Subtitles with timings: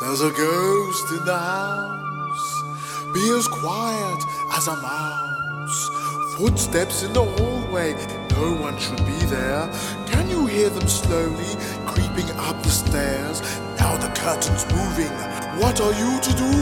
[0.00, 2.62] There's a ghost in the house.
[3.12, 5.90] Be as quiet as a mouse.
[6.36, 7.94] Footsteps in the hallway.
[8.30, 9.68] No one should be there.
[10.06, 11.52] Can you hear them slowly
[11.84, 13.42] creeping up the stairs?
[13.80, 15.12] Now the curtain's moving.
[15.58, 16.52] What are you to do?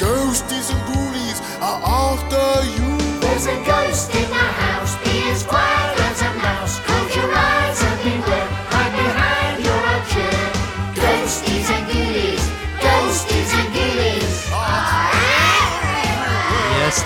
[0.00, 3.20] Ghosties and ghoulies are after you.
[3.20, 5.95] There's a ghost in the house, be as quiet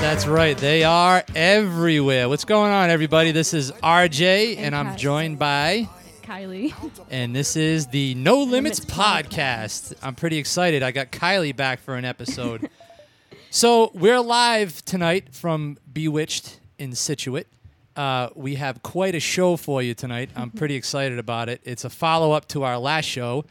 [0.00, 0.56] that's right.
[0.56, 2.28] They are everywhere.
[2.28, 3.32] What's going on, everybody?
[3.32, 5.88] This is RJ, and I'm joined by,
[6.22, 6.74] Kylie.
[7.10, 9.94] and this is the No Limits podcast.
[10.02, 10.82] I'm pretty excited.
[10.82, 12.70] I got Kylie back for an episode.
[13.50, 17.46] so we're live tonight from Bewitched in Scituate.
[17.94, 20.30] Uh, we have quite a show for you tonight.
[20.34, 21.60] I'm pretty excited about it.
[21.64, 23.44] It's a follow up to our last show,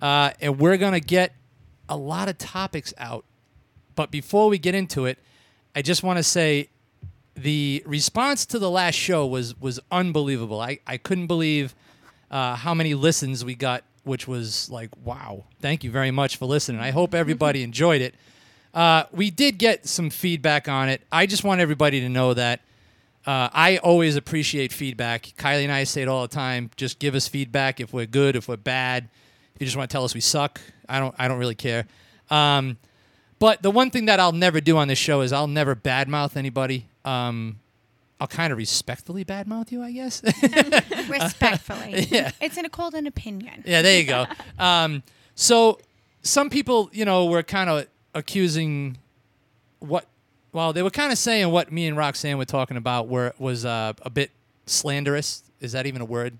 [0.00, 1.32] uh, and we're gonna get
[1.88, 3.24] a lot of topics out.
[3.96, 5.18] But before we get into it,
[5.74, 6.68] I just want to say
[7.34, 10.60] the response to the last show was was unbelievable.
[10.60, 11.74] I, I couldn't believe
[12.30, 15.44] uh, how many listens we got, which was like, wow.
[15.60, 16.80] Thank you very much for listening.
[16.80, 18.14] I hope everybody enjoyed it.
[18.72, 21.02] Uh, we did get some feedback on it.
[21.10, 22.60] I just want everybody to know that
[23.26, 25.22] uh, I always appreciate feedback.
[25.36, 26.70] Kylie and I say it all the time.
[26.76, 29.08] Just give us feedback if we're good, if we're bad.
[29.54, 31.14] If you just want to tell us we suck, I don't.
[31.18, 31.86] I don't really care.
[32.30, 32.78] Um,
[33.40, 36.36] but the one thing that I'll never do on this show is I'll never badmouth
[36.36, 36.86] anybody.
[37.04, 37.58] Um,
[38.20, 40.22] I'll kind of respectfully badmouth you, I guess.
[41.08, 42.06] respectfully.
[42.10, 42.32] Yeah.
[42.40, 43.64] It's in a called an opinion.
[43.66, 44.26] yeah, there you go.
[44.58, 45.02] Um,
[45.34, 45.80] so
[46.22, 48.98] some people, you know, were kind of accusing
[49.80, 50.06] what.
[50.52, 53.64] Well, they were kind of saying what me and Roxanne were talking about were was
[53.64, 54.32] uh, a bit
[54.66, 55.44] slanderous.
[55.60, 56.36] Is that even a word?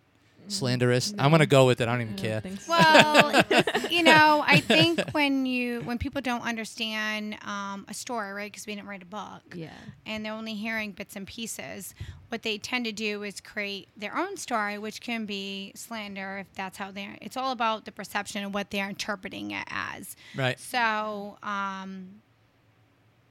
[0.49, 1.15] Slanderous.
[1.19, 1.89] I'm gonna go with it.
[1.89, 2.43] I don't even care.
[2.69, 3.43] Well,
[3.91, 8.51] you know, I think when you when people don't understand um, a story, right?
[8.51, 9.71] Because we didn't write a book, Yeah.
[10.07, 11.95] and they're only hearing bits and pieces.
[12.29, 16.53] What they tend to do is create their own story, which can be slander if
[16.55, 17.17] that's how they're.
[17.21, 20.17] It's all about the perception of what they're interpreting it as.
[20.37, 20.59] Right.
[20.59, 22.21] So, um,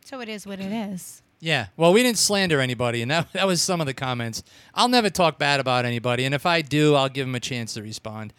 [0.05, 1.21] so it is what it is.
[1.39, 1.67] Yeah.
[1.77, 4.43] Well, we didn't slander anybody, and that, that was some of the comments.
[4.73, 7.73] I'll never talk bad about anybody, and if I do, I'll give them a chance
[7.75, 8.33] to respond.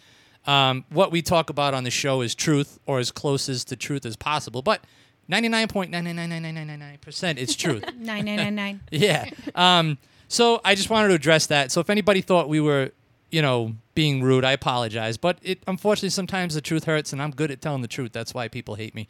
[0.46, 3.76] Um, what we talk about on the show is truth, or as close as to
[3.76, 4.82] truth as possible, but
[5.30, 7.84] 99.9999999% it's truth.
[7.96, 8.80] Nine nine nine nine.
[8.90, 9.30] yeah.
[9.54, 11.72] Um, so I just wanted to address that.
[11.72, 12.92] So if anybody thought we were,
[13.30, 15.16] you know, being rude, I apologize.
[15.16, 18.12] But it unfortunately sometimes the truth hurts, and I'm good at telling the truth.
[18.12, 19.08] That's why people hate me.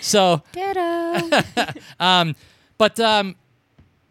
[0.00, 0.42] so
[2.00, 2.34] um,
[2.78, 3.36] but um,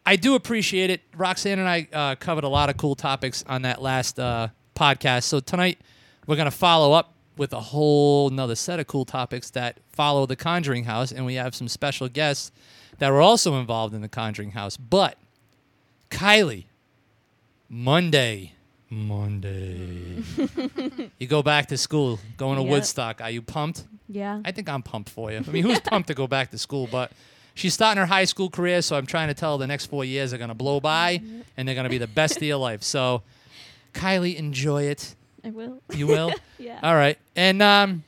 [0.05, 1.01] I do appreciate it.
[1.15, 5.23] Roxanne and I uh, covered a lot of cool topics on that last uh, podcast.
[5.23, 5.79] So tonight
[6.27, 10.25] we're going to follow up with a whole nother set of cool topics that follow
[10.25, 12.51] the Conjuring House, and we have some special guests
[12.99, 14.77] that were also involved in the Conjuring House.
[14.77, 15.17] But
[16.09, 16.65] Kylie,
[17.69, 18.53] Monday,
[18.89, 20.21] Monday,
[21.19, 22.71] you go back to school, going to Yep.
[22.71, 23.21] Woodstock.
[23.21, 23.85] Are you pumped?
[24.09, 24.41] Yeah.
[24.43, 25.37] I think I'm pumped for you.
[25.37, 26.87] I mean, who's pumped to go back to school?
[26.91, 27.11] But
[27.53, 30.03] she's starting her high school career, so I'm trying to tell her the next four
[30.05, 31.21] years are going to blow by
[31.57, 32.83] and they're going to be the best of your life.
[32.83, 33.21] So,
[33.93, 35.15] Kylie, enjoy it.
[35.43, 35.81] I will.
[35.93, 36.31] You will?
[36.59, 36.79] Yeah.
[36.83, 37.17] All right.
[37.35, 38.03] And um,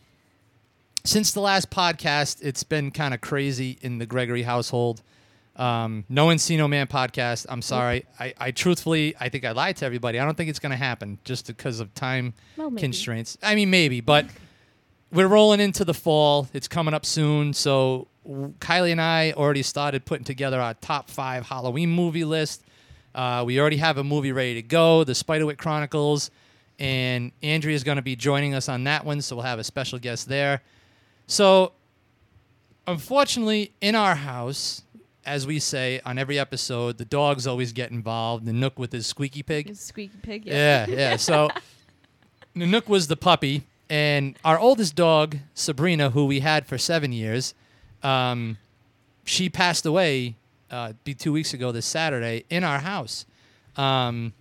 [1.04, 5.02] since the last podcast, it's been kind of crazy in the Gregory household.
[5.56, 7.48] Um, no Encino Man podcast.
[7.50, 8.06] I'm sorry.
[8.20, 10.20] I, I truthfully, I think I lied to everybody.
[10.20, 12.82] I don't think it's going to happen just because of time Well, maybe.
[12.82, 13.38] constraints.
[13.42, 14.28] I mean, maybe, but
[15.12, 16.48] we're rolling into the fall.
[16.54, 17.54] It's coming up soon.
[17.54, 22.64] So Kylie and I already started putting together our top five Halloween movie list.
[23.14, 26.32] Uh, we already have a movie ready to go, The Spiderwick Chronicles,
[26.80, 29.22] and Andrea is going to be joining us on that one.
[29.22, 30.62] So we'll have a special guest there.
[31.28, 31.74] So,
[32.88, 34.82] unfortunately, in our house,
[35.26, 38.46] as we say on every episode, the dogs always get involved.
[38.46, 39.70] The Nook with his squeaky pig.
[39.70, 40.46] It's Squeaky Pig.
[40.46, 41.16] Yeah, yeah.
[41.18, 41.50] So
[42.56, 47.54] Nook was the puppy, and our oldest dog, Sabrina, who we had for seven years,
[48.04, 48.58] um,
[49.24, 50.36] she passed away
[50.72, 53.26] uh, be two weeks ago this Saturday in our house.
[53.78, 54.34] Um,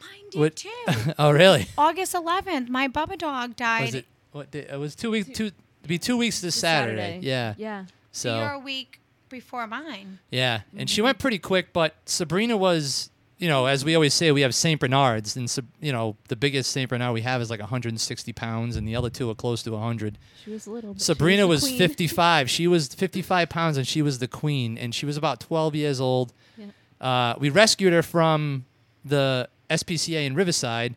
[0.00, 0.70] Mine did What- too.
[1.18, 1.66] oh, really?
[1.76, 3.86] August 11th, my Bubba dog died.
[3.86, 4.06] Was it?
[4.32, 4.50] What?
[4.50, 4.66] Day?
[4.70, 5.28] It was two weeks.
[5.36, 5.50] Two.
[5.86, 7.18] Be two weeks this Saturday.
[7.22, 7.54] Yeah.
[7.56, 7.86] Yeah.
[8.12, 10.18] so you're a week before mine.
[10.30, 13.10] yeah, and she went pretty quick, but Sabrina was.
[13.40, 16.70] You know, as we always say, we have Saint Bernards, and you know the biggest
[16.70, 19.72] Saint Bernard we have is like 160 pounds, and the other two are close to
[19.72, 20.18] 100.
[20.44, 20.94] She was little.
[20.98, 22.48] Sabrina the was 55.
[22.50, 24.78] She was 55 pounds and she was the queen.
[24.78, 26.32] And she was about 12 years old.
[26.56, 26.66] Yeah.
[27.00, 28.64] Uh, we rescued her from
[29.04, 30.96] the SPCA in Riverside.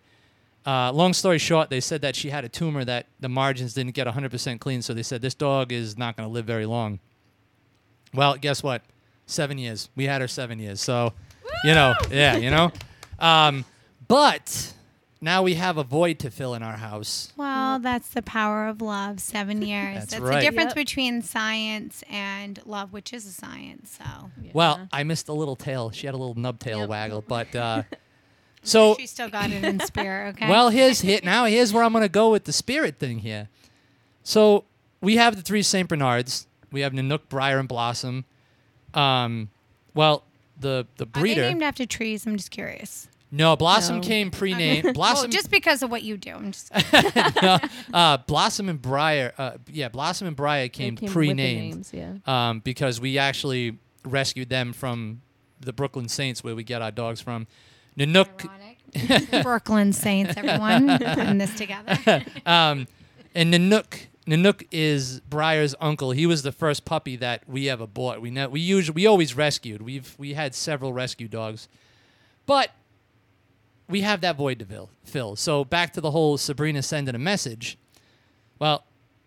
[0.66, 3.94] Uh, long story short, they said that she had a tumor that the margins didn't
[3.94, 7.00] get 100% clean, so they said this dog is not going to live very long.
[8.14, 8.82] Well, guess what?
[9.26, 9.90] Seven years.
[9.96, 10.80] We had her seven years.
[10.80, 11.14] So,
[11.64, 12.72] you know, yeah, you know.
[13.20, 13.66] Um,
[14.08, 14.74] but
[15.22, 17.32] now we have a void to fill in our house.
[17.38, 19.20] Well, that's the power of love.
[19.20, 19.96] Seven years.
[20.00, 20.36] That's That's, right.
[20.36, 20.76] the difference Yep.
[20.76, 23.98] between science and love, which is a science.
[23.98, 25.92] So Well, I missed a little tail.
[25.92, 26.90] She had a little nub tail Yep.
[26.90, 27.84] waggle, but uh,
[28.64, 30.36] so she still got it in spirit.
[30.36, 30.50] Okay.
[30.50, 33.48] Well, here's hit now here's where I'm going to go with the spirit thing here.
[34.24, 34.66] So
[35.02, 36.48] we have the three Saint Bernards.
[36.72, 38.26] We have Nanook, Briar, and Blossom.
[38.94, 39.50] Um,
[39.94, 40.24] well,
[40.60, 41.42] the the are they breeder.
[41.42, 42.26] named after trees?
[42.26, 43.08] I'm just curious.
[43.32, 44.02] no, Blossom No.
[44.02, 44.84] came pre-named.
[44.86, 46.32] Well, Blossom, just because of what you do.
[46.36, 46.72] I'm just.
[47.42, 47.58] no,
[47.94, 49.34] uh, Blossom and Briar.
[49.38, 52.14] Uh, yeah, Blossom and Briar came, came pre-named names, yeah.
[52.28, 55.22] um, because we actually rescued them from
[55.60, 57.48] the Brooklyn Saints, where we get our dogs from.
[57.98, 58.50] Nanook,
[59.44, 62.24] Brooklyn Saints, everyone, putting this together.
[62.46, 62.88] um,
[63.36, 66.12] and Nanook, Nanook is Briar's uncle.
[66.12, 68.22] He was the first puppy that we ever bought.
[68.22, 69.82] We ne- we usually we always rescued.
[69.82, 71.68] We've we had several rescue dogs,
[72.46, 72.70] but
[73.90, 74.90] we have that void to fill.
[75.04, 75.36] fill.
[75.36, 77.78] So back to the whole Sabrina sending a message.
[78.60, 78.86] Well,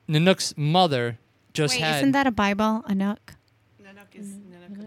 [0.09, 1.19] Nanook's mother
[1.53, 2.83] just Wait, had isn't that a Bible?
[2.87, 3.35] A nook?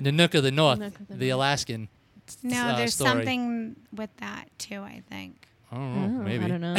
[0.01, 1.19] Nanook of the North, Nanook of the the North.
[1.19, 1.89] The Alaskan.
[2.43, 3.09] No, uh, there's story.
[3.11, 4.81] something with that too.
[4.81, 5.47] I think.
[5.71, 6.19] I don't know.
[6.19, 6.75] Oh, maybe I don't know.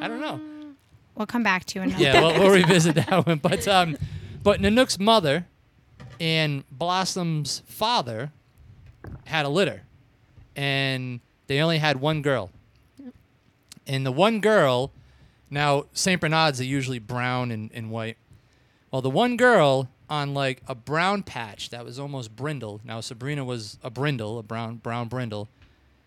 [0.00, 0.61] I don't know.
[1.14, 2.02] We'll come back to another.
[2.02, 3.38] yeah, we'll, we'll revisit that one.
[3.38, 3.96] But um,
[4.42, 5.46] but Nanook's mother
[6.18, 8.32] and Blossom's father
[9.26, 9.82] had a litter,
[10.56, 12.50] and they only had one girl.
[13.86, 14.92] And the one girl,
[15.50, 18.16] now Saint Bernards are usually brown and, and white.
[18.90, 22.80] Well, the one girl on like a brown patch that was almost brindle.
[22.84, 25.48] Now Sabrina was a brindle, a brown brown brindle.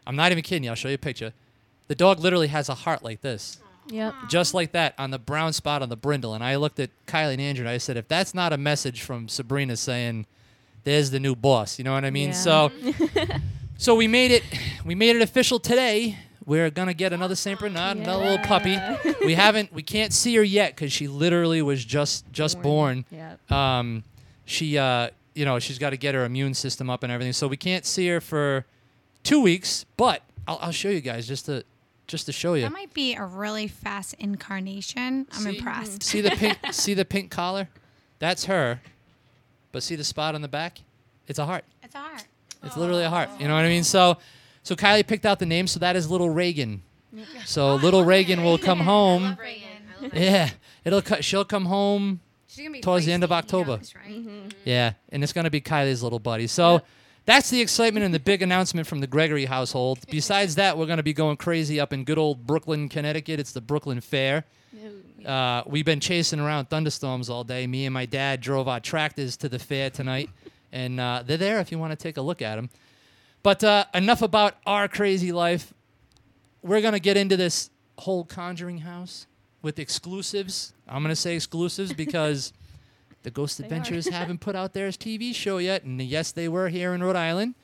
[0.08, 0.70] I'm not even kidding you.
[0.70, 1.34] I'll show you a picture.
[1.88, 3.60] The dog literally has a heart like this
[3.90, 4.14] Yep.
[4.30, 6.34] just like that on the brown spot on the brindle.
[6.34, 9.02] And I looked at Kylie and Andrew and I said, if that's not a message
[9.02, 10.26] from Sabrina saying,
[10.84, 12.30] "There's the new boss," you know what I mean?
[12.30, 12.34] Yeah.
[12.36, 12.72] So,
[13.78, 14.44] so we made it,
[14.86, 16.18] we made it official today.
[16.46, 18.78] We're gonna get another Saint Bernard, another little puppy.
[19.26, 23.04] We haven't, we can't see her yet because she literally was just just born.
[23.10, 23.52] Yep.
[23.52, 24.04] Um,
[24.46, 27.34] she, uh, you know, she's got to get her immune system up and everything.
[27.34, 28.66] So we can't see her for
[29.24, 29.86] two weeks.
[29.98, 31.64] But I'll, I'll show you guys just to
[32.08, 32.62] just to show you.
[32.64, 35.28] That might be a really fast incarnation.
[35.32, 36.04] I'm See- impressed.
[36.04, 37.70] See the pink see the pink collar?
[38.20, 38.82] That's her.
[39.72, 40.80] But see the spot on the back?
[41.28, 41.66] It's a heart.
[41.84, 42.26] It's a heart.
[42.64, 43.30] It's literally a heart.
[43.40, 43.84] You know what I mean?
[43.84, 44.18] So
[44.64, 46.82] so Kylie picked out the name, so that is little Reagan.
[47.46, 49.38] So oh, little Reagan will come home.
[49.40, 50.12] Reagan.
[50.14, 50.50] Yeah.
[50.84, 52.20] It'll cut she'll come home
[52.82, 53.78] towards the end of October.
[53.78, 54.50] Mm-hmm.
[54.64, 56.48] Yeah, and it's gonna be Kylie's little buddy.
[56.48, 56.82] So
[57.26, 60.00] that's the excitement and the big announcement from the Gregory household.
[60.10, 63.40] Besides that, we're gonna be going crazy up in good old Brooklyn, Connecticut.
[63.40, 64.46] It's the Brooklyn Fair.
[65.26, 67.66] Uh, we've been chasing around thunderstorms all day.
[67.66, 70.30] Me and my dad drove our tractors to the fair tonight,
[70.72, 72.70] and uh, they're there if you want to take a look at them.
[73.42, 75.74] But uh, enough about our crazy life.
[76.62, 79.28] We're gonna get into this whole Conjuring house
[79.62, 80.74] with exclusives.
[80.88, 82.54] I'm gonna say exclusives because
[83.26, 83.66] the Ghost They.
[83.66, 87.18] Adventures haven't put out their TV show yet, and yes, they were here in Rhode
[87.18, 87.56] Island.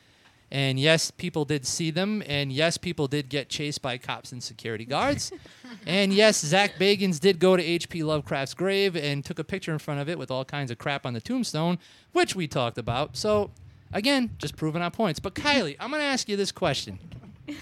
[0.52, 2.22] And yes, people did see them.
[2.28, 5.32] And yes, people did get chased by cops and security guards.
[5.86, 8.04] and yes, Zach Bagans did go to H.P.
[8.04, 11.06] Lovecraft's grave and took a picture in front of it with all kinds of crap
[11.06, 11.80] on the tombstone,
[12.12, 13.16] which we talked about.
[13.16, 13.52] So,
[13.94, 15.22] again, just proving our points.
[15.22, 17.00] But Kylie, I'm going to ask you this question.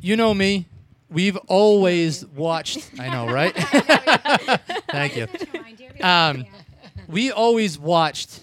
[0.00, 0.66] you know me.
[1.12, 2.90] We've always watched.
[2.98, 3.54] I know, right?
[4.90, 5.26] Thank you.
[6.04, 6.46] Um,
[7.08, 8.40] we always watched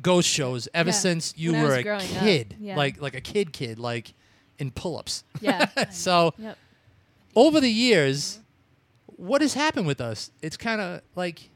[0.00, 0.94] ghost shows ever Yeah.
[0.94, 2.76] since you When I were was a growing up, kid, yeah.
[2.76, 4.14] like like a kid, kid, like
[4.58, 5.24] in pull-ups.
[5.40, 5.66] Yeah.
[5.90, 6.58] so yep.
[7.34, 8.40] over the years,
[9.06, 10.30] what has happened with us?
[10.42, 11.50] It's kind of like,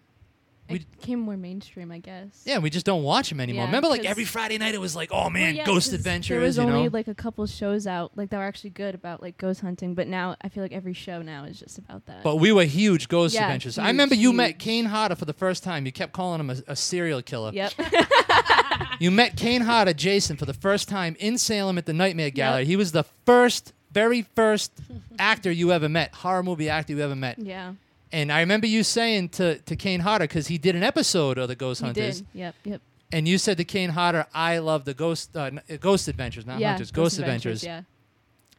[0.71, 2.43] we It became more mainstream, I guess.
[2.45, 3.65] yeah, we just don't watch them anymore.
[3.65, 6.29] Yeah, Remember, like every Friday night, it was like, oh Well, man, yeah, Ghost Adventures.
[6.29, 8.95] There was you only know, like a couple shows out, like that were actually good
[8.95, 9.95] about like ghost hunting.
[9.95, 12.23] But now I feel like every show now is just about that.
[12.23, 13.77] but we were huge Ghost Yeah, Adventures.
[13.79, 14.59] I remember you met.
[14.59, 15.85] Kane Hodder for the first time.
[15.87, 17.51] You kept calling him a, a serial killer.
[17.53, 17.73] yep.
[18.99, 22.65] You met Kane Hodder, Jason, for the first time in Salem at the Nightmare Gallery.
[22.67, 24.71] He was the first, very first
[25.19, 27.39] actor you ever met, horror movie actor you ever met.
[27.39, 27.73] yeah.
[28.13, 31.49] And I remember you saying to, to Kane Hodder, because he did an episode of
[31.49, 32.27] the Ghost He Hunters, did.
[32.35, 32.55] Yep.
[32.65, 32.81] Yep.
[33.11, 36.59] and you said to Kane Hodder, I love the Ghost uh, uh, Ghost Adventures, not
[36.61, 36.71] yeah.
[36.73, 37.65] Hunters, Ghost, Adventures.
[37.65, 37.83] Yeah.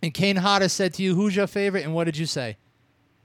[0.02, 1.84] And Kane Hodder said to you, Who's your favorite?
[1.86, 2.58] And what did you say?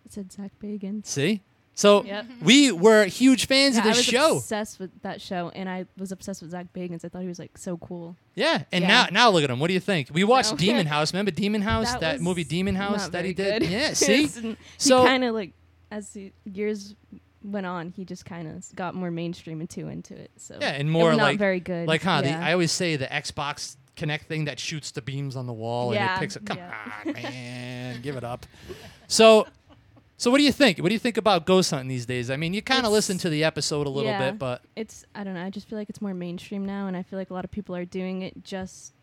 [0.05, 1.07] It said Zach Bagans.
[1.07, 1.41] See?
[1.75, 2.27] So Yep.
[2.43, 4.37] we were huge fans Yeah, of I was show.
[4.39, 7.05] obsessed with that show, and I was obsessed with Zach Bagans.
[7.05, 8.17] I thought he was like so cool.
[8.35, 8.89] Yeah, and Yeah.
[8.89, 9.61] now now look at him.
[9.61, 10.09] What do you think?
[10.13, 10.57] We watched No.
[10.59, 11.13] Demon House.
[11.13, 11.95] Remember Demon House?
[11.97, 13.63] That, was movie Demon House that he did.
[13.63, 13.71] good.
[13.71, 14.27] Yeah, see.
[14.27, 15.53] So So- kind of like
[15.90, 16.95] as the years
[17.42, 20.30] went on, he just kind of got more mainstream and too into it.
[20.37, 21.87] So Yeah, and more like very good.
[21.88, 22.23] Like, huh?
[22.23, 25.92] The, I always say the Xbox Kinect thing that shoots the beams on the wall
[25.92, 26.47] and it picks it.
[26.47, 26.75] Come yeah.
[27.07, 28.47] on, man, give it up.
[29.09, 29.47] So,
[30.16, 30.78] so what do you think?
[30.78, 32.30] What do you think about ghost hunting these days?
[32.30, 34.30] I mean, you kind of listen to the episode a little Yeah.
[34.30, 35.45] bit, but it's I don't know.
[35.45, 37.50] I just feel like it's more mainstream now, and I feel like a lot of
[37.50, 38.95] people are doing it just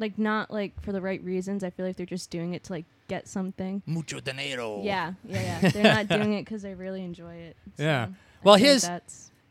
[0.00, 1.62] like not like for the right reasons.
[1.62, 3.82] I feel like they're just doing it to like get something.
[3.86, 4.80] mucho dinero.
[4.82, 5.70] Yeah, yeah, yeah.
[5.70, 7.56] they're not doing it because they really enjoy it.
[7.76, 8.08] So Yeah.
[8.42, 8.88] Well, here's-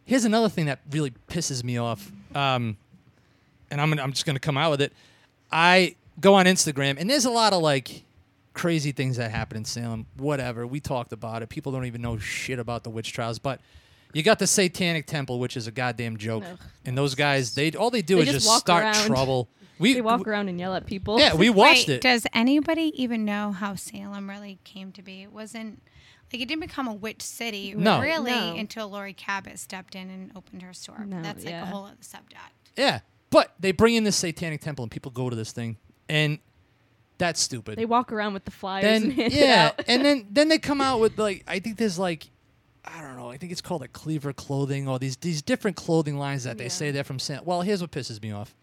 [0.05, 2.77] Here's another thing that really pisses me off, um,
[3.69, 4.91] and I'm gonna, I'm just gonna come out with it.
[5.51, 8.03] I go on Instagram, and there's a lot of like
[8.53, 10.07] crazy things that happen in Salem.
[10.17, 13.61] Whatever we talked about it, people don't even know shit about the witch trials, but.
[14.11, 16.57] You got the Satanic Temple, which is a goddamn joke, Ugh.
[16.83, 19.05] and those guys, they all they do They is just just start around.
[19.05, 19.47] trouble.
[19.79, 21.19] We they walk w- around and yell at people.
[21.19, 22.01] Yeah, we watched Wait, it.
[22.01, 25.23] Does anybody even know how Salem really came to be?
[25.23, 25.81] It wasn't
[26.31, 27.99] like it didn't become a witch city No.
[28.01, 28.55] really No.
[28.55, 31.03] until Laurie Cabot stepped in and opened her store.
[31.05, 32.41] No, That's like a whole other subject.
[32.77, 32.99] Yeah,
[33.31, 36.39] but they bring in this Satanic Temple, and people go to this thing, and
[37.17, 37.77] that's stupid.
[37.77, 40.99] They walk around with the flyers then and yeah, and then then they come out
[40.99, 42.29] with like I think there's like
[42.85, 46.17] I don't know I think it's called like Cleaver clothing or these these different clothing
[46.17, 46.69] lines that they Yeah.
[46.69, 47.41] say they're from San.
[47.43, 48.55] Well, here's what pisses me off.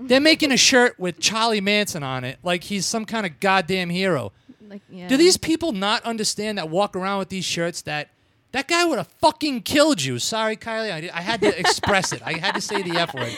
[0.00, 3.90] They're making a shirt with Charlie Manson on it, like he's some kind of goddamn
[3.90, 4.32] hero.
[4.68, 5.08] like, yeah.
[5.08, 8.10] Do these people not understand that walk around with these shirts that
[8.52, 10.18] that guy would have fucking killed you?
[10.18, 12.22] Sorry, Kylie, I, did- I had to express it.
[12.24, 13.32] I had to say the f word.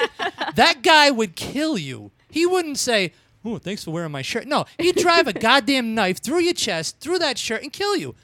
[0.57, 2.11] That guy would kill you.
[2.31, 3.13] He wouldn't say,
[3.45, 7.01] "Oh, thanks for wearing my shirt." No, he'd drive a goddamn knife through your chest,
[7.01, 8.15] through that shirt, and kill you.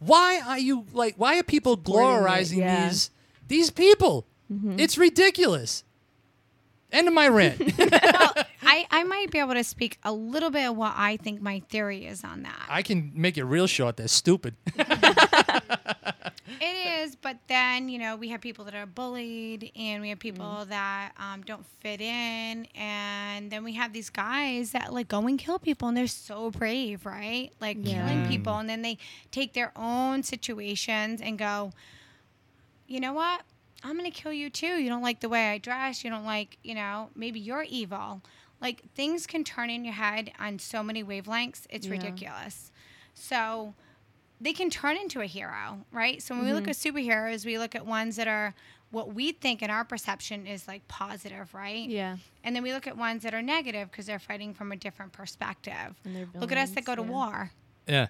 [0.00, 1.14] Why are you like?
[1.16, 2.76] Why are people Supporting it, yeah.
[2.76, 2.88] Mm-hmm.
[2.88, 3.10] these
[3.48, 4.26] these people?
[4.78, 5.84] It's ridiculous.
[6.92, 7.60] End of my rant.
[8.64, 11.60] I, I might be able to speak a little bit of what I think my
[11.68, 12.66] theory is on that.
[12.68, 13.96] I can make it real short.
[13.96, 14.54] They're stupid.
[16.64, 20.20] It is, but then you know we have people that are bullied, and we have
[20.20, 20.68] people Mm.
[20.68, 25.38] that um, don't fit in, and then we have these guys that like go and
[25.38, 27.50] kill people, and they're so brave, right?
[27.60, 28.06] Like Yeah.
[28.06, 28.98] killing people, and then they
[29.32, 31.72] take their own situations and go,
[32.86, 33.42] you know what?
[33.84, 34.80] I'm gonna kill you too.
[34.80, 36.04] You don't like the way I dress.
[36.04, 38.22] You don't like, you know, maybe you're evil.
[38.60, 41.66] Like things can turn in your head on so many wavelengths.
[41.68, 41.92] It's Yeah.
[41.92, 42.70] ridiculous.
[43.14, 43.74] So
[44.40, 46.22] they can turn into a hero, right?
[46.22, 46.70] So when we look mm-hmm.
[46.70, 48.54] at superheroes, we look at ones that are
[48.90, 51.88] what we think in our perception is like positive, right?
[51.88, 52.18] Yeah.
[52.44, 55.12] And then we look at ones that are negative because they're fighting from a different
[55.12, 55.98] perspective.
[56.04, 57.08] And they're Look at us that go to yeah.
[57.08, 57.50] war.
[57.88, 58.06] yeah.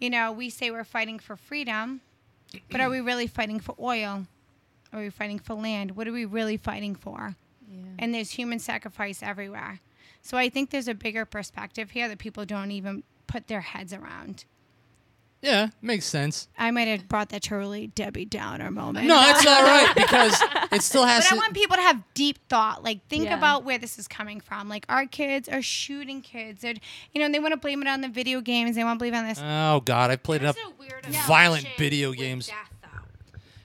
[0.00, 2.00] You know, we say we're fighting for freedom,
[2.70, 4.26] but are we really fighting for oil?
[4.94, 5.96] Are we fighting for land?
[5.96, 7.34] What are we really fighting for?
[7.68, 7.80] Yeah.
[7.98, 9.80] And there's human sacrifice everywhere.
[10.22, 13.92] So I think there's a bigger perspective here that people don't even put their heads
[13.92, 14.44] around.
[15.42, 16.48] Yeah, makes sense.
[16.56, 19.06] I might have brought that to a really Debbie Downer moment.
[19.06, 22.38] No, it's all right because it still has But I want people to have deep
[22.48, 22.82] thought.
[22.82, 23.36] Like, think Yeah.
[23.36, 24.70] about where this is coming from.
[24.70, 26.62] Like, our kids are shooting kids.
[26.62, 26.72] They're,
[27.12, 28.74] you know, they want to blame it on the video games.
[28.74, 29.38] They want to blame it on this.
[29.42, 32.46] oh God, I played There's enough violent obsession video with games.
[32.46, 32.73] death, though.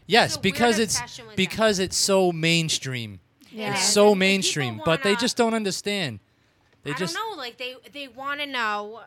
[0.09, 3.19] Yes, a weird because it's obsession with because it's so mainstream.
[3.51, 3.71] Yeah.
[3.73, 3.85] It's Yeah.
[3.85, 6.19] so Like, people mainstream, but they just don't understand.
[6.83, 7.37] They I just don't know.
[7.37, 9.01] Like they they want to know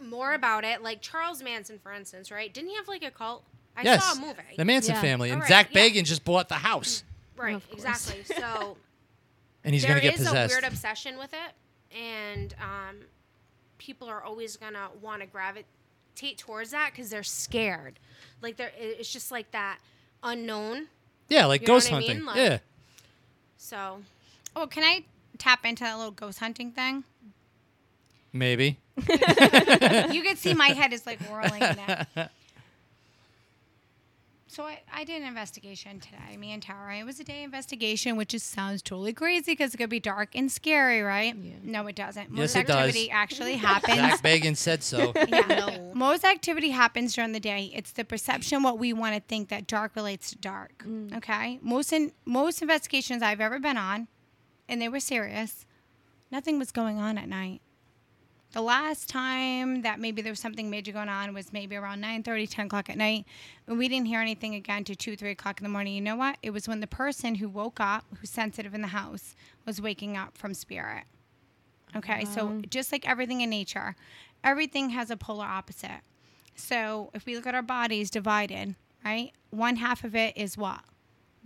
[0.00, 0.82] more about it.
[0.82, 2.52] Like Charles Manson, for instance, right?
[2.52, 3.44] Didn't he have like a cult?
[3.76, 4.42] I yes, saw a movie.
[4.58, 5.00] the Manson Yeah.
[5.00, 5.88] family, and All right, Zach yeah.
[5.88, 7.04] Bagan just bought the house,
[7.36, 8.22] right, Of exactly.
[8.38, 8.76] So
[9.64, 10.52] and he's gonna get is a possessed.
[10.52, 12.96] weird obsession with it, and um,
[13.78, 17.98] people are always gonna want to gravitate towards that because they're scared.
[18.42, 19.78] Like they're, it's just like that
[20.22, 20.86] unknown.
[21.28, 22.16] yeah, like You know ghost what I hunting.
[22.18, 22.26] mean?
[22.26, 22.58] Like- yeah,
[23.56, 24.02] So
[24.54, 25.04] Oh, can I
[25.38, 27.04] tap into that little ghost hunting thing?
[28.32, 28.78] maybe.
[28.96, 31.76] you can see my head is like whirling in
[32.16, 32.28] it.
[34.52, 36.98] So I, I did an investigation today, me and Tara.
[36.98, 40.34] It was a day investigation, which just sounds totally crazy because it could be dark
[40.34, 41.34] and scary, right?
[41.34, 41.54] Yeah.
[41.62, 42.28] No, it doesn't.
[42.28, 42.76] Yes, Most it does.
[42.76, 43.96] activity actually happens.
[43.96, 45.14] Zach Bagan said so.
[45.28, 45.78] yeah.
[45.94, 47.72] Most activity happens during the day.
[47.74, 50.84] It's the perception what we want to think that dark relates to dark.
[50.86, 51.16] Mm.
[51.16, 51.58] Okay.
[51.62, 54.06] Most in most investigations I've ever been on,
[54.68, 55.64] and they were serious,
[56.30, 57.62] nothing was going on at night.
[58.52, 62.22] The last time that maybe there was something major going on was maybe around 9
[62.22, 63.24] 30 10 o'clock at night.
[63.66, 65.94] And we didn't hear anything again to 2, 3 o'clock in the morning.
[65.94, 66.36] You know what?
[66.42, 70.18] It was when the person who woke up, who's sensitive in the house, was waking
[70.18, 71.04] up from spirit.
[71.96, 72.60] Okay, so uh-huh.
[72.68, 73.96] just like everything in nature,
[74.44, 76.00] everything has a polar opposite.
[76.54, 79.32] So if we look at our bodies divided, right?
[79.50, 80.80] One half of it is what?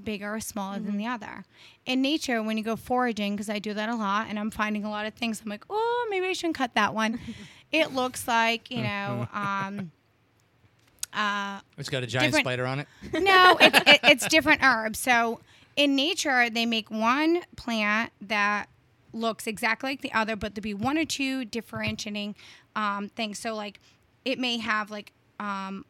[0.03, 1.45] Bigger or smaller than the other.
[1.87, 4.85] In nature, when you go foraging, because I do that a lot and I'm finding
[4.85, 7.19] a lot of things, I'm like, oh, maybe I shouldn't cut that one.
[7.73, 9.91] it looks like, you know, um,
[11.13, 12.89] uh, It's got a giant spider on it.
[13.13, 14.99] no, it's, it, it's different herbs.
[14.99, 15.41] So
[15.77, 18.67] in nature, they make one plant that
[19.13, 22.35] looks exactly like the other, but there'd be one or two differentiating
[22.75, 23.39] um, things.
[23.39, 23.81] So like,
[24.25, 25.85] it may have like um,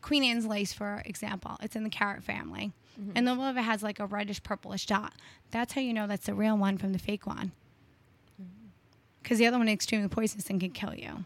[0.00, 1.56] Queen Anne's lace, for example.
[1.62, 3.12] It's in the carrot family, Mm-hmm.
[3.16, 5.12] and the middle of it has like a reddish purplish dot.
[5.50, 7.50] That's how you know that's the real one from the fake one.
[8.40, 8.68] Mm-hmm.
[9.22, 11.24] Because the other one is extremely poisonous and can kill you.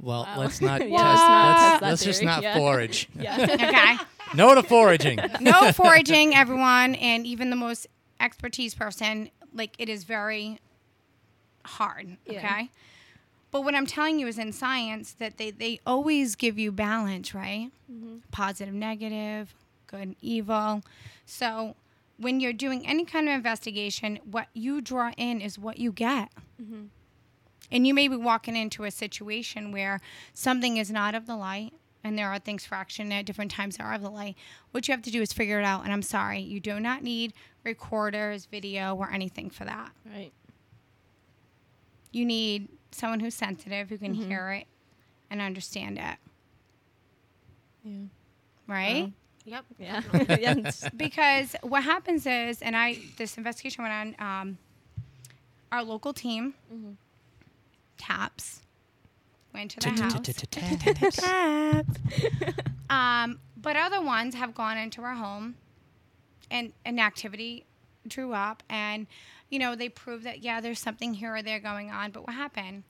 [0.00, 0.40] Well, Wow.
[0.40, 1.02] let's not Yeah, test.
[1.02, 2.56] let's Let's, test that let's just not Yeah.
[2.58, 3.08] forage.
[3.18, 3.36] Yeah.
[3.50, 3.96] Okay.
[4.34, 5.20] No to foraging.
[5.40, 7.86] no foraging, everyone, and even the most
[8.18, 10.58] expertise person, like it is very
[11.64, 12.16] hard.
[12.26, 12.38] Yeah.
[12.38, 12.70] Okay.
[13.52, 17.32] But what I'm telling you is in science that they, they always give you balance,
[17.34, 17.70] right?
[17.90, 18.16] Mm-hmm.
[18.32, 19.54] Positive, negative,
[19.94, 20.82] good, and evil.
[21.24, 21.76] So
[22.18, 26.30] when you're doing any kind of investigation, what you draw in is what you get.
[26.60, 26.84] Mm-hmm.
[27.70, 30.00] And you may be walking into a situation where
[30.32, 31.72] something is not of the light
[32.04, 34.36] and there are things for action at different times that are of the light.
[34.72, 35.84] What you have to do is figure it out.
[35.84, 37.32] And I'm sorry, you do not need
[37.64, 39.90] recorders, video, or anything for that.
[40.04, 40.32] Right.
[42.12, 44.28] You need someone who's sensitive, who can mm-hmm.
[44.28, 44.66] hear it
[45.30, 46.18] and understand it,
[47.82, 48.04] Yeah.
[48.68, 49.12] right?
[49.44, 49.64] Yep.
[49.78, 50.02] Yeah.
[50.40, 50.70] yeah.
[50.96, 54.40] because what happens is, and I this investigation went on.
[54.40, 54.58] Um,
[55.72, 56.54] our local team,
[57.98, 58.62] TAPS,
[59.52, 60.12] went to the house.
[60.50, 61.22] TAPS.
[62.88, 65.56] um, but other ones have gone into our home,
[66.48, 67.64] and an activity
[68.06, 69.08] drew up, and
[69.50, 72.12] you know they proved that yeah, there's something here or there going on.
[72.12, 72.84] But what happened?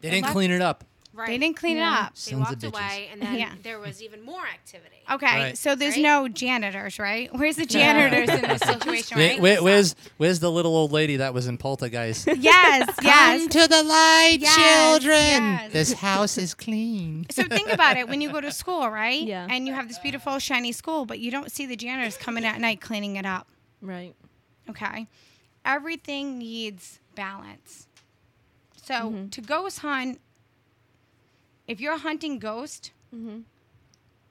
[0.00, 0.84] They didn't clean it up.
[1.12, 1.26] Right.
[1.26, 1.92] They didn't clean Yeah.
[1.92, 2.14] it up.
[2.14, 3.50] They Sons walked away, and then Yeah.
[3.64, 4.96] there was even more activity.
[5.10, 5.58] Okay, Right.
[5.58, 6.02] so there's Right?
[6.02, 7.28] no janitors, right?
[7.36, 9.40] Where's the janitors in this situation, right?
[9.40, 12.28] wait, where's where's the little old lady that was in Poltergeist?
[12.28, 13.40] Yes, yes.
[13.40, 15.12] Come to the light, Yes, children.
[15.42, 15.72] yes.
[15.72, 17.26] This house is clean.
[17.30, 19.20] So think about it when you go to school, right?
[19.20, 19.48] Yeah.
[19.50, 22.60] And you have this beautiful, shiny school, but you don't see the janitors coming at
[22.60, 23.48] night cleaning it up.
[23.82, 24.14] right.
[24.68, 25.08] Okay.
[25.64, 27.86] Everything needs balance.
[28.82, 29.28] So mm-hmm.
[29.30, 30.20] to ghost hunt,
[31.70, 32.90] if you're hunting ghost,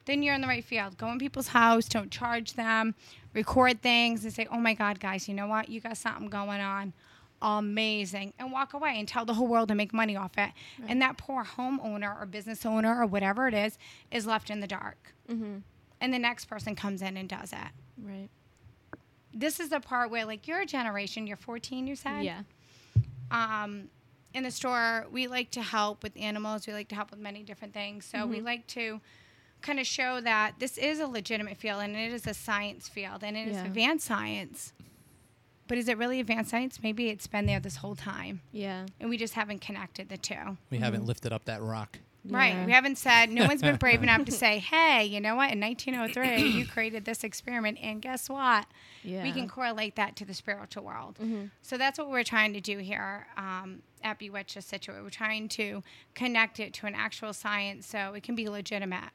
[0.06, 0.98] then you're in the right field.
[0.98, 2.96] Go in people's house, don't charge them,
[3.34, 5.70] record things, and say, "Oh my God, guys, you know what?
[5.70, 6.94] You got something going on."
[7.42, 10.52] Amazing, and walk away and tell the whole world to make money off it.
[10.90, 13.78] And that poor homeowner or business owner or whatever it is
[14.12, 15.14] is left in the dark.
[15.30, 17.72] And the next person comes in and does it
[18.02, 18.30] Right.
[19.34, 22.42] this is the part where like your generation you're 14 you said Yeah.
[23.32, 23.90] um
[24.34, 26.68] in the store we like to help with animals.
[26.68, 28.06] We like to help with many different things.
[28.06, 28.46] So we mm-hmm.
[28.46, 29.02] like to
[29.62, 33.24] kind of show that this is a legitimate field and it is a science field
[33.24, 33.66] and it is Yeah.
[33.66, 34.74] advanced science.
[35.68, 36.82] But is it really advanced science?
[36.82, 38.42] Maybe it's been there this whole time.
[38.52, 38.86] Yeah.
[39.00, 40.58] and we just haven't connected the two.
[40.70, 41.08] We haven't mm-hmm.
[41.08, 42.00] lifted up that rock.
[42.28, 42.54] Right.
[42.54, 42.66] Yeah.
[42.66, 45.52] We haven't said, no one's been brave enough to say, hey, you know what?
[45.52, 48.66] In 1903, you created this experiment, and guess what?
[49.04, 49.24] Yeah.
[49.24, 51.18] We can correlate that to the spiritual world.
[51.62, 55.02] So that's what we're trying to do here um, at Bewitched Scituate.
[55.04, 55.82] We're trying to
[56.14, 59.12] connect it to an actual science so it can be legitimate.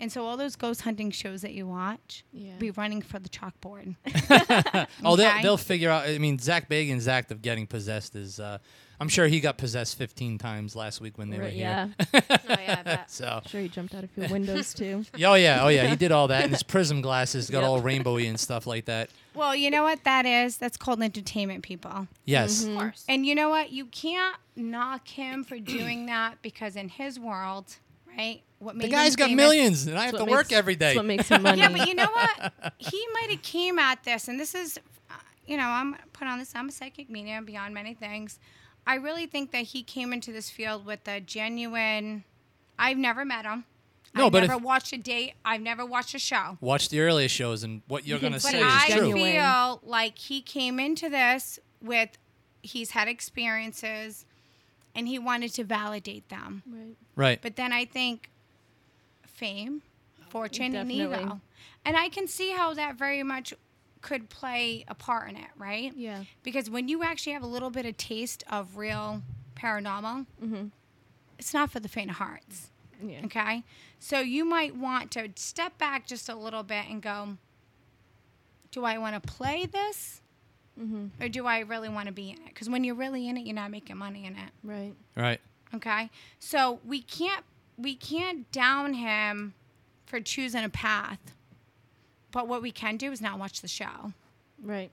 [0.00, 2.56] And so all those ghost hunting shows that you watch, Yeah.
[2.58, 3.94] be running for the chalkboard.
[5.04, 6.06] Oh, they'll, they'll figure out.
[6.08, 8.38] I mean, Zach Bagan's act of getting possessed is.
[8.40, 8.58] Uh,
[9.00, 11.94] I'm sure he got possessed 15 times last week when they were Right, here.
[12.12, 12.20] yeah.
[12.30, 13.10] Oh yeah, I bet.
[13.10, 13.40] So.
[13.46, 15.04] sure he jumped out of a few windows too.
[15.24, 17.68] Oh yeah, oh yeah, he did all that, and his prism glasses got Yep.
[17.68, 19.10] all rainbowy and stuff like that.
[19.34, 20.56] well, you know what that is?
[20.58, 22.06] That's called entertainment, people.
[22.24, 23.04] Yes, Of course.
[23.08, 23.70] And you know what?
[23.72, 27.76] You can't knock him for doing that because in his world,
[28.16, 28.42] right?
[28.60, 30.76] What made the guy's him got famous- millions, and I have to what work every
[30.76, 30.86] day.
[30.86, 31.60] That's what makes him money.
[31.60, 32.52] Yeah, but you know what?
[32.78, 34.78] He might have came at this, and this is,
[35.10, 35.14] uh,
[35.46, 36.52] you know, I'm put on this.
[36.54, 38.38] I'm a psychic medium beyond many things.
[38.86, 42.24] I really think that he came into this field with a genuine.
[42.78, 43.64] I've never met him.
[44.14, 45.32] No, I've but never if- watched a date.
[45.44, 46.58] I've never watched a show.
[46.60, 49.08] Watch the earlier shows, and what you're gonna But But say I is true.
[49.08, 49.32] genuine.
[49.32, 52.10] feel like he came into this with
[52.62, 54.24] he's had experiences
[54.94, 56.62] and he wanted to validate them.
[56.66, 56.96] right.
[57.16, 57.42] Right.
[57.42, 58.30] But then I think
[59.26, 59.82] fame,
[60.28, 61.00] fortune, Definitely.
[61.02, 61.40] and ego.
[61.84, 63.52] And I can see how that very much
[64.04, 65.90] could play a part in it, right?
[65.96, 66.24] Yeah.
[66.42, 69.22] Because when you actually have a little bit of taste of real
[69.56, 70.70] paranormal, Mhm.
[71.38, 72.70] it's not for the faint of hearts.
[73.02, 73.22] Yeah.
[73.24, 73.64] Okay.
[73.98, 77.38] So you might want to step back just a little bit and go,
[78.72, 80.20] do I want to play this?
[80.78, 81.22] Mm-hmm.
[81.22, 82.48] Or do I really want to be in it?
[82.48, 84.50] Because when you're really in it, you're not making money in it.
[84.62, 84.94] Right.
[85.16, 85.40] Right.
[85.74, 86.10] Okay.
[86.38, 87.44] So we can't
[87.78, 89.54] we can't down him
[90.06, 91.33] for choosing a path.
[92.34, 94.12] But what we can do is not watch the show.
[94.60, 94.90] Right.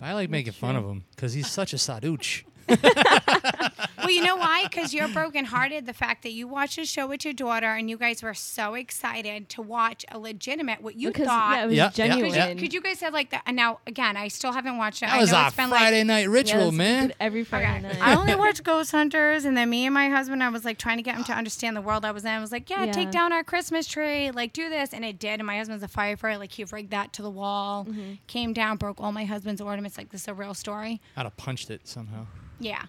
[0.00, 2.44] I like making fun of him because he's such a sadooch.
[4.04, 4.64] Well, you know why?
[4.64, 5.86] Because you're brokenhearted.
[5.86, 8.74] The fact that you watched a show with your daughter and you guys were so
[8.74, 11.56] excited to watch a legitimate what you because thought.
[11.56, 12.34] yeah, it was Yeah, yeah, genuine.
[12.34, 12.54] yeah.
[12.54, 13.42] Could you guys have like that?
[13.46, 15.06] And now again, I still haven't watched it.
[15.06, 16.06] That I was know a it's been Friday like.
[16.06, 17.12] night ritual, that's man.
[17.20, 17.80] Every Friday Okay.
[17.98, 18.02] night.
[18.02, 20.98] I only watched Ghost Hunters, and then me and my husband, I was like trying
[20.98, 22.30] to get him to understand the world I was in.
[22.30, 25.40] I was like, "Yeah, take down our Christmas tree, like do this," and it did.
[25.40, 28.12] And my husband's a firefighter, like he rigged that to the wall, Mm-hmm.
[28.26, 29.96] came down, broke all my husband's ornaments.
[29.98, 31.00] Like this is a real story.
[31.16, 32.26] I'd have punched it somehow.
[32.60, 32.84] Yeah,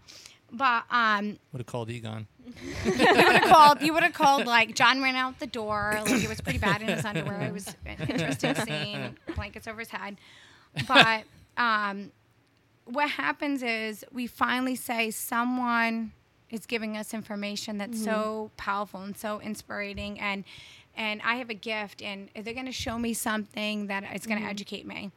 [0.56, 2.28] but um, Would have called Egon.
[2.86, 3.82] you would have called.
[3.82, 4.46] You would have called.
[4.46, 6.00] Like John ran out the door.
[6.06, 7.42] Like it was pretty bad in his underwear.
[7.42, 9.18] It was an interesting scene.
[9.36, 10.18] Blankets over his head.
[10.88, 11.24] But
[11.58, 12.12] um,
[12.86, 16.12] what happens is we finally say someone
[16.50, 20.44] is giving us information that's so powerful and so inspiring and
[20.96, 24.42] and I have a gift and they're going to show me something that is going
[24.42, 25.12] to educate me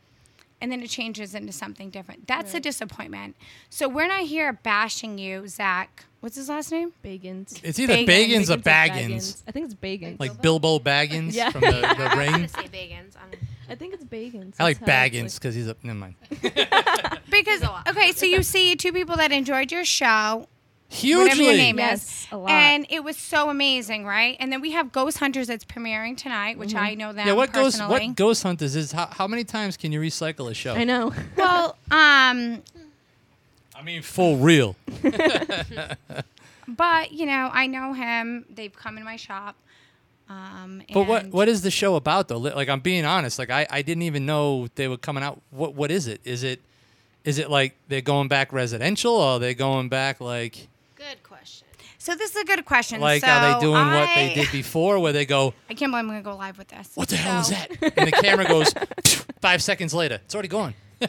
[0.60, 2.26] and then it changes into something different.
[2.26, 3.36] That's a disappointment.
[3.70, 6.04] So we're not here bashing you, Zach.
[6.20, 6.92] What's his last name?
[7.04, 7.60] Bagans.
[7.62, 8.06] It's either Bagans.
[8.06, 9.42] Bagans, or Bagans Baggins.
[9.46, 10.18] I think it's Bagans.
[10.18, 11.50] Like Bilbo Baggins Yeah.
[11.50, 12.48] from the, the I'm gonna ring.
[12.48, 13.16] say Bagans.
[13.16, 14.54] I'm- think it's Bagans.
[14.58, 15.76] I like That's how it's Baggins because he's a.
[15.82, 16.14] Never mind.
[17.30, 20.48] Because okay, so you see two people that enjoyed your show,
[20.90, 21.22] Hugely.
[21.24, 22.50] whatever your name Yes, is, a lot.
[22.50, 24.36] and it was so amazing, right?
[24.40, 27.52] And then we have Ghost Hunters that's premiering tonight, which I know them Yeah, what
[27.52, 28.06] ghost personally.
[28.08, 28.92] what Ghost Hunters is?
[28.92, 30.74] How, how many times can you recycle a show?
[30.74, 31.12] I know.
[31.36, 32.62] well, um,
[33.74, 34.76] I mean, full real.
[36.68, 38.44] but you know, I know him.
[38.50, 39.56] They've come in my shop.
[40.28, 42.38] Um, But what what is the show about though?
[42.38, 43.38] Like I'm being honest.
[43.38, 45.40] Like I, I didn't even know they were coming out.
[45.50, 46.20] What what is it?
[46.24, 46.60] Is it
[47.24, 50.68] is it like they're going back residential or are they going back like Good question.
[52.08, 53.02] So this is a good question.
[53.02, 56.04] like so are they doing what they did before where they go I can't believe
[56.04, 56.88] I'm gonna go live with this.
[56.94, 58.72] what the hell is that and the camera goes
[59.42, 60.72] five seconds later it's already gone.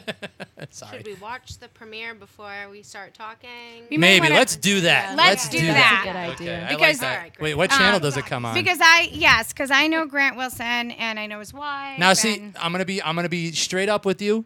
[0.70, 0.98] Sorry.
[0.98, 3.48] Should we watch the premiere before we start talking?
[3.88, 5.16] You may Maybe wanna- let's do that.
[5.16, 5.72] Let's do that.
[6.04, 6.12] that.
[6.12, 6.52] That's a good idea.
[6.52, 7.16] Okay, I like Because- that.
[7.16, 7.40] Alright.
[7.40, 8.52] Wait, what channel Um, does it come on?
[8.54, 11.98] Because I yes, because I know Grant Wilson and I know his wife.
[11.98, 14.44] Now, see, and- I'm gonna be I'm gonna be straight up with you.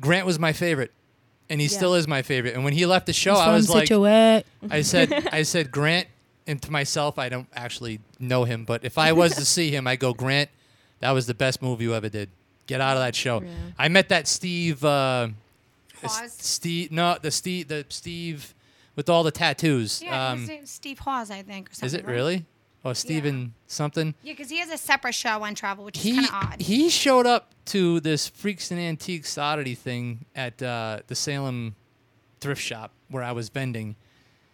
[0.00, 0.90] Grant was my favorite,
[1.50, 1.76] and he Yeah.
[1.76, 2.54] still is my favorite.
[2.54, 6.06] And when he left the show, I was like, I said, I said, Grant,
[6.46, 9.86] and to myself, I don't actually know him, but if I was to see him,
[9.86, 10.48] I go, Grant,
[11.00, 12.30] that was the best movie you ever did.
[12.66, 13.42] Get out of that show.
[13.42, 13.48] Yeah.
[13.78, 14.84] I met that Steve.
[14.84, 15.28] Uh,
[16.02, 16.32] Hawes?
[16.32, 18.54] Steve, no, the Steve, the Steve
[18.96, 20.00] with all the tattoos.
[20.02, 21.70] Yeah, um, his name's Steve Hawes, I think.
[21.70, 22.12] Or something, is it right?
[22.14, 22.44] really?
[22.82, 24.14] Or Steven something?
[24.22, 26.60] Yeah, because he has a separate show on travel, which is he kind of odd.
[26.62, 31.74] he showed up to this freaks and antiques oddity thing at uh, the Salem
[32.40, 33.96] thrift shop where I was vending,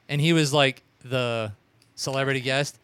[0.08, 1.52] and he was like the
[1.94, 2.80] celebrity guest.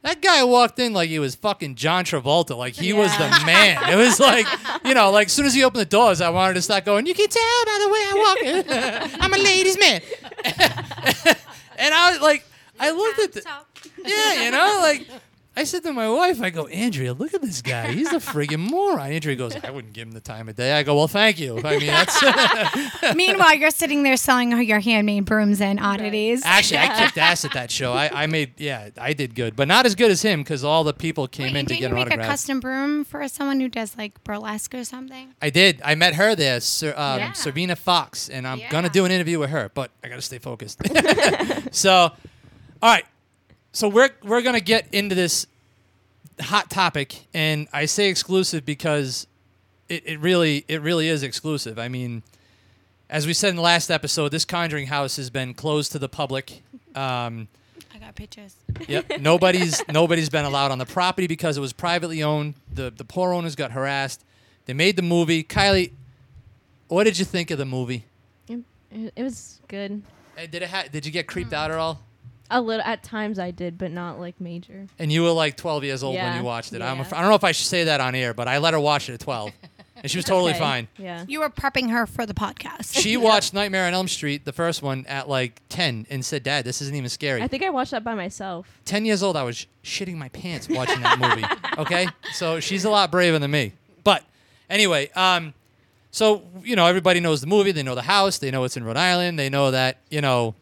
[0.00, 3.90] That guy walked in like he was fucking John Travolta, like he was the man.
[3.90, 4.46] It was like,
[4.84, 7.04] you know, like as soon as he opened the doors, I wanted to start going.
[7.06, 9.20] You can tell by the way I walk.
[9.20, 10.00] I'm a ladies' man,
[11.78, 12.44] and I was like,
[12.80, 13.68] I looked at the, Top.
[14.04, 15.06] yeah, you know, like
[15.58, 17.90] I said to my wife, I go, Andrea, look at this guy.
[17.90, 19.10] He's a friggin' moron.
[19.10, 20.74] Andrea goes, I wouldn't give him the time of day.
[20.74, 21.58] I go, well, thank you.
[21.64, 26.42] I mean, that's Meanwhile, you're sitting there selling your handmade brooms and oddities.
[26.44, 27.94] actually I kicked ass at that show.
[27.94, 30.84] I, I made, yeah, I did good, but not as good as him because all
[30.84, 33.04] the people came Wait, in and to didn't get you an make a custom broom
[33.06, 35.32] for someone who does like burlesque or something?
[35.40, 35.80] I did.
[35.82, 37.30] I met her there, Sir, um, Yeah.
[37.30, 38.68] Servina Fox, and I'm Yeah.
[38.70, 40.82] gonna do an interview with her, but I gotta stay focused.
[41.74, 42.12] so, all
[42.82, 43.06] right.
[43.76, 45.46] So we're we're gonna get into this
[46.40, 49.26] hot topic, and I say exclusive because
[49.90, 51.78] it, it really it really is exclusive.
[51.78, 52.22] I mean,
[53.10, 56.08] as we said in the last episode, this Conjuring house has been closed to the
[56.08, 56.62] public.
[56.94, 57.48] Um,
[57.94, 58.56] I got pictures.
[58.88, 59.20] Yep.
[59.20, 62.54] Nobody's nobody's been allowed on the property because it was privately owned.
[62.72, 64.24] The the poor owners got harassed.
[64.64, 65.44] They made the movie.
[65.44, 65.90] Kylie,
[66.88, 68.06] what did you think of the movie?
[68.48, 70.00] It, it was good.
[70.38, 72.00] Uh, Did it ha- did you get creeped out at all?
[72.50, 74.86] A little at times I did, but not like major.
[74.98, 76.82] And you were like 12 years old when you watched it.
[76.82, 77.02] I'm yeah.
[77.02, 78.80] af- I don't know if I should say that on air, but I let her
[78.80, 79.50] watch it at 12,
[79.96, 80.58] and she was totally Okay.
[80.60, 80.88] fine.
[80.98, 81.24] Yeah.
[81.26, 83.00] You were prepping her for the podcast.
[83.00, 86.64] She watched Nightmare on Elm Street, the first one, at like 10, and said, "Dad,
[86.64, 88.68] this isn't even scary." I think I watched that by myself.
[88.84, 91.44] 10 years old, I was shitting my pants watching that movie.
[91.78, 93.72] Okay, so she's a lot braver than me.
[94.02, 94.24] But
[94.70, 95.52] anyway, um,
[96.10, 97.70] so you know everybody knows the movie.
[97.72, 98.38] They know the house.
[98.38, 99.38] They know it's in Rhode Island.
[99.38, 100.54] They know that you know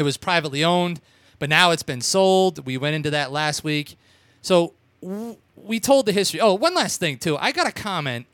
[0.00, 1.00] it was privately owned,
[1.38, 2.64] but now it's been sold.
[2.66, 3.96] We went into that last week.
[4.42, 6.40] So w- we told the history.
[6.40, 7.36] Oh, one last thing too.
[7.36, 8.26] I got a comment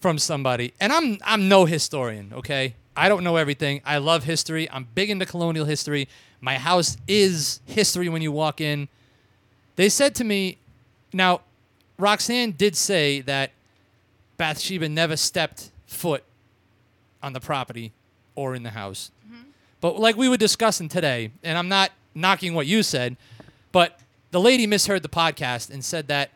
[0.00, 2.32] from somebody, and I'm I'm no historian.
[2.34, 3.80] Okay, I don't know everything.
[3.84, 4.68] I love history.
[4.70, 6.08] I'm big into colonial history.
[6.40, 8.88] My house is history when you walk in.
[9.76, 10.58] They said to me,
[11.12, 11.42] now,
[11.98, 13.52] Roxanne did say that
[14.36, 16.24] Bathsheba never stepped foot
[17.22, 17.92] on the property
[18.34, 19.10] or in the house.
[19.80, 23.16] But like we were discussing today, and I'm not knocking what you said,
[23.72, 23.98] but
[24.30, 26.30] the lady misheard the podcast and said that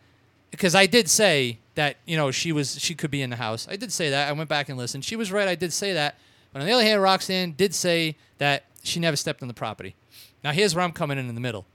[0.50, 3.66] because I did say that you know she was she could be in the house.
[3.68, 4.28] I did say that.
[4.28, 5.04] I went back and listened.
[5.04, 5.48] She was right.
[5.48, 6.16] I did say that.
[6.52, 9.94] But on the other hand, Roxanne did say that she never stepped on the property.
[10.44, 11.66] Now here's where I'm coming in in the middle.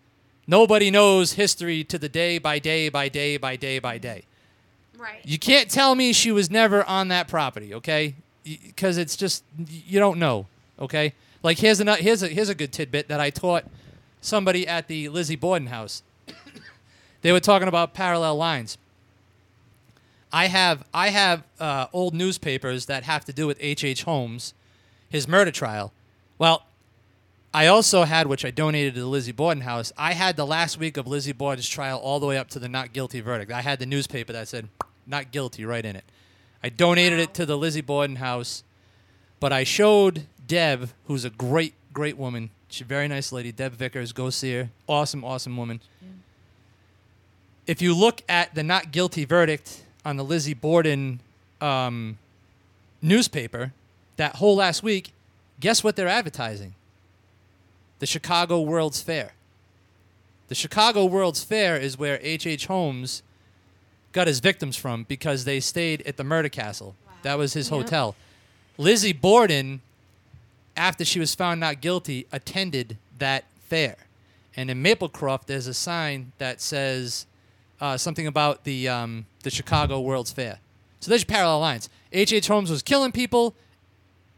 [0.45, 4.23] Nobody knows history to the day by day by day by day by day.
[4.97, 5.19] Right.
[5.23, 8.15] You can't tell me she was never on that property, okay?
[8.43, 10.47] Because it's just you don't know,
[10.79, 11.13] okay?
[11.43, 13.65] Like here's another here's a here's a good tidbit that I taught
[14.21, 16.03] somebody at the Lizzie Borden house.
[17.21, 18.77] they were talking about parallel lines.
[20.31, 23.83] I have I have uh, old newspapers that have to do with H.
[23.83, 24.03] H.
[24.03, 24.53] Holmes,
[25.09, 25.93] his murder trial.
[26.37, 26.63] Well,
[27.53, 29.91] I also had, which I donated to the Lizzie Borden house.
[29.97, 32.69] I had the last week of Lizzie Borden's trial all the way up to the
[32.69, 33.51] not guilty verdict.
[33.51, 34.67] I had the newspaper that said
[35.07, 36.03] not guilty right in it.
[36.61, 38.63] I donated it to the Lizzie Borden house,
[39.39, 42.49] but I showed Deb, who's a great, great woman.
[42.69, 43.51] She's a very nice lady.
[43.51, 44.69] Deb Vickers, go see her.
[44.87, 45.81] Awesome, awesome woman.
[47.65, 51.19] If you look at the not guilty verdict on the Lizzie Borden
[51.59, 52.17] um,
[53.01, 53.73] newspaper,
[54.15, 55.11] that whole last week,
[55.59, 56.73] guess what they're advertising?
[57.99, 59.31] the Chicago World's Fair.
[60.49, 62.45] The Chicago World's Fair is where H.H.
[62.45, 62.65] H.
[62.67, 63.23] Holmes
[64.11, 66.93] got his victims from because they stayed at the Murder Castle.
[67.23, 67.81] That was his Yep.
[67.81, 68.15] hotel.
[68.77, 69.81] Lizzie Borden,
[70.77, 73.97] after she was found not guilty, attended that fair.
[74.55, 77.25] And in Maplecroft, there's a sign that says
[77.81, 80.59] uh, something about the um, the Chicago World's Fair.
[80.99, 81.89] So there's your parallel lines.
[82.11, 82.33] H.H.
[82.33, 82.47] H.
[82.47, 83.53] Holmes was killing people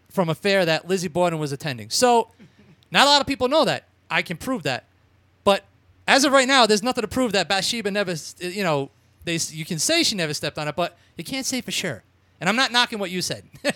[0.10, 1.90] from a fair that Lizzie Borden was attending.
[1.90, 2.32] So
[2.92, 3.86] not a lot of people know that.
[4.10, 4.86] I can prove that.
[5.44, 5.64] But
[6.08, 8.90] as of right now, there's nothing to prove that Bathsheba never, you know,
[9.24, 12.04] they you can say she never stepped on it, but you can't say for sure.
[12.40, 13.44] And I'm not knocking what you said.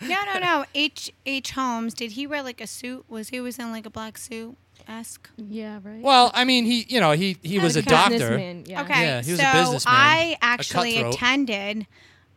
[0.00, 0.64] No, no, no.
[0.74, 1.12] H.
[1.26, 1.50] H.
[1.52, 1.92] Holmes.
[1.94, 3.04] Did he wear like a suit?
[3.08, 4.56] Was he was in like a black suit
[4.88, 5.28] esque?
[5.36, 6.00] Yeah, right.
[6.02, 7.90] well, I mean, he, you know, he he was a Okay.
[7.90, 8.10] doctor.
[8.18, 8.82] Businessman, yeah.
[8.82, 9.02] Okay.
[9.02, 11.14] Yeah, he was a so businessman, I a actually cutthroat.
[11.14, 11.86] attended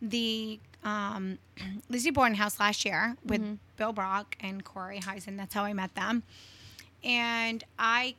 [0.02, 1.38] the um,
[1.90, 5.38] Lizzie Borden house last year with Bill Brock and Corey Heisen.
[5.38, 6.24] That's how I met them.
[7.04, 8.16] And I,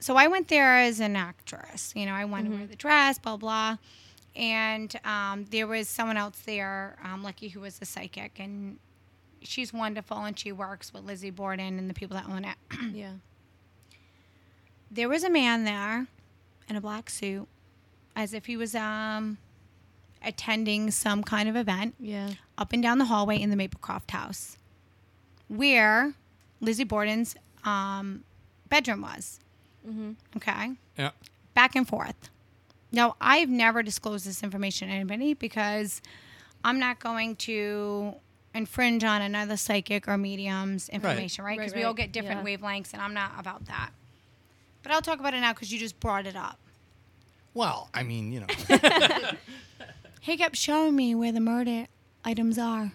[0.00, 1.92] so I went there as an actress.
[1.94, 3.76] You know, I wanted to wear the dress, blah, blah.
[4.36, 8.38] And um, there was someone else there, um, Lucky, who was a psychic.
[8.38, 8.78] And
[9.42, 12.56] she's wonderful and she works with Lizzie Borden and the people that own it.
[12.92, 13.12] yeah.
[14.90, 16.06] there was a man there
[16.68, 17.46] in a black suit
[18.14, 19.38] as if he was um
[20.24, 22.30] attending some kind of event Yeah.
[22.58, 24.56] up and down the hallway in the Maplecroft house
[25.48, 26.14] where
[26.60, 28.24] Lizzie Borden's um,
[28.68, 29.38] bedroom was.
[29.88, 30.12] Mm-hmm.
[30.38, 30.72] Okay.
[30.98, 31.10] Yeah.
[31.54, 32.30] Back and forth.
[32.96, 36.00] Now, I've never disclosed this information to anybody because
[36.64, 38.14] I'm not going to
[38.54, 41.50] infringe on another psychic or medium's information, right?
[41.50, 42.56] Right, Because we all get different Yeah.
[42.56, 43.90] wavelengths, and I'm not about that.
[44.82, 46.58] But I'll talk about it now because you just brought it up.
[47.52, 48.46] Well, I mean, you know.
[50.20, 51.86] He kept showing me where the murder
[52.24, 52.90] items are.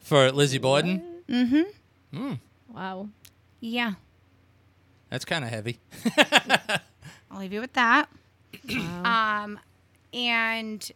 [0.00, 2.32] For Lizzie Borden, Mm-hmm.
[2.74, 3.08] Wow.
[3.60, 3.92] Yeah.
[5.08, 5.78] that's kind of heavy.
[7.30, 8.08] I'll leave you with that.
[8.68, 9.02] Wow.
[9.44, 9.58] Um,
[10.12, 10.90] and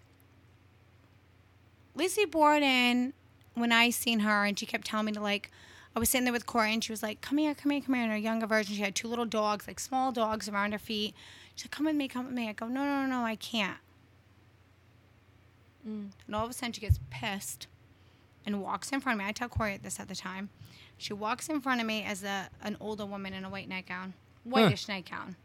[1.95, 3.13] Lizzie Borden,
[3.55, 5.51] when I seen her, and she kept telling me to like,
[5.95, 7.95] I was sitting there with Corey, and she was like, "Come here, come here, come
[7.95, 10.79] here." And her younger version, she had two little dogs, like small dogs, around her
[10.79, 11.15] feet.
[11.55, 13.37] She's like, "Come with me, come with me." I go, "No, no, no, no, I
[13.37, 13.77] can't."
[16.27, 17.67] And all of a sudden, she gets pissed
[18.47, 19.29] and walks in front of me.
[19.29, 20.49] I tell Corey this at the time.
[20.97, 24.15] She walks in front of me as a an older woman in a white nightgown,
[24.45, 25.37] whitish nightgown,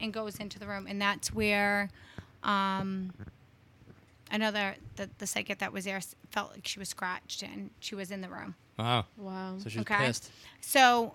[0.00, 0.86] and goes into the room.
[0.88, 1.90] And that's where
[2.42, 3.12] um,
[4.30, 8.10] another the, the psychic that was there felt like she was scratched and she was
[8.10, 8.54] in the room.
[8.78, 9.06] Wow.
[9.16, 9.56] Wow.
[9.58, 9.96] So she's Okay.
[10.06, 10.30] pissed.
[10.60, 11.14] So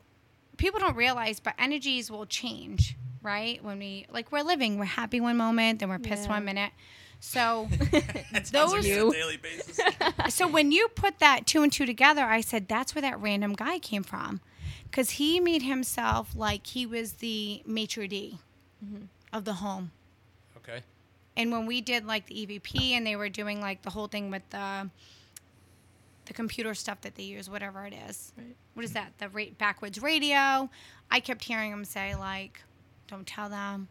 [0.57, 3.63] people don't realize, but energies will change, right?
[3.63, 6.35] When we like we're living, we're happy one moment, then we're pissed Yeah.
[6.35, 6.71] one minute.
[7.19, 7.69] So
[8.51, 9.79] those daily basis.
[10.29, 13.53] so when you put that two and two together, I said that's where that random
[13.53, 14.41] guy came from,
[14.91, 18.39] because he made himself like he was the maitre d
[19.31, 19.91] of the home.
[20.57, 20.81] okay.
[21.35, 24.29] And when we did like the EVP and they were doing like the whole thing
[24.29, 24.89] with the
[26.25, 28.31] the computer stuff that they use, whatever it is.
[28.37, 28.55] Right.
[28.75, 29.11] What is that?
[29.17, 30.69] The ra- backwards radio.
[31.11, 32.61] I kept hearing them say like,
[33.07, 33.87] "Don't tell them,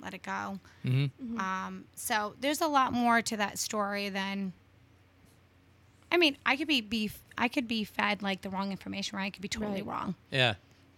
[0.00, 1.38] let it go." Mm-hmm.
[1.40, 4.52] Um, so there's a lot more to that story than.
[6.10, 9.24] I mean, I could be, be I could be fed like the wrong information, right?
[9.26, 9.86] I could be totally Right.
[9.92, 10.54] wrong, Yeah.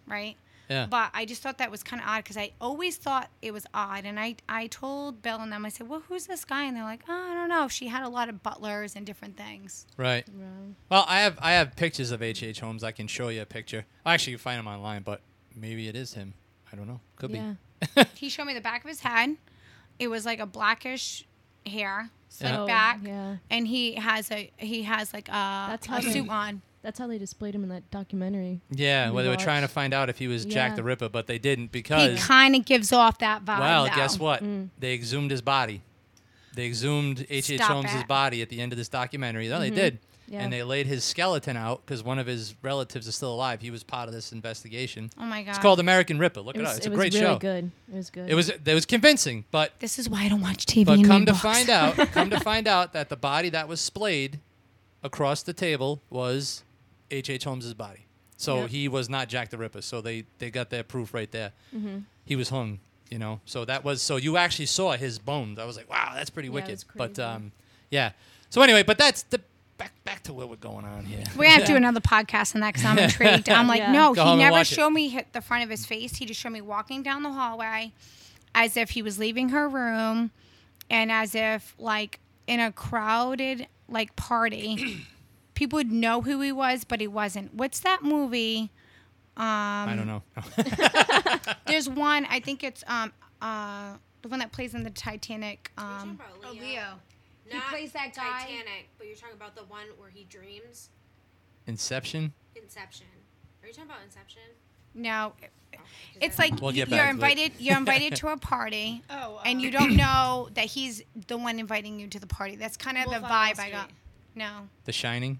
[0.07, 0.37] right?
[0.69, 0.85] Yeah.
[0.85, 3.65] But I just thought that was kind of odd because I always thought it was
[3.73, 4.05] odd.
[4.05, 6.65] And I, I told Bill and them, I said, well, who's this guy?
[6.65, 7.67] And they're like, oh, I don't know.
[7.67, 9.87] She had a lot of butlers and different things.
[9.97, 10.25] Right.
[10.89, 12.43] Well, I have I have pictures of H.
[12.43, 12.59] H.
[12.59, 12.83] Holmes.
[12.83, 13.85] I can show you a picture.
[14.05, 15.21] I actually, you can find them online, but
[15.55, 16.35] maybe it is him.
[16.71, 16.99] I don't know.
[17.15, 17.53] Could Yeah.
[17.95, 18.03] be.
[18.15, 19.37] He showed me the back of his head.
[19.97, 21.25] It was like a blackish
[21.65, 22.61] hair, slick Yeah.
[22.61, 22.99] Oh, back.
[23.03, 23.37] yeah.
[23.49, 25.31] And he has a he has like a,
[25.81, 26.61] That's a suit on.
[26.81, 28.61] That's how they displayed him in that documentary.
[28.71, 31.09] Yeah, We well, they were trying to find out if he was Jack the Ripper,
[31.09, 33.59] but they didn't because He kind of gives off that vibe.
[33.59, 33.95] Well, though.
[33.95, 34.41] guess what?
[34.43, 34.69] Mm.
[34.79, 35.81] They exhumed his body.
[36.55, 37.49] They exhumed H.
[37.51, 37.59] H.
[37.59, 39.47] Stop Holmes' body at the end of this documentary.
[39.49, 39.75] No, they Mhm.
[39.75, 39.99] did.
[40.29, 40.41] Yeah.
[40.43, 43.61] And they laid his skeleton out because one of his relatives is still alive.
[43.61, 45.09] He was part of this investigation.
[45.17, 45.49] Oh my god.
[45.49, 46.41] It's called American Ripper.
[46.41, 46.77] Look it it, was, up.
[46.77, 47.37] It's it a was great really show.
[47.39, 47.71] good.
[47.91, 48.29] It was good.
[48.29, 50.85] It was it was convincing, but This is why I don't watch TV.
[50.85, 51.41] but come to books.
[51.41, 54.39] find out, come to find out that the body that was splayed
[55.03, 56.63] across the table was
[57.11, 57.29] H.
[57.29, 57.43] H.
[57.43, 58.05] Holmes's body.
[58.37, 58.69] So Yep.
[58.69, 59.81] he was not Jack the Ripper.
[59.81, 61.51] So they they got that proof right there.
[61.75, 61.99] Mm-hmm.
[62.25, 62.79] He was hung.
[63.09, 63.41] You know.
[63.45, 65.59] So that was so you actually saw his bones.
[65.59, 66.71] I was like, wow, that's pretty Yeah, wicked.
[66.71, 67.51] was But um,
[67.89, 68.11] yeah.
[68.49, 69.41] So anyway, but that's the
[69.77, 71.23] back back to what we're going on here.
[71.35, 73.49] We're gonna have to do another podcast on that because I'm intrigued.
[73.49, 73.91] I'm like, Yeah.
[73.91, 74.75] no, Go he never watch it.
[74.75, 76.15] showed me hit the front of his face.
[76.17, 77.91] He just showed me walking down the hallway,
[78.55, 80.31] as if he was leaving her room,
[80.89, 85.05] and as if like in a crowded like party,
[85.59, 87.53] people would know who he was, but he wasn't.
[87.53, 88.71] What's that movie?
[89.35, 90.23] Um, I don't know.
[91.67, 92.25] There's one.
[92.29, 95.71] I think it's um uh the one that plays in the Titanic.
[95.77, 96.61] Are you Um, talking about oh, Leo?
[96.63, 96.83] Leo.
[97.45, 98.41] He Not plays that guy.
[98.43, 100.89] Titanic, but you're talking about the one where he dreams.
[101.67, 102.33] Inception.
[102.55, 103.07] Inception.
[103.61, 104.41] Are you talking about Inception?
[104.95, 105.81] No, Oh, 'cause
[106.21, 107.13] it's like We'll get you're back to it.
[107.13, 107.51] invited.
[107.59, 111.99] You're invited to a party, Oh, and you don't know that he's the one inviting
[111.99, 112.55] you to the party.
[112.55, 113.89] That's kind of the Wolf on Wall vibe I got.
[114.35, 115.39] No, The Shining.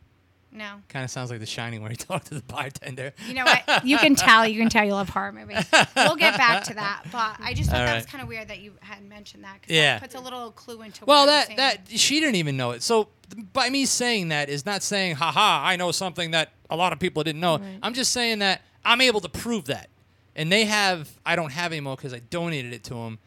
[0.51, 0.81] No.
[0.89, 3.13] Kind of sounds like The Shining when he talked to the bartender.
[3.27, 3.85] You know what?
[3.85, 4.47] You can tell.
[4.47, 5.63] You can tell you love horror movies.
[5.95, 8.47] We'll get back to that, but I just thought All that was kind of weird
[8.47, 9.61] that you hadn't mentioned that.
[9.61, 9.93] 'cause Yeah.
[9.95, 11.05] that puts a little clue into.
[11.05, 12.81] Well, was that that she didn't even know it.
[12.83, 13.09] So
[13.53, 16.99] by me saying that is not saying, "haha, I know something that a lot of
[16.99, 17.79] people didn't know." Right.
[17.83, 19.89] I'm just saying that I'm able to prove that,
[20.35, 21.09] and they have.
[21.25, 23.19] I don't have anymore because I donated it to them.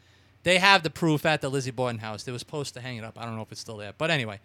[0.43, 2.23] They have the proof at the Lizzie Borden house.
[2.23, 3.17] They were supposed to hang it up.
[3.17, 4.41] I don't know if it's still there, but anyway.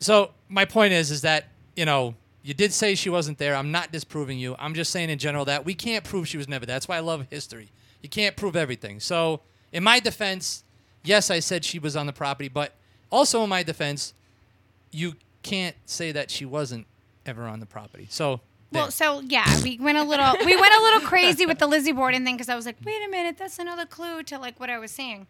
[0.00, 3.54] So my point is, is that you know you did say she wasn't there.
[3.54, 4.56] I'm not disproving you.
[4.58, 6.74] I'm just saying in general that we can't prove she was never there.
[6.74, 7.68] That's why I love history.
[8.02, 8.98] You can't prove everything.
[9.00, 9.40] So
[9.72, 10.64] in my defense,
[11.04, 12.72] yes, I said she was on the property, but
[13.10, 14.14] also in my defense,
[14.90, 16.86] you can't say that she wasn't
[17.26, 18.06] ever on the property.
[18.08, 18.40] So
[18.72, 18.82] there.
[18.82, 21.92] Well, so yeah, we went a little we went a little crazy with the Lizzie
[21.92, 24.70] Borden thing because I was like, wait a minute, that's another clue to like what
[24.70, 25.26] I was saying.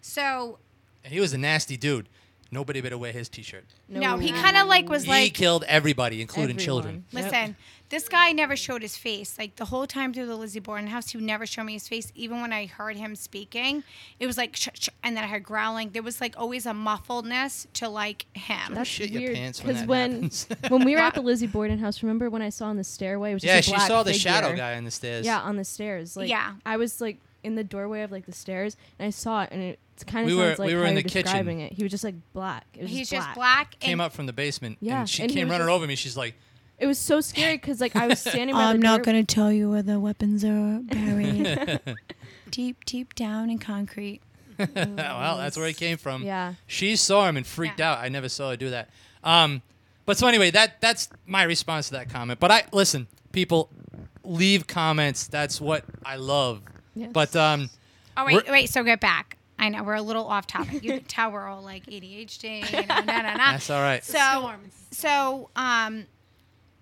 [0.00, 0.58] So
[1.04, 2.08] And he was a nasty dude.
[2.52, 3.64] Nobody better wear his T-shirt.
[3.88, 7.04] no, he kind of like was he like, he killed everybody, including children.
[7.12, 7.30] Everyone.
[7.32, 7.56] listen,
[7.90, 9.36] this guy never showed his face.
[9.38, 11.86] Like the whole time through the Lizzie Borden house, he would never show me his
[11.88, 12.10] face.
[12.16, 13.84] Even when I heard him speaking,
[14.18, 15.90] it was like, sh- sh- and then I heard growling.
[15.90, 18.74] There was like always a muffledness to like him.
[18.74, 20.30] That's shit your weird pants when that when
[20.68, 23.30] when we were at the Lizzie Borden house, remember when I saw on the stairway?
[23.30, 24.30] It was just Yeah, a she black saw the figure.
[24.30, 25.24] shadow guy on the stairs.
[25.26, 26.16] Yeah, on the stairs.
[26.16, 26.54] Like, Yeah.
[26.66, 29.62] I was like in the doorway of like the stairs, and I saw it, and
[29.62, 31.22] it kind of We sounds were- like we were how in you're the kitchen.
[31.24, 31.72] describing it.
[31.72, 32.66] He was just like black.
[32.74, 33.70] It was He's just just black.
[33.72, 33.80] black.
[33.80, 35.74] Came and up from the basement, Yeah, and she and he came was running just-
[35.76, 35.94] over me.
[35.96, 36.34] She's like,
[36.78, 39.12] It was so scary because like I was standing by I'm the not door.
[39.12, 41.80] Going to tell you where the weapons are buried.
[42.50, 44.20] deep, deep down in concrete.
[44.58, 46.54] "Well, that's where he came from." Yeah.
[46.66, 47.92] She saw him and freaked Yeah.
[47.92, 47.98] out.
[47.98, 48.90] I never saw her do that.
[49.24, 49.62] Um,
[50.06, 52.40] but so anyway, that that's my response to that comment.
[52.40, 53.70] But I listen, people,
[54.24, 55.26] leave comments.
[55.28, 56.62] That's what I love.
[56.94, 57.10] Yes.
[57.12, 57.70] But um,
[58.16, 58.68] Oh wait, wait.
[58.70, 59.36] So get back.
[59.58, 60.82] I know we're a little off topic.
[60.82, 62.70] You can tell we're all like ADHD.
[62.70, 63.52] You know, nah, nah, nah.
[63.52, 64.02] that's all right.
[64.02, 64.52] So,
[64.90, 66.06] so um,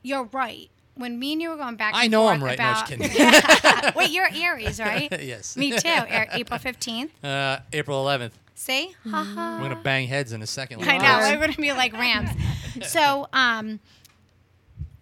[0.02, 0.70] you're right.
[0.94, 2.58] When me and you were going back, I know forth I'm right.
[2.58, 3.92] No, I'm About, just kidding.
[3.96, 5.08] wait, you're Aries, right?
[5.22, 5.56] yes.
[5.56, 5.88] Me too.
[5.88, 7.24] A- April fifteenth.
[7.24, 8.32] Uh, April 11th.
[8.54, 9.40] See, haha.
[9.40, 10.82] I'm gonna bang heads in a second.
[10.82, 11.30] I know.
[11.30, 12.30] We're going to be like Rams.
[12.82, 13.78] So, um,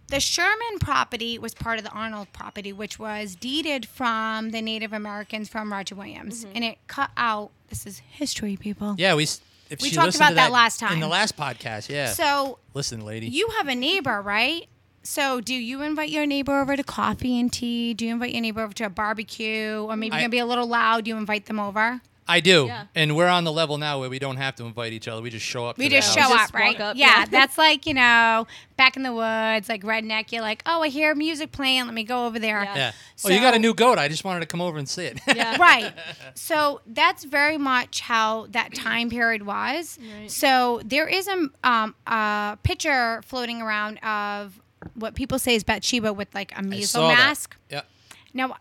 [0.09, 4.93] the Sherman property was part of the Arnold property, which was deeded from the Native
[4.93, 6.57] Americans from Roger Williams, mm-hmm.
[6.57, 7.51] and it cut out.
[7.69, 8.95] This is history, people.
[8.99, 9.27] Yeah, we.
[9.69, 11.89] If We she talked about to that last time in the last podcast.
[11.89, 12.13] Yeah.
[12.13, 13.27] So Listen, lady.
[13.27, 14.69] you have a neighbor, right?
[15.03, 17.93] So do you invite your neighbor over to coffee and tea?
[17.93, 20.39] Do you invite your neighbor over to a barbecue, or maybe I- you're gonna be
[20.39, 21.09] a little loud?
[21.09, 22.01] You invite them over.
[22.29, 22.87] I do, Yeah.
[22.95, 25.23] and we're on the level now where we don't have to invite each other.
[25.23, 25.79] We just show up.
[25.79, 26.29] We to the just house.
[26.29, 26.81] show Just up, right?
[26.81, 27.25] up, yeah, yeah.
[27.27, 28.47] that's like you know,
[28.77, 30.33] back in the woods, like redneck.
[30.33, 31.85] You're like, oh, I hear music playing.
[31.85, 32.65] Let me go over there.
[32.65, 32.77] Yeah.
[32.77, 32.93] Yeah.
[33.25, 33.99] oh, you got a new goat.
[33.99, 35.21] I just wanted to come over and see it.
[35.35, 35.57] Yeah.
[35.61, 35.93] right.
[36.35, 39.99] So that's very much how that time period was.
[40.19, 40.31] Right.
[40.31, 44.61] So there is a, um, a picture floating around of
[44.95, 47.15] what people say is Bathsheba with like a measles saw that.
[47.19, 47.57] mask.
[47.71, 47.83] Yeah.
[48.35, 48.57] Now,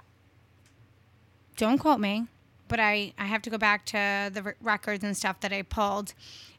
[1.58, 2.26] don't quote me,
[2.68, 5.62] but I, I have to go back to the r- records and stuff that I
[5.62, 6.14] pulled.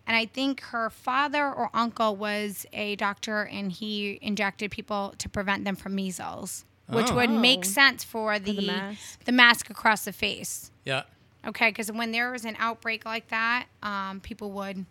[0.07, 5.29] And I think her father or uncle was a doctor and he injected people to
[5.29, 7.17] prevent them from measles, which Oh.
[7.17, 7.69] would make Oh.
[7.69, 9.25] sense for the, the mask.
[9.25, 10.71] the mask across the face.
[10.85, 11.03] Yeah.
[11.45, 14.85] Okay, because when there was an outbreak like that, um, people would,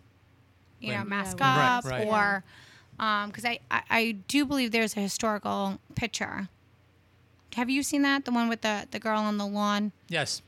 [0.80, 2.06] you know, When- mask Right, up right.
[2.06, 2.44] or
[3.26, 6.48] because I, I I do believe there's a historical picture.
[7.54, 8.24] Have you seen that?
[8.24, 9.92] The one with the the girl on the lawn.
[10.08, 10.40] Yes.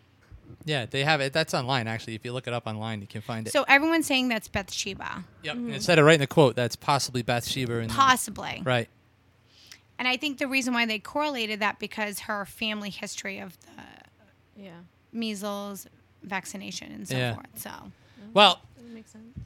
[0.64, 1.32] Yeah, they have it.
[1.32, 2.14] That's online actually.
[2.14, 3.52] If you look it up online, you can find it.
[3.52, 5.56] So everyone's saying that's Bathsheba, yep.
[5.56, 5.80] And it mm-hmm.
[5.80, 6.56] said it right in the quote.
[6.56, 7.78] That's possibly Bathsheba.
[7.78, 8.62] In the- possibly.
[8.64, 8.88] right.
[9.98, 14.62] And I think the reason why they correlated that because her family history of the
[14.62, 14.70] Yeah.
[15.12, 15.86] measles
[16.22, 17.34] vaccination and so Yeah.
[17.34, 17.46] forth.
[17.56, 18.32] So mm-hmm.
[18.32, 19.38] Well, That makes sense.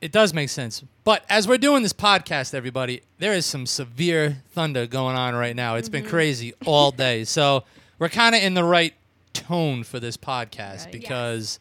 [0.00, 0.82] it does make sense.
[1.04, 5.56] But as we're doing this podcast, everybody, there is some severe thunder going on right
[5.56, 5.76] now.
[5.76, 6.10] It's been mm-hmm.
[6.10, 7.24] crazy all day.
[7.24, 7.64] So
[7.98, 8.94] we're kind of in the right
[9.32, 10.92] tone for this podcast Right.
[10.92, 11.58] because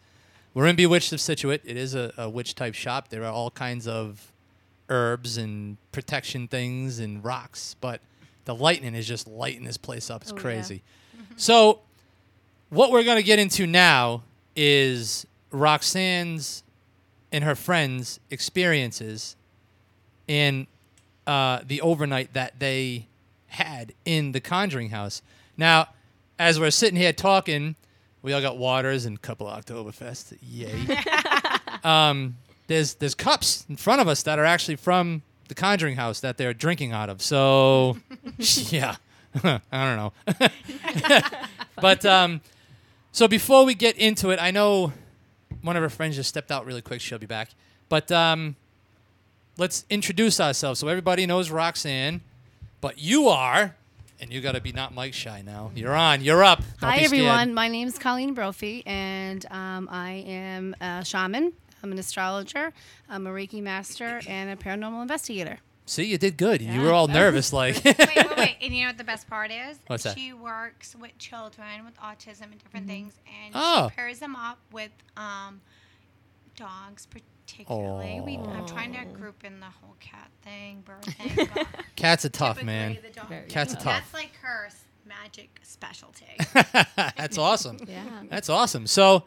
[0.53, 1.61] we're in Bewitched of Scituate.
[1.65, 3.09] It is a, a witch type shop.
[3.09, 4.31] There are all kinds of
[4.89, 8.01] herbs and protection things and rocks, but
[8.45, 10.23] the lightning is just lighting this place up.
[10.23, 10.41] It's Oh, yeah.
[10.41, 10.81] crazy.
[11.37, 11.81] So,
[12.69, 14.23] what we're going to get into now
[14.55, 16.63] is Roxanne's
[17.31, 19.35] and her friends' experiences
[20.27, 20.65] in
[21.27, 23.05] uh, the overnight that they
[23.47, 25.21] had in the Conjuring House.
[25.57, 25.89] Now,
[26.39, 27.75] as we're sitting here talking,
[28.21, 30.37] we all got waters and a couple of Oktoberfest.
[30.41, 30.97] Yay.
[31.83, 32.37] um,
[32.67, 36.37] there's there's cups in front of us that are actually from the Conjuring House that
[36.37, 37.21] they're drinking out of.
[37.21, 37.97] So,
[38.37, 38.95] yeah,
[39.43, 40.13] I don't know.
[41.75, 42.41] but um,
[43.11, 44.93] so before we get into it, I know
[45.61, 47.01] one of our friends just stepped out really quick.
[47.01, 47.49] She'll be back.
[47.89, 48.55] But um,
[49.57, 52.21] let's introduce ourselves so everybody knows Roxanne.
[52.81, 53.75] But you are,
[54.19, 55.71] and you got to be not mic shy now.
[55.75, 56.21] You're on.
[56.21, 56.59] You're up.
[56.81, 57.53] Don't Hi, everyone.
[57.53, 61.53] My name is Colleen Brophy, and um, I am a shaman.
[61.81, 62.73] I'm an astrologer.
[63.09, 65.59] I'm a Reiki master and a paranormal investigator.
[65.85, 66.61] See, you did good.
[66.61, 67.83] You were all nervous, like.
[67.83, 68.55] wait, wait, wait.
[68.61, 69.79] And you know what the best part is?
[69.87, 70.17] What's that?
[70.17, 73.13] She works with children with autism and different things,
[73.43, 73.87] and Oh.
[73.89, 75.61] she pairs them up with um,
[76.55, 77.07] dogs,
[77.51, 78.21] particularly.
[78.25, 81.49] We, I'm trying to group in the whole cat thing, bird thing.
[81.53, 82.97] but Cats are tough, man.
[83.01, 83.85] the dog- Very Cats are tough.
[83.85, 86.25] That's like her s- magic specialty.
[86.95, 87.77] That's awesome.
[87.87, 88.03] Yeah.
[88.29, 88.87] That's awesome.
[88.87, 89.23] So,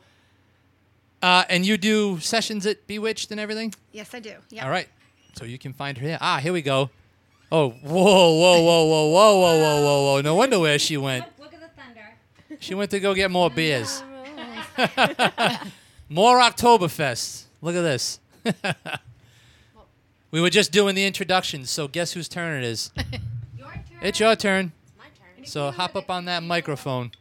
[1.23, 3.75] uh, and you do sessions at Bewitched and everything?
[3.93, 4.35] yes, I do.
[4.51, 4.65] Yeah.
[4.65, 4.89] All right.
[5.37, 6.19] So you can find her here.
[6.21, 6.91] Ah, here we go.
[7.51, 10.21] Oh, whoa, whoa, whoa, whoa, whoa, whoa, whoa, whoa, whoa.
[10.23, 11.25] No wonder where she went.
[11.39, 12.59] Look at the thunder.
[12.61, 14.03] She went to go get more beers.
[16.09, 17.45] more Oktoberfest.
[17.63, 18.19] Look at this.
[20.33, 22.91] we were just doing the introductions, so guess whose turn it is?
[23.57, 23.83] Your turn.
[24.03, 24.73] It's your turn.
[24.85, 25.47] It's my turn.
[25.47, 27.13] So hop up on that microphone.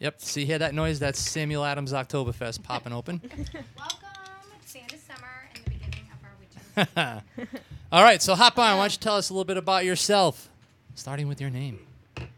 [0.00, 0.20] Yep.
[0.20, 0.98] See, hear that noise?
[0.98, 3.20] That's Samuel Adams Oktoberfest popping open.
[3.78, 3.98] Welcome
[4.60, 7.72] to Santa Summer and the beginning of our witches.
[7.92, 8.78] All right, so hop on.
[8.78, 10.48] Why don't you tell us a little bit about yourself,
[10.96, 11.86] starting with your name.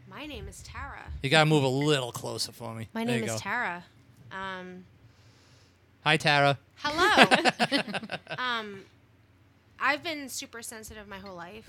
[0.07, 0.99] My name is Tara.
[1.23, 2.87] You gotta move a little closer for me.
[2.93, 3.41] My There name is.
[3.41, 3.83] Tara.
[4.31, 4.83] Um,
[6.05, 6.59] Hi, Tara.
[6.83, 7.25] hello.
[8.37, 8.81] um,
[9.79, 11.67] I've been super sensitive my whole life.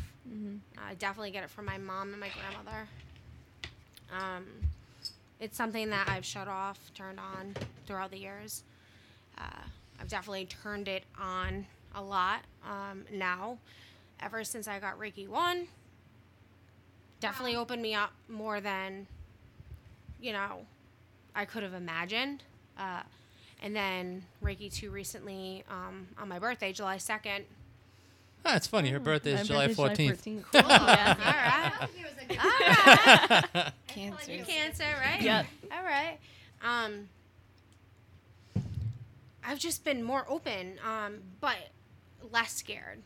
[0.77, 2.87] I definitely get it from my mom and my grandmother.
[4.13, 4.45] Um,
[5.41, 7.55] it's something that I've shut off, turned on
[7.87, 8.63] throughout the years.
[9.39, 9.63] Uh,
[9.99, 11.65] I've definitely turned it on
[11.95, 13.57] a lot um, now,
[14.21, 15.67] ever since I got Reiki 1.
[17.21, 19.07] Definitely opened me up more than,
[20.21, 20.67] you know,
[21.35, 22.43] I could have imagined.
[22.79, 23.01] Uh,
[23.63, 27.43] and then Reiki 2 recently um, on my birthday, July 2nd.
[28.45, 28.91] Ah, it's funny.
[28.91, 30.23] Her birthday is July birthday's 14th.
[30.23, 30.45] 14th.
[30.55, 31.17] Oh, yeah.
[31.25, 31.33] All
[31.83, 31.89] right.
[32.45, 32.51] All
[33.61, 33.73] right.
[33.89, 34.45] Cancer.
[34.47, 35.21] Cancer, right?
[35.23, 35.47] Yep.
[35.73, 36.19] All right.
[36.65, 37.09] Um,
[39.45, 41.57] I've just been more open, um, but
[42.33, 42.99] less scared.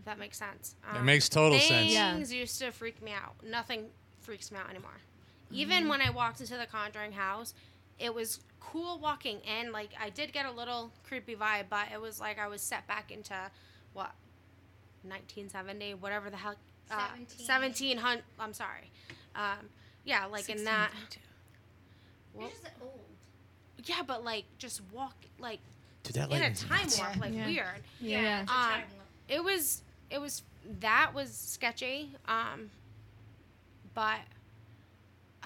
[0.00, 0.74] If that makes sense.
[0.92, 1.92] That Um, makes total things sense.
[1.92, 2.16] Yeah.
[2.40, 3.34] used to freak me out.
[3.44, 3.86] Nothing
[4.20, 4.98] freaks me out anymore.
[5.52, 7.54] Even when I walked into the Conjuring house,
[7.98, 9.72] it was cool walking in.
[9.72, 12.86] Like I did get a little creepy vibe, but it was like I was set
[12.86, 13.34] back into
[13.92, 14.12] what
[15.02, 16.54] 1970, whatever the hell.
[16.90, 18.22] Uh, 1700.
[18.38, 18.90] I'm sorry.
[19.34, 19.68] Um,
[20.04, 20.90] yeah, like in that.
[22.34, 22.50] Well,
[23.84, 25.58] yeah, but like just walk like
[26.02, 26.98] Dude, that in a time nuts.
[26.98, 27.46] warp, like Yeah.
[27.46, 27.82] weird.
[28.00, 28.44] Yeah.
[28.48, 28.82] Um,
[29.28, 30.42] it was it was
[30.80, 32.10] that was sketchy.
[32.28, 32.70] Um,
[33.94, 34.20] but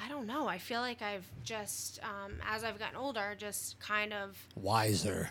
[0.03, 0.48] I don't know.
[0.48, 5.30] I feel like I've just um, as I've gotten older, just kind of Wiser.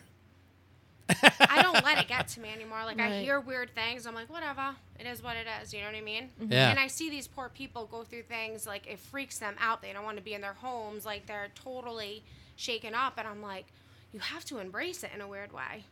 [1.39, 2.85] I don't let it get to me anymore.
[2.85, 4.75] Like I hear weird things, I'm like, whatever.
[4.99, 5.73] It is what it is.
[5.73, 6.29] You know what I mean?
[6.39, 6.69] Yeah.
[6.69, 9.81] And I see these poor people go through things like it freaks them out.
[9.81, 11.05] They don't want to be in their homes.
[11.05, 12.23] Like they're totally
[12.55, 13.65] shaken up, and I'm like,
[14.11, 15.85] you have to embrace it in a weird way.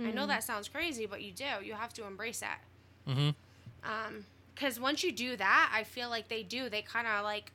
[0.00, 1.44] I know that sounds crazy, but you do.
[1.62, 3.10] You have to embrace it.
[3.10, 3.30] Mm-hmm.
[3.84, 4.24] Um,
[4.54, 6.68] because once you do that, I feel like they do.
[6.68, 7.52] They kind of like.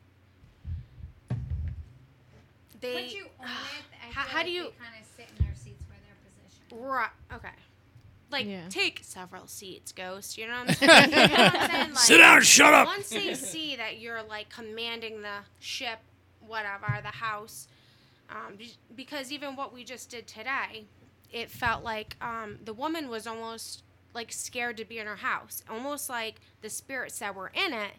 [2.82, 2.94] They.
[2.96, 5.56] Once you own it, I How- how like do you- kind of sit in their
[5.56, 6.18] seats where they're
[6.70, 6.90] positioned.
[6.90, 7.10] Right.
[7.34, 7.50] Okay.
[8.30, 8.68] Like Yeah.
[8.70, 10.38] take several seats, Ghost.
[10.38, 11.10] You know what I'm saying?
[11.12, 11.90] you know what I'm saying?
[11.92, 12.88] Like, Sit down, shut up.
[12.88, 16.00] Once they see that you're like commanding the ship,
[16.46, 17.68] whatever, the house,
[18.30, 18.58] um,
[18.96, 20.86] because even what we just did today,
[21.32, 25.64] it felt like um, the woman was almost like scared to be in her house,
[25.70, 27.92] almost like the spirits that were in it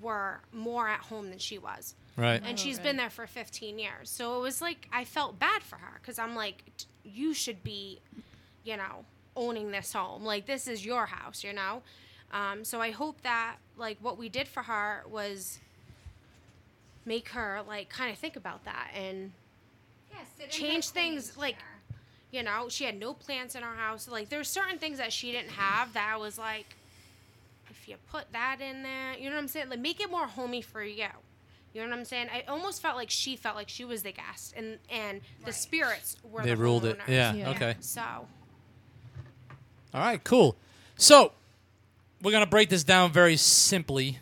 [0.00, 2.42] were more at home than she was Right.
[2.44, 4.10] and she's been there for 15 years.
[4.10, 7.64] So it was like I felt bad for her because I'm like, "T- you should
[7.64, 8.00] be,
[8.64, 9.04] you know,
[9.36, 10.22] owning this home.
[10.24, 11.82] Like this is your house, you know.
[12.32, 15.58] Um, so I hope that like what we did for her was
[17.04, 19.32] make her like kind of think about that and
[20.10, 21.98] Yeah, sit Change her queen things, like- chair.
[22.30, 25.32] you know she had no plants in her house like there's certain things that she
[25.32, 26.76] didn't have that i was like
[27.70, 30.26] if you put that in there you know what i'm saying like make it more
[30.26, 31.06] homey for you
[31.72, 34.12] you know what i'm saying i almost felt like she felt like she was the
[34.12, 36.98] guest and and the spirits were They the ruled it.
[37.08, 37.32] Yeah.
[37.34, 37.50] Yeah.
[37.50, 37.74] Okay.
[37.80, 40.22] so All right.
[40.24, 40.56] Cool.
[40.96, 41.32] So
[42.22, 44.18] we're gonna break this down very simply.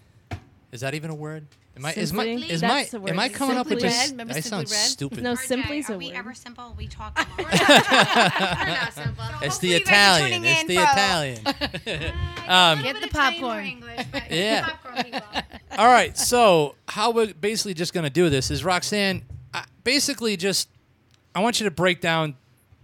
[0.72, 1.46] Is that even a word?
[1.80, 1.92] Am I?
[1.94, 2.24] Is my?
[2.26, 2.50] Simply?
[2.50, 2.98] Is That's my?
[3.00, 3.34] the Am I word.
[3.34, 3.98] coming up with Simply this?
[3.98, 4.10] Red?
[4.10, 4.76] Remember I Simply sound Red?
[4.90, 5.22] stupid.
[5.22, 6.16] No, RJ, simply is a are we word.
[6.16, 6.74] ever simple?
[6.76, 7.48] We talk a lot.
[7.48, 10.42] we're not simple It's Hopefully the you guys are Italian.
[10.42, 12.14] tuning It's in the for- Italian.
[12.50, 13.64] Um, Get the bit Italian, more popcorn.
[13.64, 14.68] English, but Yeah.
[14.70, 15.22] popcorn.
[15.78, 16.18] All right.
[16.18, 19.22] So how we're basically just gonna do this is Roxanne.
[19.54, 20.68] I, basically, just
[21.34, 22.34] I want you to break down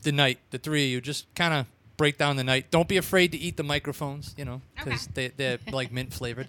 [0.03, 0.39] the night.
[0.51, 1.67] The three of you just kind of
[1.97, 2.71] break down the night.
[2.71, 4.35] Don't be afraid to eat the microphones.
[4.39, 6.47] You know, because they they're like mint flavored.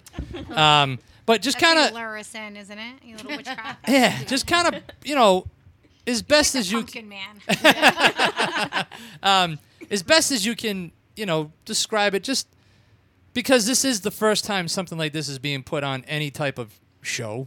[0.54, 2.94] Um, but just kind of lure us in, isn't it?
[3.04, 3.80] You little witchcraft.
[3.88, 5.46] yeah, just kind of you know,
[6.06, 7.40] as best Like as you pumpkin man.
[9.22, 9.58] um,
[9.90, 12.24] as best as you can, you know, describe it.
[12.24, 12.48] Just
[13.34, 16.58] because this is the first time something like this is being put on any type
[16.58, 17.46] of show.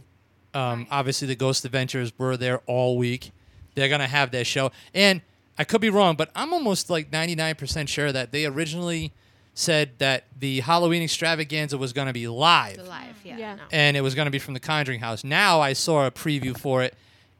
[0.54, 3.32] Um, Obviously, the Ghost Adventures were there all week.
[3.74, 5.22] They're gonna have their show, and
[5.58, 9.12] I could be wrong, but I'm almost like 99% sure that they originally
[9.54, 13.54] said that the Halloween extravaganza was gonna be live live yeah, Yeah.
[13.56, 13.62] no.
[13.70, 15.22] and it was going to be from the Conjuring House.
[15.24, 16.94] Now I saw a preview for it,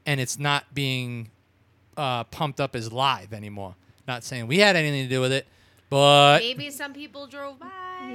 [0.05, 1.29] and it's not being
[1.97, 3.75] uh, pumped up as live anymore.
[4.07, 5.47] Not saying we had anything to do with it,
[5.89, 7.67] but maybe some people drove by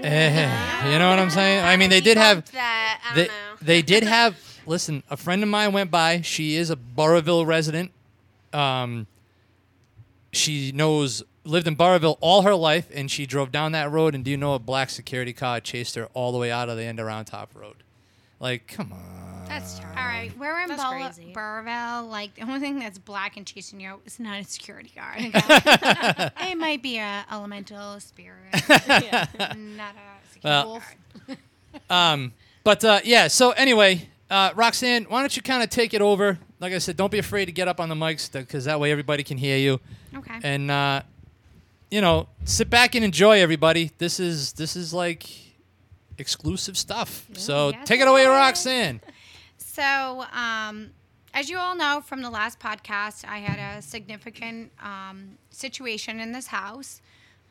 [0.02, 1.64] eh, you know what I'm saying.
[1.64, 3.56] I mean, they did have that I they, don't know.
[3.62, 4.36] they did have.
[4.66, 6.20] Listen, a friend of mine went by.
[6.20, 7.90] She is a Burrillville resident.
[8.52, 9.06] Um,
[10.32, 14.14] she knows lived in Burrillville all her life, and she drove down that road.
[14.14, 16.76] And do you know a black security car chased her all the way out of
[16.76, 17.76] the end around Top Road?
[18.40, 19.46] Like, come on.
[19.48, 21.32] that's terrible All right, we're in That's Bur- crazy.
[21.32, 22.08] Burrillville.
[22.08, 25.18] Like the only thing that's black and chasing you is not a security guard.
[25.34, 26.30] okay?
[26.52, 28.36] it might be a elemental spirit,
[28.68, 30.82] not a security Well,
[31.26, 31.38] guard.
[31.90, 32.32] Um,
[32.64, 33.28] but uh, yeah.
[33.28, 36.38] So anyway, uh, Roxanne, why don't you kind of take it over?
[36.60, 38.90] Like I said, don't be afraid to get up on the mics because that way
[38.90, 39.80] everybody can hear you.
[40.16, 40.38] Okay.
[40.42, 41.02] And uh,
[41.90, 43.40] you know, sit back and enjoy.
[43.40, 45.28] Everybody, this is this is like
[46.18, 47.26] exclusive stuff.
[47.34, 48.26] so Yes, take it away.
[48.26, 49.00] Roxanne.
[49.60, 50.90] So, um,
[51.34, 56.32] as you all know from the last podcast, I had a significant um, situation in
[56.32, 57.00] this house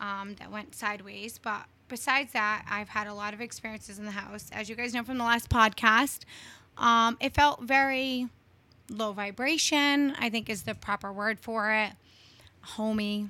[0.01, 1.37] um, that went sideways.
[1.37, 4.49] But besides that, I've had a lot of experiences in the house.
[4.51, 6.21] As you guys know from the last podcast,
[6.77, 8.27] um, it felt very
[8.89, 11.91] low vibration, I think is the proper word for it,
[12.61, 13.29] homey.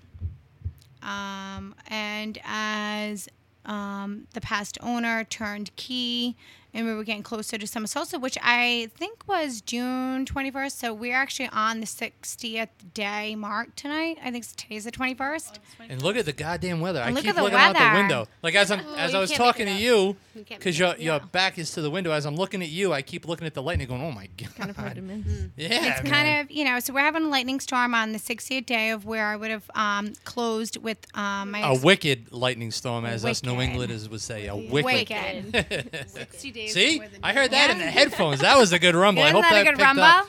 [1.07, 3.29] Um, and as
[3.65, 6.35] um, the past owner turned key
[6.77, 10.71] and we were getting closer to Summer Solstice, which I think was June 21st.
[10.71, 14.19] So we're actually on the 60th day mark tonight.
[14.23, 15.57] I think today's the 21st.
[15.89, 17.01] And look at the goddamn weather.
[17.01, 17.97] I look keep at the looking out the weather.
[17.97, 18.27] window.
[18.43, 19.81] Like as I'm as I was can't talking it to up.
[19.81, 21.31] you, You can't because make your it your up.
[21.31, 22.11] back is to the window.
[22.11, 24.55] As I'm looking at you, I keep looking at the lightning, going, "Oh my god!"
[24.55, 25.25] Kind of hard to miss.
[25.55, 26.11] Yeah, It's man.
[26.11, 29.05] kind of, you know, so we're having a lightning storm on the 60th day of
[29.05, 33.25] where I would have um, closed with um, my a ex- wicked lightning storm, as
[33.25, 33.71] us New Wicked.
[33.71, 34.47] Englanders would say.
[34.47, 35.53] A wicked.
[35.53, 36.05] Wicked.
[36.09, 36.66] 60 days.
[36.69, 38.39] See, I heard that in the headphones.
[38.41, 39.23] That was a good rumble.
[39.23, 40.03] I Isn't hope that a that good picked rumble?
[40.03, 40.27] up.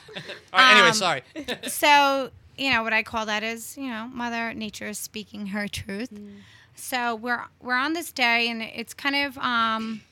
[0.52, 0.72] All right.
[0.72, 1.22] Anyway, Um, sorry.
[1.68, 5.68] so you know what I call that is you know Mother Nature is speaking her
[5.68, 6.10] truth.
[6.74, 10.02] So we're we're on this day, and it's kind of um,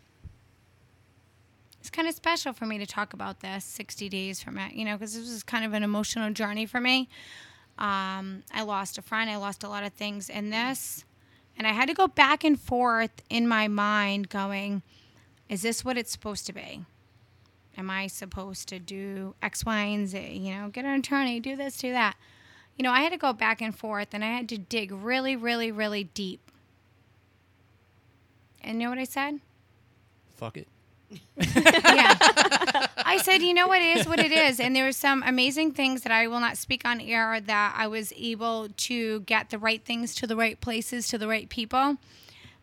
[1.81, 4.85] it's kind of special for me to talk about this 60 days from it, you
[4.85, 7.09] know, because this was kind of an emotional journey for me.
[7.79, 9.31] Um, I lost a friend.
[9.31, 11.05] I lost a lot of things in this.
[11.59, 14.83] And I had to go back and forth in my mind going,
[15.49, 16.85] is this what it's supposed to be?
[17.77, 20.19] Am I supposed to do X, Y, and Z?
[20.19, 22.17] You know, get an attorney, do this, do that.
[22.77, 25.37] You know, I had to go back and forth and I had to dig really,
[25.37, 26.51] really, really deep.
[28.63, 29.41] And you know what I said?
[30.37, 30.69] Fuck it.
[31.37, 32.17] yeah.
[32.99, 34.59] I said, you know what it is what it is.
[34.59, 37.87] And there were some amazing things that I will not speak on air that I
[37.87, 41.97] was able to get the right things to the right places, to the right people,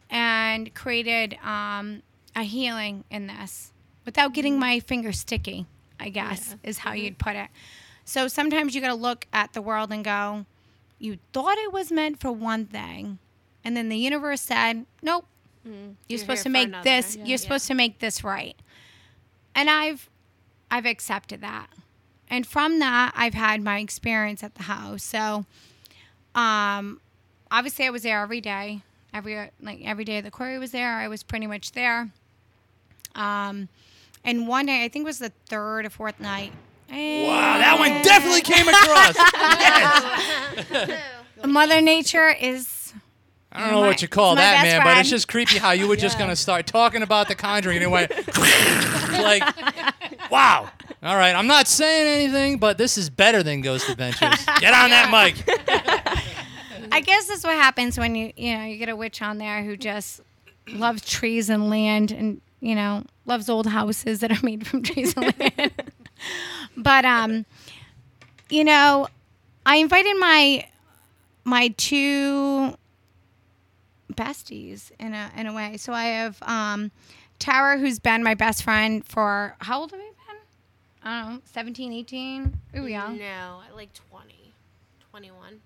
[0.09, 2.01] and created um,
[2.35, 3.71] a healing in this
[4.05, 4.61] without getting mm-hmm.
[4.61, 5.65] my finger sticky,
[5.99, 7.03] I guess, is how mm-hmm.
[7.03, 7.49] you'd put it.
[8.05, 10.45] So sometimes you got to look at the world and go,
[10.99, 13.19] you thought it was meant for one thing.
[13.63, 15.25] And then the universe said, nope,
[15.65, 15.75] mm-hmm.
[15.77, 16.83] you're, You're supposed to make another.
[16.83, 17.25] this, Yeah.
[17.25, 18.55] you're supposed to make this right
[19.55, 20.09] and I've
[20.69, 21.67] I've accepted that.
[22.29, 25.03] And from that, I've had my experience at the house.
[25.03, 25.45] So,
[26.33, 26.99] um,
[27.51, 28.81] obviously, I was there every day.
[29.13, 32.09] Every like every day the Corey was there, I was pretty much there.
[33.15, 33.69] Um,
[34.23, 36.51] and one day, I think it was the third or fourth night.
[36.89, 39.17] Wow, that one definitely came across.
[41.45, 42.93] Mother Nature is
[43.55, 45.87] I don't know what you call that, best man, but it's just creepy how you
[45.87, 48.11] were just gonna start talking about the Conjuring and it went
[49.19, 49.43] like,
[50.31, 50.69] wow.
[51.03, 54.43] All right, I'm not saying anything, but this is better than Ghost Adventures.
[54.59, 55.43] Get on that mic.
[56.91, 59.63] I guess that's what happens when you you know you get a witch on there
[59.63, 60.21] who just
[60.67, 65.13] loves trees and land and you know loves old houses that are made from trees
[65.17, 65.73] and land.
[66.77, 67.45] but um,
[68.49, 69.07] you know,
[69.65, 70.67] I invited my
[71.43, 72.75] my two
[74.13, 75.77] besties in a in a way.
[75.77, 76.91] So I have um,
[77.37, 80.13] Tara, who's been my best friend for how old have we been?
[81.05, 82.59] I don't know, 17, 18?
[82.75, 83.17] Are we young?
[83.17, 84.53] No, like 20,
[85.11, 85.59] 21.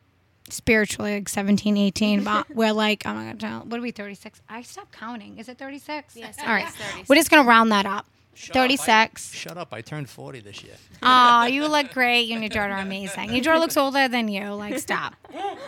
[0.50, 4.42] Spiritually like 17 18 but we're like i'm not gonna tell what are we 36
[4.50, 5.38] i stopped counting.
[5.38, 6.66] Is it 36 Yes, all right.
[6.68, 7.10] it's 36.
[7.10, 8.06] we're just gonna round that up.
[8.34, 9.74] Shut up, I- 36 Shut up!
[9.74, 10.76] I turned 40 this year.
[11.02, 12.28] oh you look great.
[12.28, 13.32] You and your daughter are amazing.
[13.34, 14.50] Your daughter looks older than you.
[14.54, 15.16] Like stop.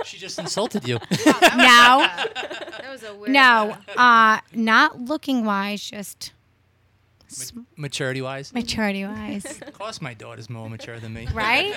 [0.05, 0.99] She just insulted you.
[1.11, 1.27] no.
[1.41, 3.31] That was a weird.
[3.31, 6.31] no uh not looking wise just
[7.75, 11.27] Maturity wise, maturity wise of course, my daughter's more mature than me.
[11.33, 11.75] right?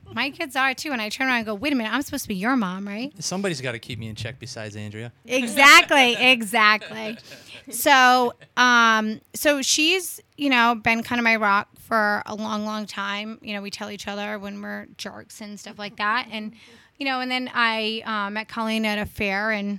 [0.14, 2.24] My kids are too and i turn around and go wait a minute i'm supposed
[2.24, 3.12] to be your mom right?
[3.22, 5.12] Somebody's got to keep me in check besides Andrea.
[5.26, 7.18] exactly exactly.
[7.70, 12.86] So um so she's you know been kind of my rock for a long long
[12.86, 13.38] time.
[13.42, 16.26] You know we tell each other when we're jerks and stuff like that.
[16.32, 16.54] And
[16.98, 19.78] you know and then i uh, met colleen at a fair and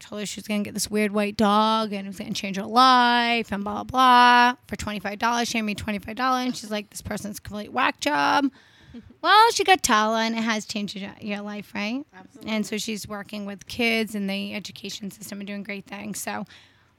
[0.00, 2.32] told her she was going to get this weird white dog and it was going
[2.32, 6.56] to change her life and blah blah blah for $25 she gave me $25 and
[6.56, 8.46] she's like this person's a complete whack job
[9.22, 12.04] well, she got Tala, and it has changed your, your life, right?
[12.14, 12.50] Absolutely.
[12.50, 16.20] And so she's working with kids in the education system and doing great things.
[16.20, 16.44] So,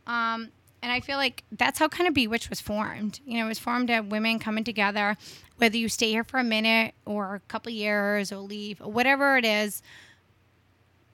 [0.07, 0.49] um,
[0.81, 3.19] and I feel like that's how kind of Bewitch was formed.
[3.25, 5.15] You know, it was formed of women coming together,
[5.57, 9.37] whether you stay here for a minute or a couple years or leave or whatever
[9.37, 9.83] it is.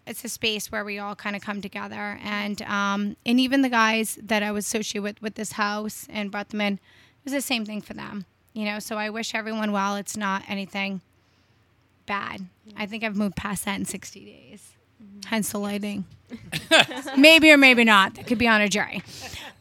[0.08, 3.70] It's a space where we all kind of come together, and um, and even the
[3.70, 6.80] guys that I was associated with with this house and brought them in, it
[7.26, 8.26] was the same thing for them.
[8.54, 9.96] You know, so I wish everyone well.
[9.98, 11.02] It's not anything
[12.08, 12.46] bad.
[12.76, 14.72] I think I've moved past that in 60 days.
[15.26, 16.06] Hence the lighting.
[17.18, 18.16] maybe or maybe not.
[18.16, 19.04] That could be on a jury.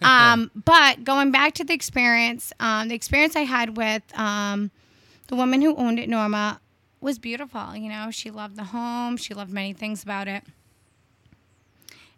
[0.01, 4.71] Um, but going back to the experience, um, the experience I had with um,
[5.29, 6.61] the woman who owned it, Norma,
[7.07, 7.77] was beautiful.
[7.77, 9.17] You know, she loved the home.
[9.17, 10.43] She loved many things about it.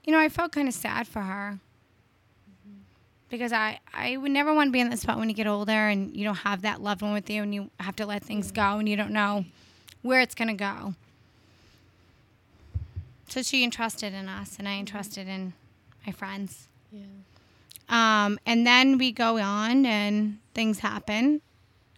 [0.02, 1.58] You know, I felt kind of sad for her
[3.28, 5.72] because I, I would never want to be in that spot when you get older
[5.72, 8.50] and you don't have that loved one with you and you have to let things
[8.50, 9.44] go and you don't know
[10.00, 10.94] where it's going to go.
[13.28, 15.52] So she entrusted in us and I entrusted in
[16.06, 16.66] my friends.
[16.90, 17.02] Yeah.
[17.90, 21.42] Um, and then we go on and things happen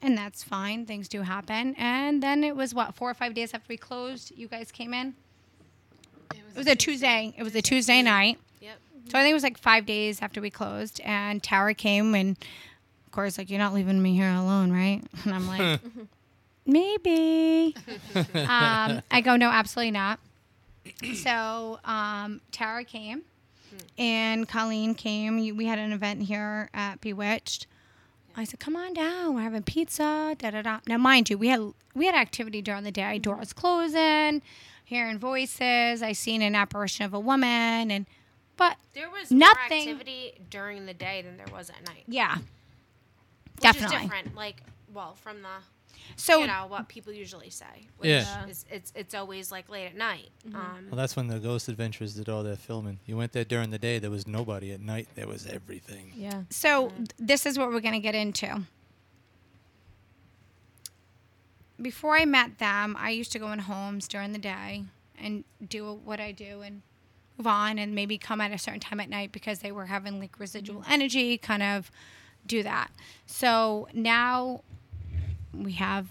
[0.02, 0.86] and that's fine.
[0.86, 1.74] Things do happen.
[1.76, 4.94] And then it was what, four or five days after we closed, you guys came
[4.94, 5.14] in?
[6.32, 7.34] It was a Tuesday.
[7.36, 8.38] It was a Tuesday night.
[8.60, 8.78] Yep.
[9.08, 12.36] So I think it was like five days after we closed, and Tara came, and
[13.06, 15.02] of course, like you're not leaving me here alone, right?
[15.24, 15.80] And I'm like,
[16.66, 17.74] maybe.
[18.34, 20.18] um, I go, no, absolutely not.
[21.14, 23.22] So um, Tara came,
[23.96, 25.36] and Colleen came.
[25.56, 27.66] We had an event here at Bewitched.
[28.36, 29.34] I said, "Come on down.
[29.34, 30.80] We're having pizza." Da da da.
[30.86, 33.18] Now, mind you, we had we had activity during the day.
[33.18, 34.42] Doors closing,
[34.84, 36.02] hearing voices.
[36.02, 38.06] I seen an apparition of a woman, and
[38.56, 42.04] but There was Nothing- more activity during the day than there was at night.
[42.06, 42.44] yeah, Which
[43.60, 43.96] definitely.
[43.96, 44.34] is different.
[44.34, 44.62] Like,
[44.92, 45.48] well, from the
[46.16, 47.88] So you know what people usually say.
[47.98, 48.46] Which Yeah.
[48.46, 50.30] is, it's it's always like late at night.
[50.54, 52.98] Um, Well, that's when the Ghost Adventures did all their filming.
[53.06, 53.98] You went there during the day.
[53.98, 54.72] There was nobody.
[54.72, 56.12] At night, there was everything.
[56.14, 56.42] Yeah.
[56.50, 58.62] So th- this is what we're going to get into.
[61.80, 64.84] Before I met them, I used to go in homes during the day
[65.18, 66.82] and do what I do and
[67.38, 70.20] move on and maybe come at a certain time at night because they were having
[70.20, 71.90] like residual energy, kind of
[72.46, 72.90] do that.
[73.24, 74.62] So now
[75.54, 76.08] we have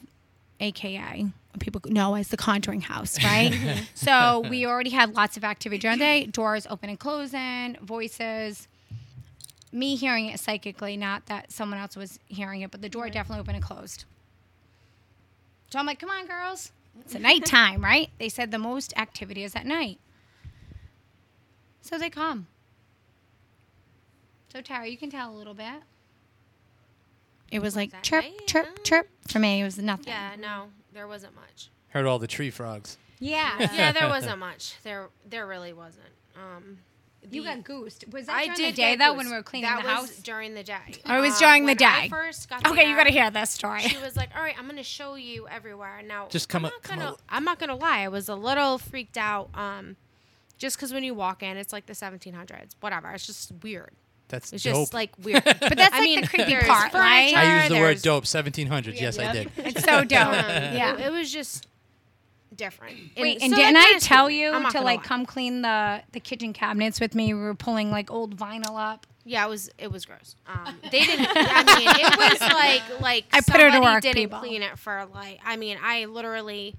[0.59, 3.53] AKA people know as the Conjuring House, right?
[3.93, 8.67] so we already had lots of activity during the day, doors open and closing, voices
[9.71, 13.41] me hearing it psychically, not that someone else was hearing it, but the door definitely
[13.41, 14.05] opened and closed.
[15.69, 16.71] So I'm like, come on, girls.
[17.01, 18.09] It's a nighttime, right?
[18.17, 19.99] They said the most activity is at night.
[21.81, 22.47] So they come.
[24.51, 25.83] So Tara, you can tell a little bit.
[27.51, 28.47] It was like that chirp, night?
[28.47, 29.09] chirp, Um, chirp.
[29.27, 30.07] For me, it was nothing.
[30.07, 31.69] yeah, no, there wasn't much.
[31.89, 32.97] Heard all the tree frogs.
[33.19, 33.55] Yeah.
[33.73, 34.75] Yeah, there wasn't much.
[34.83, 36.05] There there really wasn't.
[36.35, 36.77] Um,
[37.31, 38.05] You got goosed.
[38.13, 39.17] Was that I during did the day though goosed.
[39.17, 40.15] when we were cleaning that the was house?
[40.17, 40.93] during the day.
[41.05, 41.85] Oh, it was Uh, during the when day.
[41.85, 43.81] I first got Okay, you got to hear this story.
[43.81, 46.71] She was like, "All right, I'm gonna show you everywhere." Now, Just come up.
[46.71, 47.11] I'm a- not come gonna.
[47.11, 47.99] a- I'm not gonna lie.
[47.99, 49.49] I was a little freaked out.
[49.53, 49.97] Um,
[50.57, 52.75] just because when you walk in, it's like the 1700s.
[52.79, 53.11] Whatever.
[53.11, 53.91] It's just weird.
[54.30, 54.75] That's It's dope.
[54.75, 55.43] just like weird.
[55.43, 57.34] But that's I like mean, the creepy part, right?
[57.36, 58.23] I used the word there's- dope.
[58.25, 58.99] 1700s.
[58.99, 59.51] yes, I did.
[59.57, 60.27] It's so dope.
[60.27, 60.93] Um, yeah.
[60.93, 61.67] It, it was just
[62.55, 62.97] different.
[63.17, 65.03] Wait, and so didn't I tell you to like lie.
[65.03, 67.34] come clean the the kitchen cabinets with me?
[67.34, 69.05] We were pulling like old vinyl up.
[69.25, 70.36] Yeah, it was it was gross.
[70.47, 71.27] Um, they didn't.
[71.30, 74.39] I mean, it was like like I put her to somebody work, didn't people.
[74.39, 75.39] clean it for like.
[75.45, 76.75] I mean, I literally,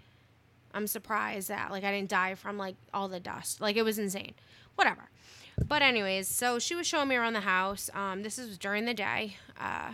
[0.75, 3.61] I'm surprised that like I didn't die from like all the dust.
[3.61, 4.35] Like it was insane.
[4.75, 5.03] Whatever.
[5.67, 7.91] But anyways, so she was showing me around the house.
[7.95, 9.37] Um, this is during the day.
[9.59, 9.93] Uh,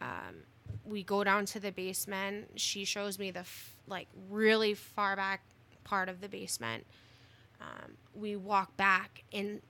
[0.00, 0.44] um,
[0.84, 2.48] we go down to the basement.
[2.60, 5.42] She shows me the f- like really far back
[5.84, 6.86] part of the basement.
[7.60, 9.60] Um, we walk back and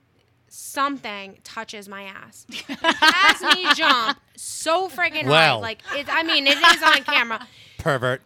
[0.47, 2.45] something touches my ass.
[2.67, 5.49] Has me jump so freaking Well.
[5.59, 5.61] hard.
[5.61, 7.47] Like it, I mean, it is on camera.
[7.79, 8.21] Pervert.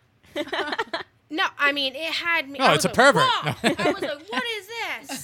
[1.29, 2.59] No, I mean it had me.
[2.59, 3.23] No, I it's was a like, pervert.
[3.23, 3.53] "Whoa."
[3.89, 4.67] I was like, "What is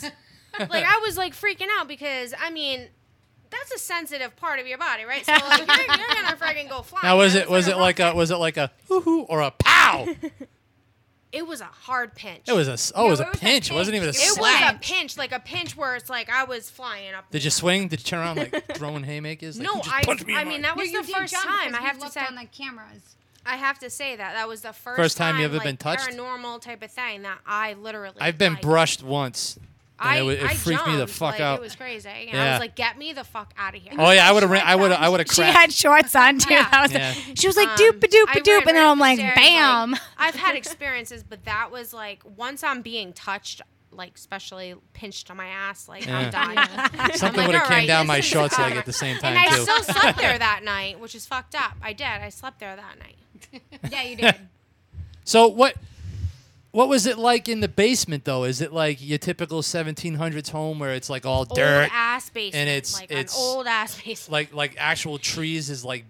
[0.01, 0.12] this?"
[0.60, 2.88] Like I was like freaking out because I mean,
[3.49, 5.26] that's a sensitive part of your body, right?
[5.26, 7.06] So like you're, you're gonna freaking go flying.
[7.06, 9.51] Now was it was it like a was it like a hoo hoo or a
[9.51, 10.08] pow?
[11.34, 12.41] It was a hard pinch.
[12.47, 13.72] It was a oh, it was a it was a pinch.
[13.72, 14.76] It wasn't even a It slap.
[14.76, 17.26] was a pinch, like a pinch where it's like I was flying up.
[17.32, 17.88] Did you swing?
[17.88, 19.58] Did you turn around like throwing haymakers?
[19.58, 20.04] Like, No, I.
[20.04, 21.74] punched me I mean that was No, the first time.
[21.74, 22.22] I have to say.
[22.22, 23.16] on the cameras.
[23.47, 25.76] I have to say that that was the first, First time you ever like, been
[25.76, 26.08] touched?
[26.08, 28.18] Paranormal type of thing that I literally.
[28.22, 29.58] I've been like, brushed once.
[30.00, 31.60] And I, it, it I freaked me the jumped, fuck like, out.
[31.60, 32.10] It was crazy.
[32.10, 34.44] And I was like, "Get me the fuck out of here." oh yeah, I would
[34.44, 34.52] have.
[34.52, 34.91] I would.
[34.91, 36.54] I would have She had shorts on too.
[36.54, 36.68] Yeah.
[36.70, 37.14] That was Yeah.
[37.36, 39.96] she was like doop a doop I a doop, and then I'm like, upstairs, bam.
[40.18, 45.38] I've had experiences, but that was like once I'm being touched, like especially pinched on
[45.38, 46.18] my ass, like Yeah.
[46.20, 47.14] I'm dying.
[47.16, 49.22] Something I'm would have like, came "Alright, down my shorts leg at the same And
[49.22, 49.62] time I too.
[49.62, 51.74] still slept there that night, which is fucked up.
[51.82, 52.08] I did.
[52.08, 53.62] I slept there that night.
[53.91, 54.36] Yeah, you did.
[55.26, 55.76] So what?
[56.74, 58.46] What was it like in the basement though?
[58.46, 62.68] Is it like your typical 1700s home where it's like all dirt, Old ass basement.
[62.68, 64.32] it's- like it's- an old ass basement.
[64.32, 66.04] like like actual trees is like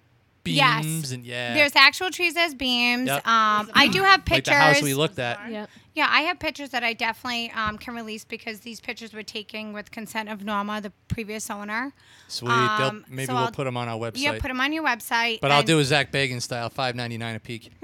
[0.44, 1.12] beams Yes.
[1.12, 3.08] and yeah, There's actual trees as beams.
[3.08, 3.26] Yep.
[3.28, 4.54] Um, I do have like pictures.
[4.54, 5.40] the house we looked at.
[5.50, 5.70] Yep.
[5.96, 9.74] Yeah, I have pictures that I definitely um, can release because these pictures were taken
[9.74, 11.94] with consent of Norma, the previous owner.
[12.28, 12.50] Sweet.
[12.52, 14.14] Um, maybe so we'll I'll- put them on our website.
[14.24, 15.40] Yeah, put them on your website.
[15.40, 17.72] but I'll do a Zak Bagans style, five ninety nine a peek.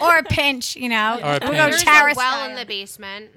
[0.00, 1.18] or a pinch, you know.
[1.22, 1.52] Or a we'll pinch.
[1.52, 2.48] go There's a well style.
[2.50, 3.30] in the basement,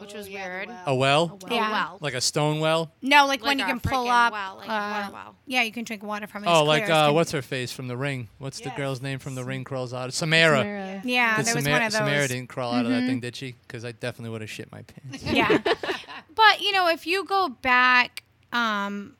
[0.00, 0.68] which was weird.
[0.86, 1.70] A well, A Yeah.
[1.70, 1.98] well.
[2.00, 2.92] like a stone well.
[3.02, 4.32] No, like, when you can pull up.
[4.32, 5.36] well, like uh, water well.
[5.46, 6.48] Yeah, you can drink water from it.
[6.48, 8.28] Oh, It's like clear uh, what's her face from The Ring?
[8.38, 10.12] What's the girl's name from The Ring crawls out?
[10.12, 10.58] Samara.
[10.60, 11.02] Samara.
[11.04, 12.00] Yeah, Did there was Samara, one of those.
[12.00, 12.08] Mm-hmm.
[12.10, 13.54] Samara didn't crawl out of that thing, did she?
[13.66, 15.22] Because I definitely would have shit my pants.
[15.32, 15.58] yeah.
[16.34, 18.22] but you know, if you go back
[18.52, 19.14] um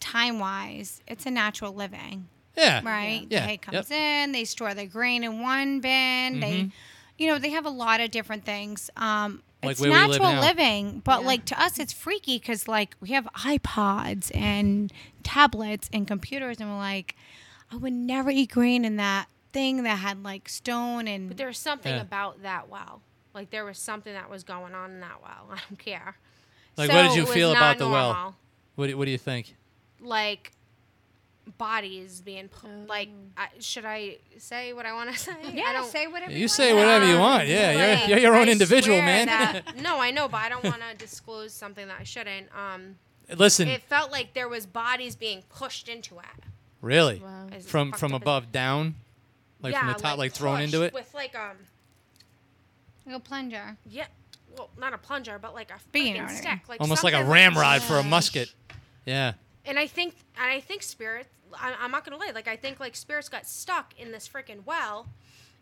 [0.00, 2.80] time wise, it's a natural living, Yeah.
[2.84, 3.26] right?
[3.28, 3.40] Yeah.
[3.40, 3.60] The hay Yep.
[3.62, 6.72] comes in, they store their grain in one bin, they Mhm.
[7.18, 8.90] You know, they have a lot of different things.
[8.96, 11.26] Um Like it's where we live natural living, but Yeah.
[11.26, 14.92] like to us it's freaky cuz like we have iPods and
[15.22, 17.16] tablets and computers and we're like
[17.72, 21.46] I would never eat grain in that thing that had like stone and But there
[21.48, 22.00] was something Yeah.
[22.02, 23.02] about that well.
[23.34, 25.48] Like there was something that was going on in that well.
[25.52, 26.16] I don't care.
[26.76, 28.36] Like, So what did you feel not about the well?
[28.76, 29.56] What do, what do you think?
[30.00, 30.52] Like
[31.58, 33.08] bodies being pu- like.
[33.36, 35.32] I, should I say what I want to say?
[35.44, 36.86] I Yeah, don't, say whatever You you say want.
[36.86, 37.46] whatever you want.
[37.48, 37.66] Yeah,
[38.00, 39.26] like, you're, you're your own I individual, man.
[39.26, 42.48] that- no, I know, but I don't want to disclose something that I shouldn't.
[42.56, 42.96] Um,
[43.36, 46.24] Listen, it felt like there was bodies being pushed into it.
[46.80, 47.18] Really?
[47.24, 47.48] Wow.
[47.62, 48.94] From from above down,
[49.60, 50.92] like from the top, like, thrown into it.
[50.94, 51.56] with like um
[53.04, 53.76] Like a plunger.
[53.90, 54.06] yeah,
[54.56, 56.42] well not a plunger but like a But you know freaking what I mean.
[56.42, 58.52] stick, like Almost like a something ramrod for a musket.
[59.04, 59.32] Yeah.
[59.64, 61.26] And I think and I think spirit.
[61.60, 62.32] I, I'm not gonna lie.
[62.34, 65.08] Like I think like spirits got stuck in this freaking well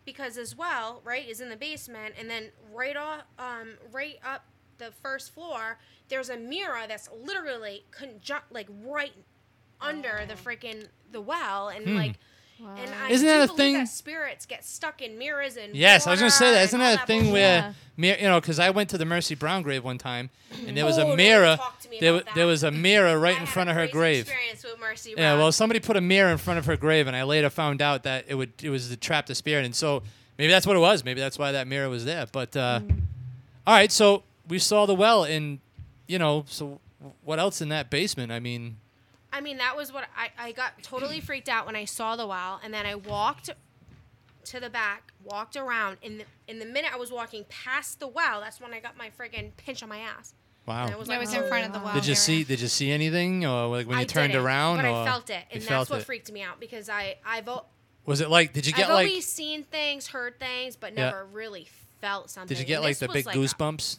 [0.04, 4.44] because as well right is in the basement and then right off um right up
[4.76, 5.78] the first floor
[6.10, 9.14] there's a mirror that's literally conjunct like right
[9.80, 12.18] under the freaking the well and like.
[12.66, 13.10] And I.
[13.10, 16.30] Isn't that a thing- That spirits get stuck in mirrors and Yes, I was gonna
[16.30, 16.60] say water that.
[16.60, 17.72] and Isn't that a thing where, Yeah.
[17.96, 20.30] mir- you know, because I went to the Mercy Brown grave one time,
[20.66, 21.56] and there was Oh, a don't mirror.
[21.56, 22.50] talk to me There, about wa- there that.
[22.50, 24.20] was a mirror right I in had front a of her grave.
[24.28, 25.38] Experience with Mercy Yeah, Brown.
[25.38, 28.02] well, somebody put a mirror in front of her grave, and I later found out
[28.04, 30.02] that it would it was to trap the spirit, and so
[30.38, 31.04] maybe that's what it was.
[31.04, 32.26] Maybe that's why that mirror was there.
[32.32, 32.80] But uh,
[33.66, 35.58] all right, so we saw the well, and
[36.06, 36.80] you know, so
[37.22, 38.30] what else in that basement?
[38.32, 38.76] I mean,
[39.36, 42.26] I mean, that was what I, I got totally freaked out when I saw the
[42.26, 43.50] well, and then I walked
[44.44, 48.06] to the back, walked around, and the, in the minute I was walking past the
[48.06, 50.34] well, that's when I got my friggin' pinch on my ass.
[50.66, 50.84] wow.
[50.84, 51.94] And I was It like, was in front of the oh, well.
[51.94, 52.44] Did you see?
[52.44, 54.76] Did you see anything, or like when you I turned around?
[54.76, 56.04] but or I felt it, and that's felt what it?
[56.04, 57.48] freaked me out because I I've
[58.06, 58.52] Was it like?
[58.52, 59.06] Did you get like I've like?
[59.08, 61.06] always seen things, heard things, but Yeah.
[61.06, 61.66] never really
[62.00, 62.48] felt something.
[62.54, 63.98] Did you get like the big like a- goosebumps?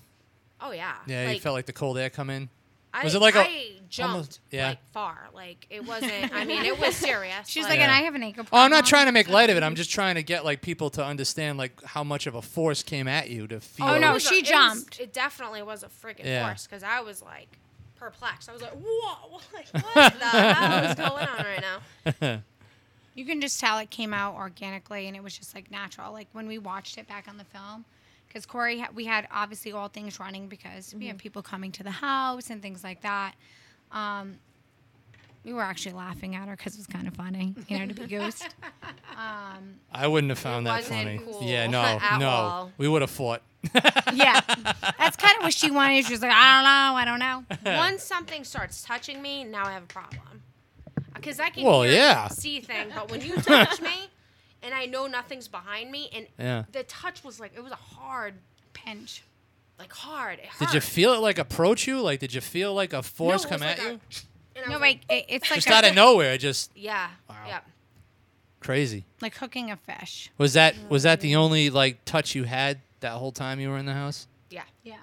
[0.61, 0.93] oh yeah.
[1.07, 2.49] yeah, you felt like the cold air come in.
[2.95, 4.69] I, was it like a- I jumped almost- yeah.
[4.69, 6.33] like far, like it wasn't.
[6.33, 7.47] I mean, it was serious.
[7.47, 7.83] She's like, like, Yeah.
[7.85, 8.57] and I have an ankle Oh.
[8.59, 9.63] I'm not trying to make light of it.
[9.67, 12.83] I'm just trying to get like people to understand like how much of a force
[12.83, 13.85] came at you to oh, feel.
[13.87, 14.99] Oh, no, was a- she it was- jumped.
[14.99, 16.47] it definitely was a freaking Yeah.
[16.47, 17.59] force because I was like
[17.95, 18.49] perplexed.
[18.49, 21.63] I was like, "Whoa, like, what the hell is going on right
[22.21, 22.41] now?"
[23.15, 26.11] You can just tell it came out organically and it was just like natural.
[26.11, 27.85] Like when we watched it back on the film,
[28.35, 31.89] because Corey, we had obviously all things running because we had people coming to the
[31.91, 33.33] house and things like that.
[33.93, 34.35] Um,
[35.45, 37.93] we were actually laughing at her because it was kind of funny, you know, to
[37.93, 38.53] be Ghost.
[39.17, 41.17] Um, I wouldn't have found that wasn't funny.
[41.23, 42.71] cool yeah, no, at no, all.
[42.77, 43.41] we would have fought.
[44.13, 44.41] yeah,
[44.99, 46.03] that's kind of what she wanted.
[46.03, 47.77] She was like, I don't know, I don't know.
[47.77, 50.43] Once something starts touching me, now I have a problem.
[51.13, 52.27] Because I can Well, hear yeah.
[52.27, 54.09] see things, but when you touch me,
[54.65, 56.63] and I know nothing's behind me, and Yeah.
[56.71, 58.33] the touch was like it was a hard,
[58.73, 59.21] Pinch.
[59.79, 60.39] like hard.
[60.39, 62.01] It Did you feel it like approach you?
[62.01, 63.99] Like, did you feel like a force it come was at a- you?
[64.55, 67.09] and No, was wait, like, it, it's like Just a- out of nowhere, just yeah,
[67.29, 67.35] Wow.
[67.47, 67.59] yeah.
[68.59, 69.05] crazy.
[69.21, 70.31] like hooking a fish.
[70.37, 73.77] Was that was that the only like touch you had that whole time you were
[73.77, 74.27] in the house?
[74.49, 74.63] Yeah.
[74.83, 74.95] Yeah.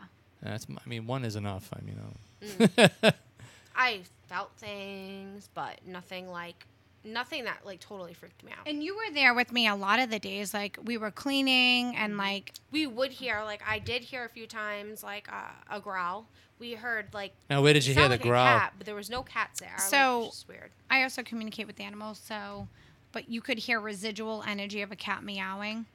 [0.43, 1.71] That's I mean one is enough.
[1.73, 1.99] I mean,
[2.43, 3.13] Mm.
[3.77, 6.67] I felt things, but nothing like
[7.05, 8.67] nothing that like totally freaked me out.
[8.67, 10.53] And you were there with me a lot of the days.
[10.55, 14.47] Like we were cleaning and like we would hear like I did hear a few
[14.47, 16.27] times like uh, a growl.
[16.59, 18.45] We heard like now where did you hear the like growl?
[18.47, 19.75] cat, but there was no cats there.
[19.79, 20.71] So- like, which is weird.
[20.91, 22.69] I also communicate with the animals, so
[23.13, 25.87] but you could hear residual energy of a cat meowing.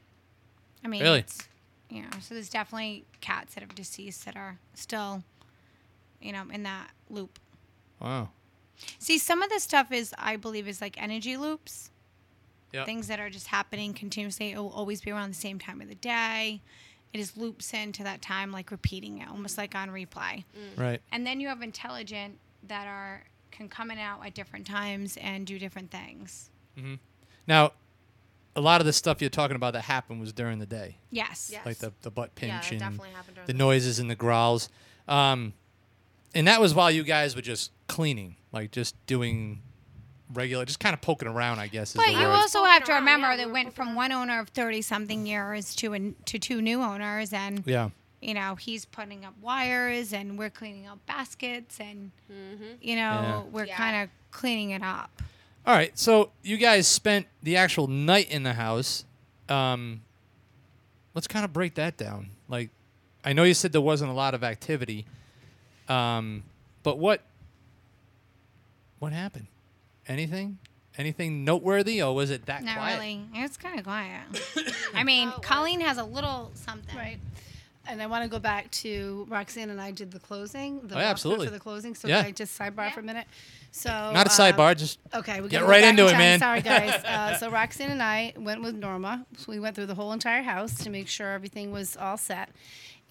[0.84, 1.20] I mean, Really?
[1.20, 1.48] it's,
[1.90, 5.24] you know, so there's definitely cats that have deceased that are still,
[6.22, 7.40] you know, in that loop.
[8.00, 8.30] Wow.
[9.00, 11.92] See, some of this stuff is, I believe, is like energy loops.
[12.74, 12.84] Yeah.
[12.86, 14.52] Things that are just happening continuously.
[14.52, 16.62] It will always be around the same time of the day.
[17.14, 20.44] It just loops into that time, like repeating it, almost like on replay.
[20.76, 21.02] Right.
[21.12, 25.18] And then you have intelligent that are can come in and out at different times
[25.18, 26.50] and do different things.
[27.48, 27.72] Now,
[28.56, 31.50] a lot of the stuff you're talking about that happened was during the day, Yes.
[31.52, 31.66] Yes.
[31.66, 34.70] like the the butt pinch yeah, and definitely happened during the noises and the growls.
[35.08, 35.54] Um,
[36.38, 39.62] and that was while you guys were just cleaning, like just doing
[40.32, 41.94] regular, just kind of poking around, I guess.
[41.94, 42.28] But the you word.
[42.28, 45.94] also have to remember yeah, that went from one owner of thirty something years to
[45.94, 47.90] an, to two new owners, and yeah.
[48.22, 52.12] you know he's putting up wires, and we're cleaning up baskets, and
[52.82, 53.42] you know Yeah.
[53.52, 53.76] we're Yeah.
[53.78, 55.24] kind of cleaning it up.
[55.66, 59.06] All right, so you guys spent the actual night in the house.
[59.50, 60.02] Um,
[61.16, 62.30] let's kind of break that down.
[62.48, 62.70] Like,
[63.26, 65.06] I know you said there wasn't a lot of activity,
[65.90, 66.44] um,
[66.84, 67.22] but what
[69.00, 69.48] what happened?
[70.08, 70.58] Anything?
[70.98, 72.96] Anything noteworthy, or was it that Not quiet?
[73.00, 73.22] really.
[73.36, 74.22] It's kind of quiet.
[74.96, 76.96] I mean, Colleen has a little something.
[76.96, 77.20] Right.
[77.90, 80.82] And I want to go back to Roxanne and I did the closing.
[80.88, 81.46] The Oh, yeah, walkthrough absolutely.
[81.48, 81.96] For the closing.
[81.96, 82.18] So Yeah.
[82.18, 83.28] can I just sidebar for a minute?
[83.72, 86.12] So Not a um, sidebar, just Okay, we Get go right back into in it,
[86.12, 86.20] time.
[86.20, 86.40] man.
[86.40, 87.04] Sorry, guys.
[87.06, 89.26] Uh, so Roxanne and I went with Norma.
[89.38, 92.50] So we went through the whole entire house to make sure everything was all set.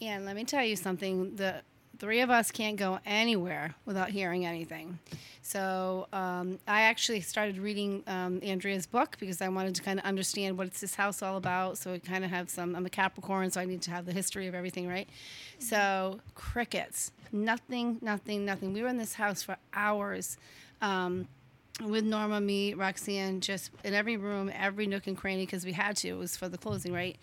[0.03, 1.63] And let me tell you something: the
[1.99, 4.99] three of us can't go anywhere without hearing anything.
[5.43, 10.05] So um, I actually started reading um, Andrea's book because I wanted to kind of
[10.05, 11.79] understand what's this house all about.
[11.79, 12.75] So I kind of have some.
[12.75, 15.09] I'm a Capricorn, so I need to have the history of everything, right?
[15.61, 18.73] So crickets, nothing, nothing, nothing.
[18.73, 20.37] We were in this house for hours.
[20.83, 21.29] Um,
[21.85, 25.97] with Norma, me, Roxanne, just in every room, every nook and cranny, because we had
[25.99, 26.09] to.
[26.09, 27.17] It was for the closing, right?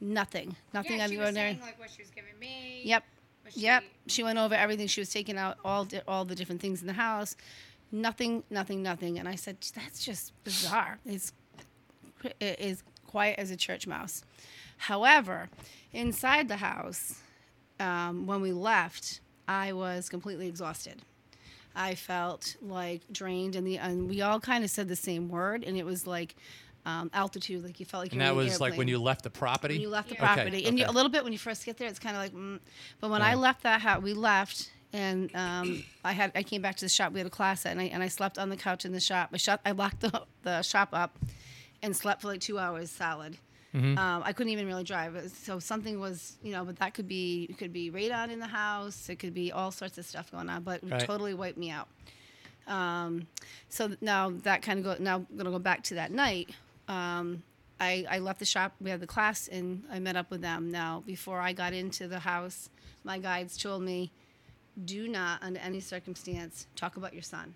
[0.00, 2.82] Nothing, nothing yeah, she was saying like what she was giving me.
[2.84, 3.04] Yep.
[3.52, 3.84] She- Yep.
[4.08, 4.86] She went over everything.
[4.88, 7.36] She was taking out all di- all the different things in the house.
[7.92, 9.18] Nothing, nothing, nothing.
[9.18, 10.98] And I said, that's just bizarre.
[11.04, 11.32] It's
[12.38, 14.24] it is quiet as a church mouse.
[14.78, 15.48] However,
[15.92, 17.20] inside the house,
[17.78, 21.02] um, when we left, I was completely exhausted.
[21.74, 25.62] I felt like drained, and the and we all kind of said the same word,
[25.64, 26.34] and it was like
[26.90, 29.22] um, altitude, like you felt like And you were that was like when you left
[29.22, 29.74] the property.
[29.74, 30.66] when you left the Okay, property.
[30.66, 32.58] And you, a little bit when you first get there, it's kind of like, mm.
[33.00, 36.76] but when I left that house, we left, and um, I had I came back
[36.76, 37.12] to the shop.
[37.12, 39.30] We had a class, and I and I slept on the couch in the shop.
[39.32, 41.16] I shut, I locked the the shop up,
[41.82, 43.36] and slept for like two hours solid.
[43.74, 43.96] Mm-hmm.
[43.98, 47.06] Um, I couldn't even really drive, was- so something was, you know, but that could
[47.06, 49.08] be it could be radon in the house.
[49.08, 51.00] It could be all sorts of stuff going on, but it Right.
[51.06, 51.86] totally wiped me out.
[52.66, 53.26] Um,
[53.68, 54.96] so now that kind of go.
[55.02, 56.50] Now I'm gonna go back to that night.
[56.90, 57.42] Um,
[57.78, 58.74] I, I left the shop.
[58.80, 60.70] We had the class, and I met up with them.
[60.70, 62.68] Now, before I got into the house,
[63.04, 64.10] my guides told me,
[64.84, 67.54] "Do not, under any circumstance, talk about your son."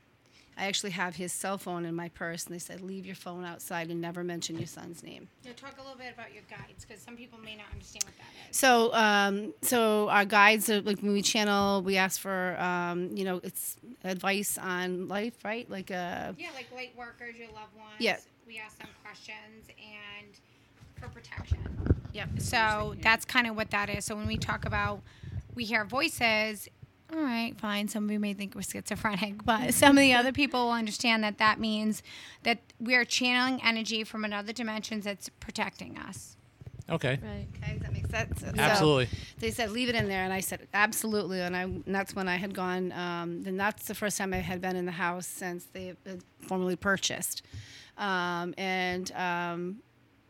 [0.57, 3.45] I actually have his cell phone in my purse, and they said, "Leave your phone
[3.45, 6.87] outside and never mention your son's name." Yeah, talk a little bit about your guides
[6.87, 8.57] because some people may not understand what that is.
[8.57, 13.41] So, um, so our guides, are, like movie channel, we ask for, um, you know,
[13.43, 15.69] it's advice on life, right?
[15.69, 17.97] Like, uh, Yeah, like light workers, your loved ones.
[17.99, 18.19] Yeah.
[18.47, 20.29] We ask them questions and
[21.01, 21.59] for protection.
[22.13, 22.29] yep.
[22.39, 24.05] So that's kind of what that is.
[24.05, 25.01] So when we talk about,
[25.55, 26.69] we hear voices.
[27.13, 27.89] All right, fine.
[27.89, 31.23] Some of you may think we're schizophrenic, but some of the other people will understand
[31.25, 32.03] that that means
[32.43, 36.37] that we are channeling energy from another dimension that's protecting us.
[36.91, 37.19] Okay.
[37.23, 37.47] Right.
[37.63, 38.41] Okay, does that make sense?
[38.41, 39.09] So Absolutely.
[39.39, 42.29] they said leave it in there, and I said absolutely, and I and that's when
[42.29, 42.93] I had gone.
[42.93, 46.23] Um, then that's the first time I had been in the house since they had
[46.41, 47.43] formally purchased,
[47.99, 49.83] um, and um,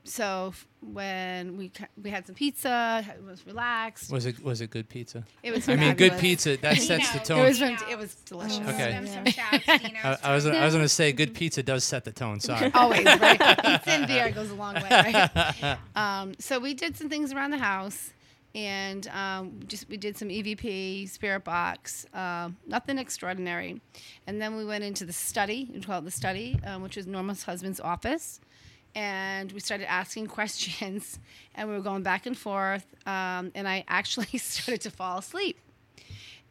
[0.05, 0.53] so
[0.83, 4.13] when we we had some pizza, it was relaxed.
[4.13, 5.25] Was it was it good pizza?
[5.43, 5.67] It was.
[5.69, 7.41] I mean, good pizza that sets the tone.
[7.41, 7.59] It was.
[7.59, 7.79] Tone.
[7.91, 8.59] It was delicious.
[8.61, 8.93] Okay.
[8.93, 10.47] Them some shouts, Dino's I, I was.
[10.47, 12.39] I was gonna say good pizza does set the tone.
[12.41, 12.71] Sorry.
[12.75, 13.39] Always, right?
[13.65, 15.79] Pizza and beer goes a long way, right?
[15.97, 18.11] um, so we did some things around the house,
[18.55, 23.81] and um, just we did some EVP, spirit box, um, nothing extraordinary.
[24.27, 27.81] And then we went into the study, call the study, um, which was Norma's husband's
[27.81, 28.41] office.
[28.95, 31.19] And we started asking questions,
[31.55, 32.87] and we were going back and forth.
[33.07, 35.59] Um, and I actually started to fall asleep.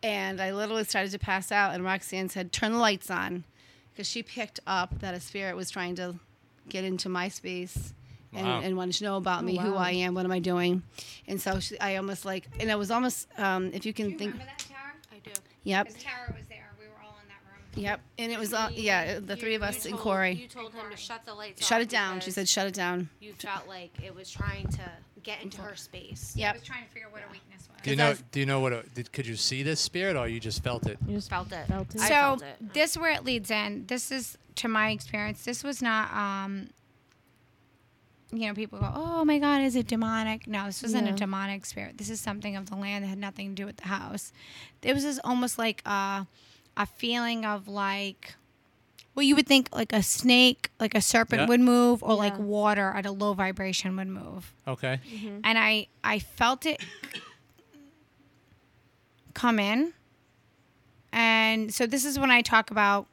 [0.02, 3.46] And I literally started to pass out, and Roxanne said, Turn the lights on
[3.94, 6.16] because she picked up that a spirit was trying to
[6.68, 7.94] get into my space
[8.36, 8.62] and, Wow.
[8.62, 9.78] and wanted to know about me, who wow.
[9.78, 10.84] I am, what am I doing,
[11.28, 14.12] and so she, I almost like, and it was almost, um, if you can Do
[14.14, 14.92] you think, remember that, Tara?
[15.12, 15.32] I do.
[15.64, 16.70] yep, Because Tara was there.
[16.80, 17.84] We were all in that room.
[17.84, 20.48] yep, and it was, all, yeah, the You- three of you us and Corey, You
[20.48, 22.20] told him to shut the lights shut off it down.
[22.22, 23.10] She said, shut it down.
[23.20, 24.90] you felt like it was trying to
[25.24, 26.34] get into her space.
[26.36, 26.50] Yeah.
[26.50, 27.82] I was trying to figure out what her weakness was.
[27.82, 28.10] Do you I know?
[28.10, 28.74] was- Do you know what?
[28.74, 30.98] It, did, could you see this spirit, or you just felt it?
[31.08, 31.66] You just Felt it.
[31.68, 32.02] Felt it.
[32.02, 32.74] I so felt it.
[32.74, 33.86] this where it leads in.
[33.88, 35.44] This is to my experience.
[35.46, 36.70] This was not um
[38.38, 40.48] you know, people go, Oh my god, is it demonic?
[40.48, 41.98] No, this wasn't a demonic spirit.
[41.98, 44.32] This is something of the land that had nothing to do with the house.
[44.82, 46.28] It was just almost like a
[46.76, 48.36] a feeling of like
[49.16, 51.48] well, you would think like a snake, like a serpent Yeah.
[51.48, 55.00] would move, or like water at a low vibration would move Okay.
[55.14, 55.40] Mm-hmm.
[55.44, 56.82] and I I felt it
[59.34, 59.94] come in.
[61.12, 63.08] And so this is when I talk about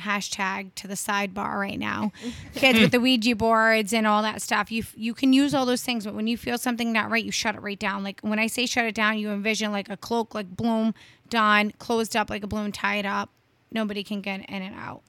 [0.00, 2.12] hashtag to the sidebar right now.
[2.54, 4.70] Kids with the Ouija boards and all that stuff.
[4.72, 7.30] You you can use all those things, but when you feel something not right, you
[7.32, 8.02] shut it right down.
[8.02, 10.94] Like when I say shut it down, you envision like a cloak, like bloom
[11.28, 13.30] done, closed up like a balloon, tied up.
[13.70, 15.02] Nobody can get in and out.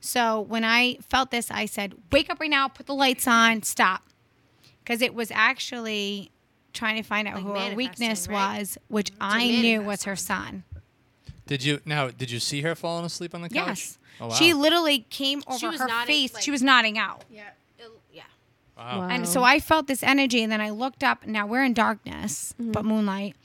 [0.00, 2.68] So when I felt this, I said, "Wake up right now!
[2.68, 3.62] Put the lights on!
[3.62, 4.02] Stop!"
[4.82, 6.30] Because it was actually
[6.72, 8.58] trying to find out Like who her weakness right?
[8.58, 10.64] was, which I knew was her son.
[11.46, 12.08] Did you now?
[12.08, 13.66] Did you see her falling asleep on the couch?
[13.68, 13.98] Yes.
[14.20, 14.34] Oh, wow.
[14.34, 16.34] She literally came over her nodding, face.
[16.34, 17.24] like- she was nodding out.
[17.30, 17.42] Yeah.
[18.12, 18.22] Yeah.
[18.76, 19.00] wow.
[19.00, 19.08] Wow.
[19.08, 21.26] And so I felt this energy, and then I looked up.
[21.26, 23.36] Now we're in darkness, but moonlight.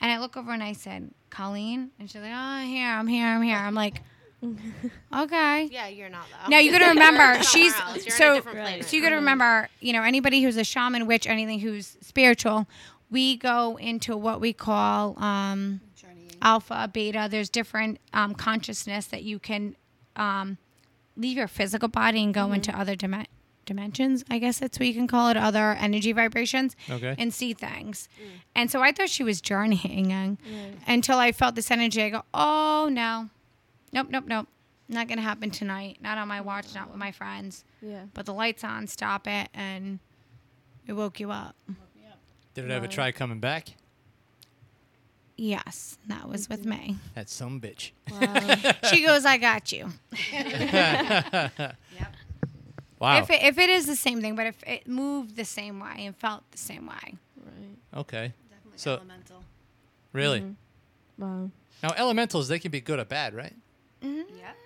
[0.00, 1.90] And I look over and I said, Colleen.
[1.98, 3.56] And she's like, Oh, I'm here, I'm here, I'm here.
[3.56, 4.02] I'm like,
[5.16, 5.68] Okay.
[5.70, 6.50] Yeah, you're not though.
[6.50, 8.04] Now you got to remember, she's else.
[8.04, 8.34] You're in a so.
[8.34, 8.84] different.
[8.84, 12.66] So you got to remember, you know, anybody who's a shaman, witch, anything who's spiritual,
[13.10, 15.80] we go into what we call um,
[16.40, 17.28] alpha, beta.
[17.30, 19.76] There's different um, consciousness that you can
[20.16, 20.58] um,
[21.16, 23.26] leave your physical body and go into other dim-
[23.66, 24.24] dimensions.
[24.30, 27.14] I guess that's what you can call it, other energy vibrations, Okay.
[27.18, 28.08] and see things.
[28.54, 30.38] And so I thought she was journeying
[30.86, 32.02] until I felt this energy.
[32.02, 33.28] I go, oh no,
[33.92, 34.48] nope, nope, nope.
[34.88, 35.98] Not gonna happen tonight.
[36.02, 36.74] Not on my watch.
[36.74, 37.64] Not with my friends.
[37.80, 38.04] Yeah.
[38.12, 38.86] But the lights on.
[38.88, 40.00] Stop it, and
[40.86, 41.56] it woke you up.
[42.54, 43.68] Did it ever try coming back?
[45.36, 46.96] Yes, that was with me.
[47.14, 47.92] That some bitch.
[48.10, 48.72] Wow.
[48.90, 49.88] She goes, "I got you."
[52.98, 53.18] Wow.
[53.18, 56.06] If it, if it is the same thing, but if it moved the same way
[56.06, 57.76] and felt the same way, right.
[58.00, 58.32] okay.
[58.48, 59.42] Definitely So- elemental.
[60.12, 60.40] Really?
[60.42, 61.22] Mm-hmm.
[61.22, 61.50] Wow.
[61.82, 63.54] Now elementals, they can be good or bad, right?
[64.02, 64.56] Yep.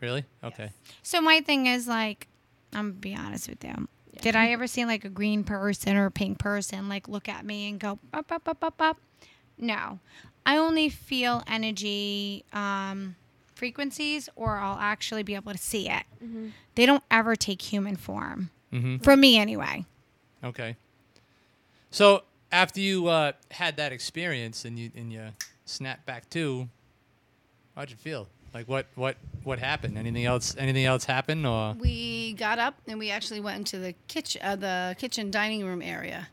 [0.00, 0.24] Really?
[0.42, 0.70] Okay.
[1.04, 2.26] So my thing is like,
[2.72, 3.86] I'm gonna be honest with you.
[4.20, 7.44] Did I ever see like a green person or a pink person like look at
[7.46, 8.98] me and go up up up up up?
[9.58, 9.98] No,
[10.44, 13.16] I only feel energy um,
[13.54, 16.02] frequencies, or I'll actually be able to see it.
[16.74, 18.98] They don't ever take human form Mm-hmm.
[19.04, 19.84] for me anyway.
[20.42, 20.74] Okay.
[21.92, 25.22] So after you uh, had that experience and you and you
[25.64, 26.68] snapped back to,
[27.76, 28.26] how'd you feel?
[28.52, 29.96] Like what what what happened?
[29.96, 30.56] Anything else?
[30.58, 31.74] Anything else happen or?
[31.74, 35.80] We got up and we actually went into the kitchen, uh, the kitchen dining room
[35.82, 36.28] area,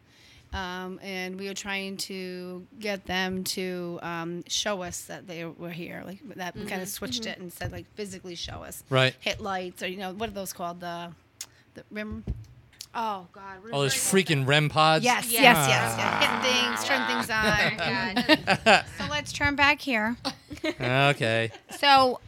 [0.53, 5.69] um, and we were trying to get them to um, show us that they were
[5.69, 6.03] here.
[6.05, 8.83] Like that, we kind of switched it and said like physically show us.
[8.89, 9.15] Right.
[9.19, 10.81] Hit lights or you know what are those called?
[10.81, 11.11] The
[11.73, 12.23] the rim.
[12.93, 13.63] Oh God.
[13.63, 15.05] what All those freaking REM pods.
[15.05, 15.41] Yes, Yeah.
[15.41, 16.43] yes, yes, yes.
[16.43, 18.65] Hit things, turn things on.
[18.65, 18.85] God.
[18.97, 20.17] So let's turn back here.
[20.65, 21.51] Okay.
[21.79, 22.19] So,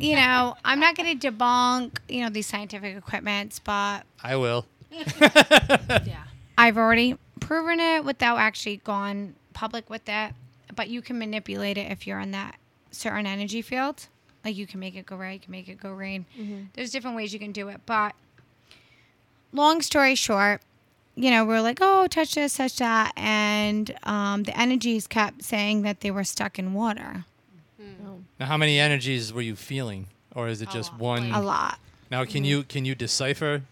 [0.00, 4.66] you know, I'm not going to debunk you know these scientific equipments, but I will.
[4.90, 6.24] yeah.
[6.58, 10.34] I've already proven it without actually gone public with that.
[10.74, 12.56] But you can manipulate it if you're in that
[12.90, 14.06] certain energy field.
[14.44, 16.26] Like you can make it go right, you can make it go green.
[16.38, 16.64] Mm-hmm.
[16.74, 17.80] There's different ways you can do it.
[17.86, 18.14] But
[19.52, 20.60] long story short,
[21.16, 23.12] you know, we're like, oh, touch this, touch that.
[23.16, 27.24] And um, the energies kept saying that they were stuck in water
[27.80, 28.06] mm-hmm.
[28.06, 28.18] Oh.
[28.38, 31.30] Now, how many energies were you feeling, or is it just one?
[31.30, 31.78] a lot.
[32.10, 32.44] Now, can mm-hmm.
[32.44, 33.62] you can you decipher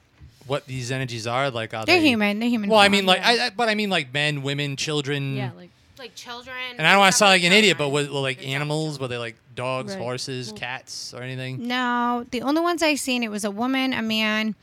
[0.46, 1.50] what these energies are?
[1.50, 2.38] Like, are They're they human.
[2.40, 2.70] They're human.
[2.70, 5.36] Well, I mean, like, I, I, but I mean, like men, women, children.
[5.36, 6.56] Yeah, like like children.
[6.78, 8.08] And I don't want to sound like an idiot, but Children.
[8.08, 8.98] were, were like They're animals?
[8.98, 10.02] Were they like dogs, Right.
[10.02, 11.68] horses, Well- cats, or anything?
[11.68, 14.54] No, the only ones I seen it was a woman, a man,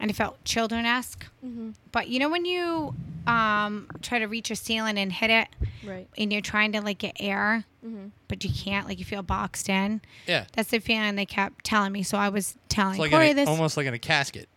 [0.00, 1.24] and it felt children esque.
[1.46, 1.70] Mm-hmm.
[1.92, 2.94] But you know when you
[3.28, 5.48] um, try to reach a ceiling and hit it,
[5.86, 6.08] right.
[6.18, 8.08] and you're trying to like get air, Mm-hmm.
[8.28, 10.00] but you can't, like you feel boxed in.
[10.28, 10.44] Yeah.
[10.52, 12.04] That's the feeling they kept telling me.
[12.04, 13.48] So I was telling It's like Corey a, this.
[13.48, 14.48] almost like in a casket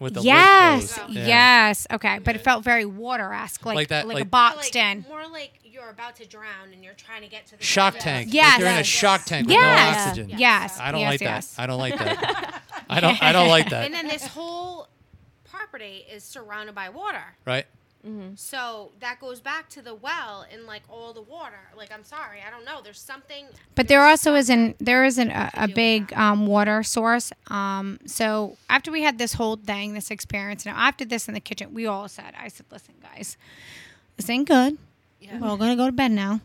[0.00, 0.98] with the yes.
[1.08, 1.26] Yeah.
[1.26, 4.74] yes, okay, but it felt very water esque, like Like that, like, a like- boxed
[4.74, 5.04] more like, in.
[5.08, 8.04] More like you're about to drown and you're trying to get to the Shark surface.
[8.04, 8.28] tank.
[8.32, 8.52] Yes.
[8.52, 8.86] Like you're in a Yes.
[8.86, 9.96] shark tank with Yes.
[9.96, 10.38] no oxygen.
[10.38, 11.54] Yes, I don't yes, like yes.
[11.54, 11.62] that.
[11.62, 12.62] I don't like that.
[12.88, 13.22] I don't.
[13.22, 13.84] I don't like that.
[13.84, 14.88] And then this whole
[15.44, 17.22] property is surrounded by water.
[17.44, 17.66] Right.
[18.36, 21.60] So that goes back to the well and like all the water.
[21.76, 22.80] Like I'm sorry, I don't know.
[22.82, 23.46] There's something.
[23.74, 27.32] But there also isn't there isn't a, a big um, water source.
[27.48, 31.40] Um, so after we had this whole thing, this experience, now after this in the
[31.40, 33.36] kitchen, we all said, "I said, listen, guys,
[34.16, 34.78] this ain't good.
[35.40, 36.40] We're all gonna go to bed now.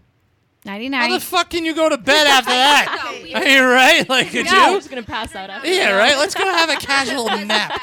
[0.64, 3.02] Nighty How the fuck can you go to bed after that?
[3.04, 4.08] No, Are you right?
[4.08, 4.78] Like, could No, I'm you?
[4.78, 5.68] just gonna pass out after.
[5.68, 6.16] Yeah, right.
[6.18, 7.80] Let's go have a casual nap.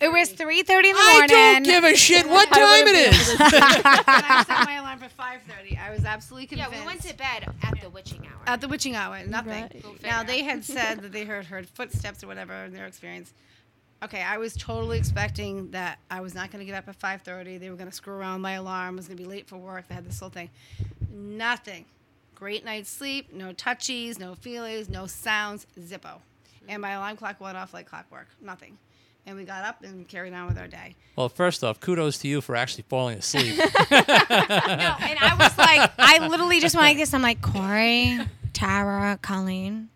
[0.00, 1.30] It was three thirty in the morning.
[1.30, 1.62] I morning.
[1.62, 3.28] don't give a shit what time it is.
[3.38, 6.84] when I set my alarm for 5:30, I was absolutely yeah, convinced.
[6.84, 8.40] we went to bed at the witching hour.
[8.46, 9.62] At the witching hour, nothing.
[9.62, 10.02] Right.
[10.02, 13.32] Now they had said that they heard heard footsteps or whatever in their experience.
[14.02, 17.58] Okay, I was totally expecting that I was not going to get up at 5:30.
[17.58, 18.94] They were going to screw around my alarm.
[18.94, 19.88] I was going to be late for work.
[19.88, 20.50] They had this whole thing.
[21.12, 21.84] Nothing.
[22.36, 23.32] Great night's sleep.
[23.32, 24.18] No touchies.
[24.20, 24.88] No feelings.
[24.88, 25.66] No sounds.
[25.80, 26.20] Zippo.
[26.68, 28.28] And my alarm clock went off like clockwork.
[28.40, 28.78] Nothing.
[29.26, 30.94] And we got up and carried on with our day.
[31.16, 33.58] Well, first off, kudos to you for actually falling asleep.
[33.90, 33.96] No,
[35.00, 37.12] and I was like, I literally just went like this.
[37.12, 38.18] I'm like, Corey,
[38.52, 39.88] Tara, Colleen,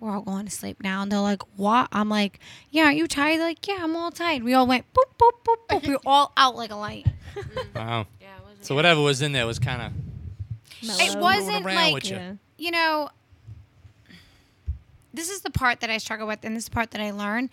[0.00, 1.02] we're all going to sleep now.
[1.02, 1.88] And they're like, what?
[1.92, 2.40] I'm like,
[2.70, 3.38] yeah, are you tired?
[3.38, 4.42] They're like, yeah, I'm all tired.
[4.42, 5.86] We all went boop, boop, boop, boop.
[5.86, 7.06] We were all out like a light.
[7.74, 8.06] wow.
[8.20, 9.92] yeah, it was So whatever was in there was kind of
[10.82, 12.16] It wasn't like, you.
[12.16, 12.32] Yeah.
[12.58, 13.10] you know,
[15.14, 17.10] this is the part that I struggle with, and this is the part that I
[17.10, 17.48] learn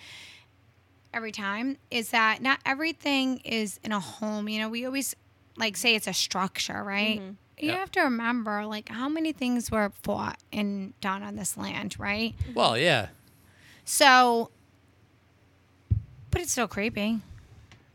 [1.14, 4.50] every time is that not everything is in a home.
[4.50, 5.16] You know, we always
[5.56, 7.20] like say it's a structure, right?
[7.20, 7.32] Mm-hmm.
[7.64, 7.78] You Yeah.
[7.80, 12.36] have to remember like how many things were fought and done on this land, right?
[12.54, 13.08] well, yeah.
[13.86, 14.52] So,
[16.32, 17.20] but it's still creepy.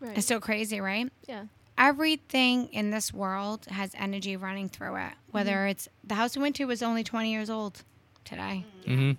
[0.01, 0.17] Right.
[0.17, 1.11] It's still crazy, right?
[1.27, 1.45] yeah.
[1.77, 5.13] Everything in this world has energy running through it.
[5.31, 5.69] Whether mm-hmm.
[5.71, 7.85] it's the house we went to was only 20 years old
[8.25, 8.65] today.
[8.85, 9.13] hmm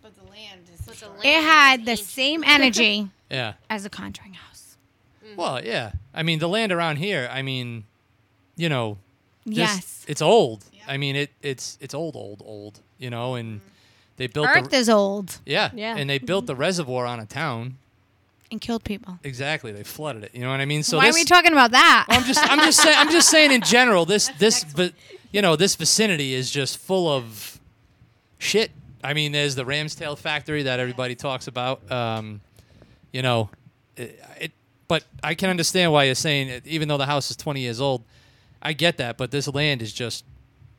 [0.00, 0.80] But the land is.
[0.86, 2.08] But the land It is had the ancient.
[2.08, 3.52] same energy Yeah.
[3.68, 4.76] as a conjuring house.
[5.22, 5.36] Mm-hmm.
[5.36, 5.92] Well, yeah.
[6.14, 7.28] I mean, the land around here.
[7.30, 7.84] I mean,
[8.56, 8.96] you know,
[9.46, 10.04] this- Yes.
[10.08, 10.64] it's old.
[10.88, 12.80] I mean, it it's it's old, old, old.
[12.98, 13.60] You know, and
[14.16, 15.96] they built Earth the, is old yeah, Yeah.
[15.96, 17.76] and they built the reservoir on a town.
[18.50, 19.18] and killed people.
[19.22, 20.34] Exactly, they flooded it.
[20.34, 20.82] You know what I mean?
[20.82, 22.06] So Why this, are we talking about that?
[22.08, 24.92] I'm just I'm just saying I'm just saying in general this this but
[25.32, 27.60] you know this vicinity is just full of
[28.38, 28.70] shit.
[29.02, 31.90] I mean, there's the Ramstail factory that everybody talks about.
[31.90, 32.40] Um,
[33.12, 33.48] you know,
[33.96, 34.52] it, it.
[34.88, 37.80] But I can understand why you're saying it, even though the house is 20 years
[37.80, 38.02] old.
[38.62, 40.24] I get that, but this land is just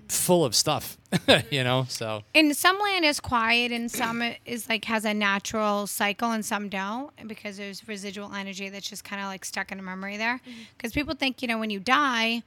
[0.08, 0.98] full of stuff.
[1.50, 2.22] you know, so.
[2.36, 6.70] And some land is quiet and some is like has a natural cycle and some
[6.70, 10.36] don't because there's residual energy that's just kind of like stuck in a memory there.
[10.36, 10.62] Mm-hmm.
[10.78, 12.44] Because people think you know when you die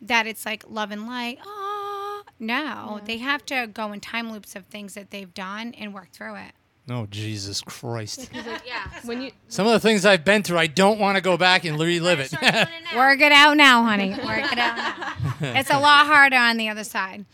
[0.00, 1.38] that it's like love and light.
[1.44, 3.00] Oh no.
[3.04, 6.36] They have to go in time loops of things that they've done and work through
[6.36, 6.52] it
[6.88, 8.30] oh Jesus Christ!
[8.32, 8.86] Yeah.
[9.04, 11.64] When you Some of the things I've been through, I don't want to go back
[11.64, 12.32] and relive it.
[12.32, 16.56] It work it out now honey work it out now it's a lot harder on
[16.56, 17.24] the other side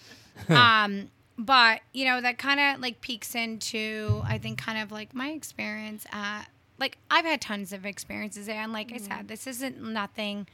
[0.49, 5.15] um but you know that kind of like peeks into i think kind of like
[5.15, 6.45] my experience at
[6.79, 10.47] like i've had tons of experiences there and like i said this isn't nothing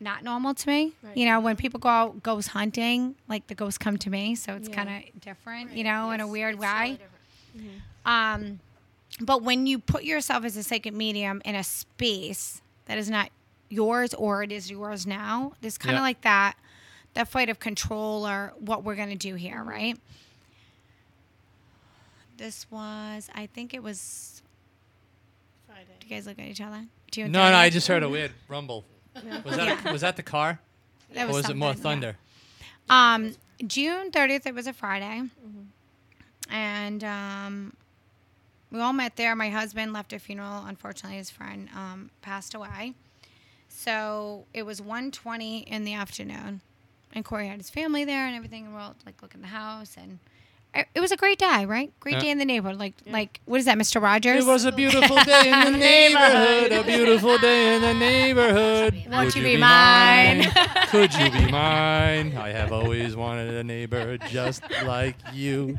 [0.00, 1.16] not normal to me Right.
[1.16, 4.54] you know when people go out ghost hunting like the ghosts come to me so
[4.54, 4.74] it's Yeah.
[4.84, 6.98] kind of different you know in a weird it's way totally
[7.54, 7.82] different.
[8.04, 8.60] um,
[9.20, 13.30] but when you put yourself as a psychic medium in a space that is not
[13.70, 16.02] yours or it is yours now, there's kind of Yeah.
[16.02, 16.54] like that
[17.14, 19.98] that fight of control or what we're gonna do here, right?
[22.36, 24.42] This was, I think it was.
[25.66, 25.86] Friday.
[26.00, 26.84] Do you guys look at each other?
[27.10, 27.28] Do you?
[27.28, 28.84] no, no, I just heard a weird rumble.
[29.44, 30.60] Was that a, was that the car?
[31.14, 32.12] That or was it more something, yeah.
[32.12, 32.16] thunder?
[32.88, 33.34] Um,
[33.66, 35.22] June 30th, it was a Friday.
[36.48, 37.76] And um,
[38.70, 39.34] we all met there.
[39.34, 40.64] My husband left a funeral.
[40.66, 42.94] Unfortunately, his friend um, passed away.
[43.68, 46.60] So it was 1.20 in the afternoon.
[47.12, 48.66] And Corey had his family there and everything.
[48.66, 49.96] And we're all like looking at the house.
[49.96, 50.18] And
[50.80, 51.92] it, it was a great day, right?
[52.00, 52.20] Great Yeah.
[52.20, 52.78] day in the neighborhood.
[52.78, 54.00] Like, like what is that, Mr.
[54.02, 54.44] Rogers?
[54.44, 56.72] It was a beautiful day in the neighborhood.
[56.72, 58.94] A beautiful day in the neighborhood.
[59.10, 60.44] Won't Could you be mine?
[60.88, 62.36] Could you be mine?
[62.36, 65.78] I have always wanted a neighbor just like you.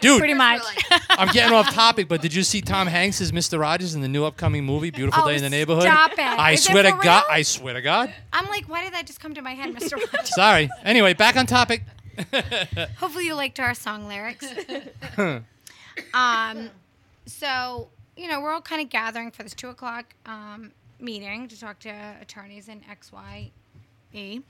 [0.00, 0.62] Dude, Pretty much.
[1.10, 3.60] I'm getting off topic, but did you see Tom Hanks as Mr.
[3.60, 5.84] Rogers in the new upcoming movie, Beautiful Oh, Day in the Neighborhood?
[5.84, 6.18] stop it.
[6.18, 7.24] I Is it swear to for God.
[7.30, 8.12] I swear to God.
[8.32, 9.92] I'm like, why did that just come to my head, Mr.
[9.92, 10.34] Rogers?
[10.34, 10.68] Sorry.
[10.84, 11.82] Anyway, back on topic.
[12.98, 14.46] Hopefully you liked our song lyrics.
[16.14, 16.70] um,
[17.26, 21.58] so you know we're all kind of gathering for this two o'clock um, meeting to
[21.58, 23.50] talk to attorneys in X Y
[24.12, 24.40] E.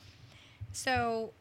[0.72, 1.32] So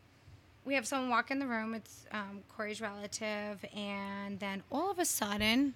[0.65, 1.73] we have someone walk in the room.
[1.73, 5.75] It's um, Corey's relative, and then all of a sudden,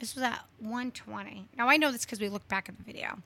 [0.00, 1.46] this was at one twenty.
[1.56, 3.18] Now I know this because we looked back at the video.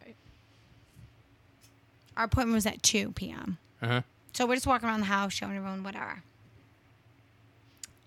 [2.17, 3.59] Our appointment was at two p.m.
[3.81, 4.03] Uh-huh.
[4.33, 6.23] So we're just walking around the house, showing everyone whatever.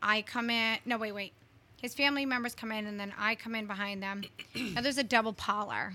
[0.02, 0.78] I come in.
[0.86, 1.34] No, wait, wait.
[1.82, 4.24] His family members come in, and then I come in behind them.
[4.56, 5.94] now there's a double parlor.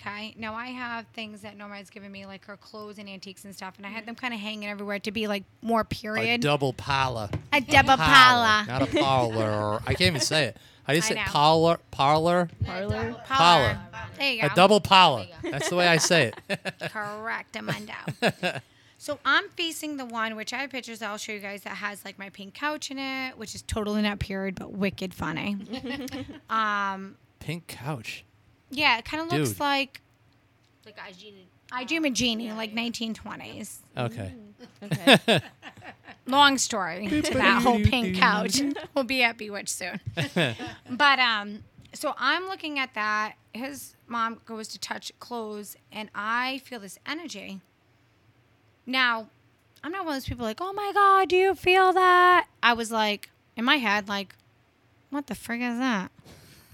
[0.00, 0.34] Okay.
[0.38, 3.54] Now I have things that Norma has given me, like her clothes and antiques and
[3.54, 6.40] stuff, and I had them kind of hanging everywhere to be like more A period.
[6.40, 7.28] double parlor.
[7.52, 8.66] A double parlor.
[8.66, 9.80] Not a parlor.
[9.86, 10.56] I can't even say it.
[10.88, 11.26] I just I say know.
[11.26, 11.78] parlor?
[11.90, 12.48] Parlor?
[12.64, 13.14] parlor.
[13.26, 13.78] Parlor.
[14.18, 14.46] There you go.
[14.46, 15.26] A double parlor.
[15.42, 16.60] That's the way I say it.
[16.90, 18.60] Correct, Amundo.
[19.02, 21.76] so I'm facing the one which I have pictures that I'll show you guys that
[21.76, 25.56] has like my pink couch in it, which is totally not period but wicked funny.
[26.50, 28.26] um, Pink couch.
[28.70, 29.60] yeah, it kind of looks Dude.
[29.60, 30.02] like
[30.84, 31.46] Like I genie.
[31.72, 33.78] I Dream a Jeannie, like 1920s.
[33.96, 34.34] Okay.
[34.82, 35.40] Okay.
[36.26, 38.60] Long story to that whole pink couch.
[38.94, 39.98] we'll be at Bewitched soon.
[40.90, 41.64] but um,
[41.94, 43.34] so I'm looking at that.
[43.54, 47.60] His mom goes to touch clothes, and I feel this energy.
[48.86, 49.26] Now,
[49.82, 52.46] I'm not one of those people like, oh my god, do you feel that?
[52.62, 54.34] I was like, in my head, like,
[55.10, 56.10] what the frig is that?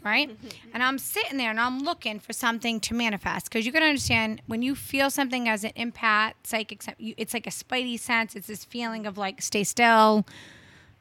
[0.04, 0.30] Right?
[0.74, 4.40] and I'm sitting there and I'm looking for something to manifest because you to understand
[4.46, 8.36] when you feel something as an empath, psychic, it's like a spidey sense.
[8.36, 10.24] It's this feeling of like, stay still,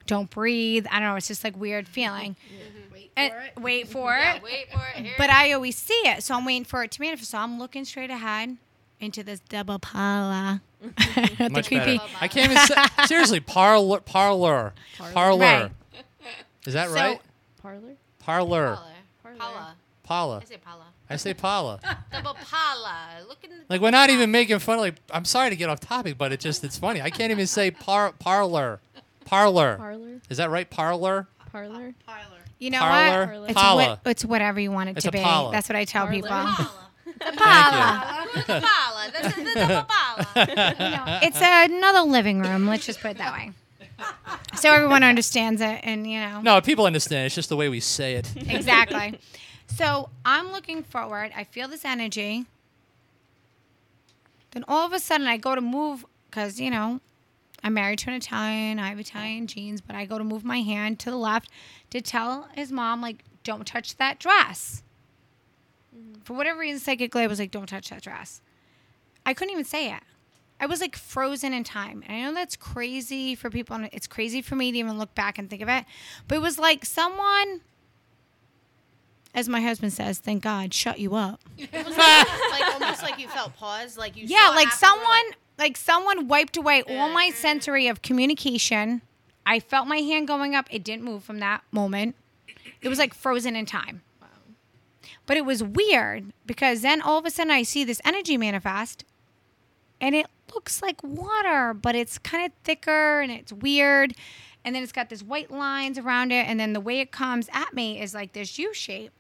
[0.08, 0.86] don't breathe.
[0.92, 1.16] I don't know.
[1.16, 2.36] It's just like weird feeling.
[2.36, 2.94] Mm-hmm.
[2.94, 3.62] Wait And- for it.
[3.64, 4.44] wait for Yeah, it.
[4.44, 5.04] wait for it.
[5.06, 7.32] Here But I always see it, so I'm waiting for it to manifest.
[7.32, 8.58] So I'm looking straight ahead
[9.00, 10.62] into this double parlor.
[11.38, 11.98] the Much creepy.
[11.98, 12.10] better.
[12.22, 12.76] I can't even say.
[13.06, 14.00] Seriously, parlor.
[14.02, 14.74] Parlor.
[15.14, 15.40] Parlor.
[15.40, 15.72] Right.
[16.66, 17.22] Is that So- right?
[17.62, 17.94] Parlor.
[18.20, 18.76] Parlor.
[18.76, 18.94] Paula.
[19.38, 19.76] Paula.
[20.04, 20.38] Paula.
[20.42, 20.86] I say Paula.
[21.10, 21.80] I say Paula.
[22.12, 22.96] Double Paula.
[23.28, 23.56] Look in the.
[23.70, 24.76] Like we're not even making fun.
[24.76, 27.02] Of, like I'm sorry to get off topic, but it just it's funny.
[27.02, 28.80] I can't even say par parlor.
[29.26, 29.78] Parlor.
[29.78, 30.22] Parlor.
[30.30, 30.70] Is that right?
[30.70, 31.28] Parlor.
[31.52, 31.94] Parlor.
[32.06, 32.26] Parlor.
[32.60, 33.40] You know Parlor.
[33.42, 33.50] what?
[33.50, 33.88] It's, Paula.
[33.90, 35.20] what, it's whatever you want it It's to a be.
[35.20, 35.52] Paula.
[35.52, 36.16] That's what I tell Parlor.
[36.22, 36.30] people.
[36.30, 36.72] Paula.
[37.20, 38.68] Thank you.
[38.68, 39.12] Pala.
[39.12, 39.86] The, the,
[40.18, 42.68] the, the it's another living room.
[42.68, 43.52] Let's just put it that way.
[44.56, 46.42] So everyone understands it, and you know.
[46.42, 47.28] No, people understand.
[47.28, 48.32] It's just the way we say it.
[48.50, 49.20] exactly.
[49.68, 51.32] So I'm looking forward.
[51.36, 52.46] I feel this energy.
[54.52, 57.00] Then all of a sudden, I go to move because you know
[57.64, 58.80] I'm married to an Italian.
[58.80, 61.50] I have Italian genes, but I go to move my hand to the left
[61.90, 64.84] to tell his mom like, "Don't touch that dress."
[65.96, 66.24] Mm.
[66.24, 68.42] For whatever reason, psychically, I was like, "Don't touch that dress."
[69.26, 70.02] I couldn't even say it.
[70.60, 72.04] I was like frozen in time.
[72.08, 73.76] And I know that's crazy for people.
[73.76, 75.86] and It's crazy for me to even look back and think of it.
[76.28, 77.62] But it was like someone,
[79.34, 81.42] as my husband says, thank God, shut you up.
[81.58, 83.98] It was almost like almost like you felt paused.
[83.98, 84.26] Like you.
[84.28, 85.26] Yeah, like someone,
[85.60, 89.02] like someone wiped away all my sensory of communication.
[89.46, 90.68] I felt my hand going up.
[90.72, 92.16] It didn't move from that moment.
[92.82, 94.02] It was like frozen in time.
[95.28, 99.04] But it was weird because then all of a sudden I see this energy manifest
[100.02, 104.14] and it looks like water, but it's kind of thicker and it's weird.
[104.64, 106.48] And then it's got this white lines around it.
[106.48, 109.12] And then the way it comes at me is like this U shape.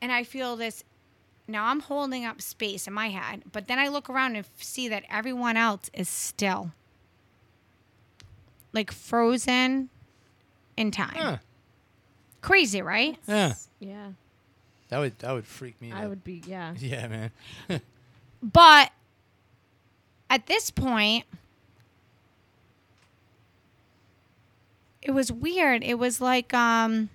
[0.00, 0.82] And I feel this.
[1.46, 4.88] Now I'm holding up space in my head, but then I look around and see
[4.88, 6.72] that everyone else is still.
[8.72, 9.90] Like frozen
[10.76, 11.14] in time.
[11.14, 11.36] Huh.
[12.40, 13.16] Crazy, right?
[13.28, 14.12] Yeah, Yeah.
[14.88, 16.04] that would that would freak me I out.
[16.04, 16.74] I would be, yeah.
[16.78, 17.30] Yeah, man.
[18.42, 18.90] But
[20.28, 21.24] at this point,
[25.00, 25.82] it was weird.
[25.82, 27.08] It was like um,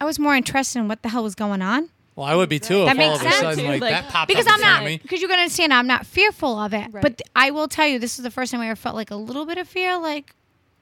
[0.00, 2.58] I was more interested in what the hell was going on Well, I would be
[2.58, 3.40] too That if all makes of a sense.
[3.56, 4.98] sudden like, like- that popped because up I'm in front not of me.
[4.98, 6.88] because you're gonna understand I'm not fearful of it.
[6.92, 7.02] Right.
[7.02, 9.16] But I will tell you, this is the first time I ever felt like a
[9.16, 9.98] little bit of fear.
[9.98, 10.34] Like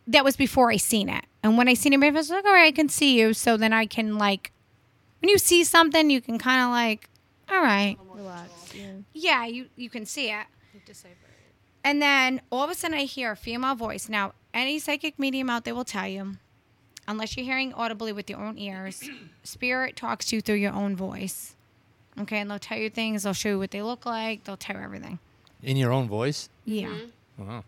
[0.06, 2.52] that was before I seen it, and when I seen it, I was like, all
[2.52, 3.32] right, I can see you.
[3.34, 4.52] So then I can like,
[5.20, 7.08] when you see something, you can kind of like,
[7.50, 8.65] all right, Relax.
[8.76, 8.92] Yeah.
[9.12, 10.46] yeah, you you can see it.
[11.84, 14.08] And then all of a sudden, I hear a female voice.
[14.08, 16.36] Now, any psychic medium out there will tell you,
[17.06, 19.08] unless you're hearing audibly with your own ears,
[19.44, 21.54] spirit talks to you through your own voice.
[22.20, 23.22] Okay, and they'll tell you things.
[23.22, 24.44] They'll show you what they look like.
[24.44, 25.18] They'll tell you everything.
[25.62, 26.48] In your own voice.
[26.64, 26.92] Yeah,
[27.38, 27.62] Wow.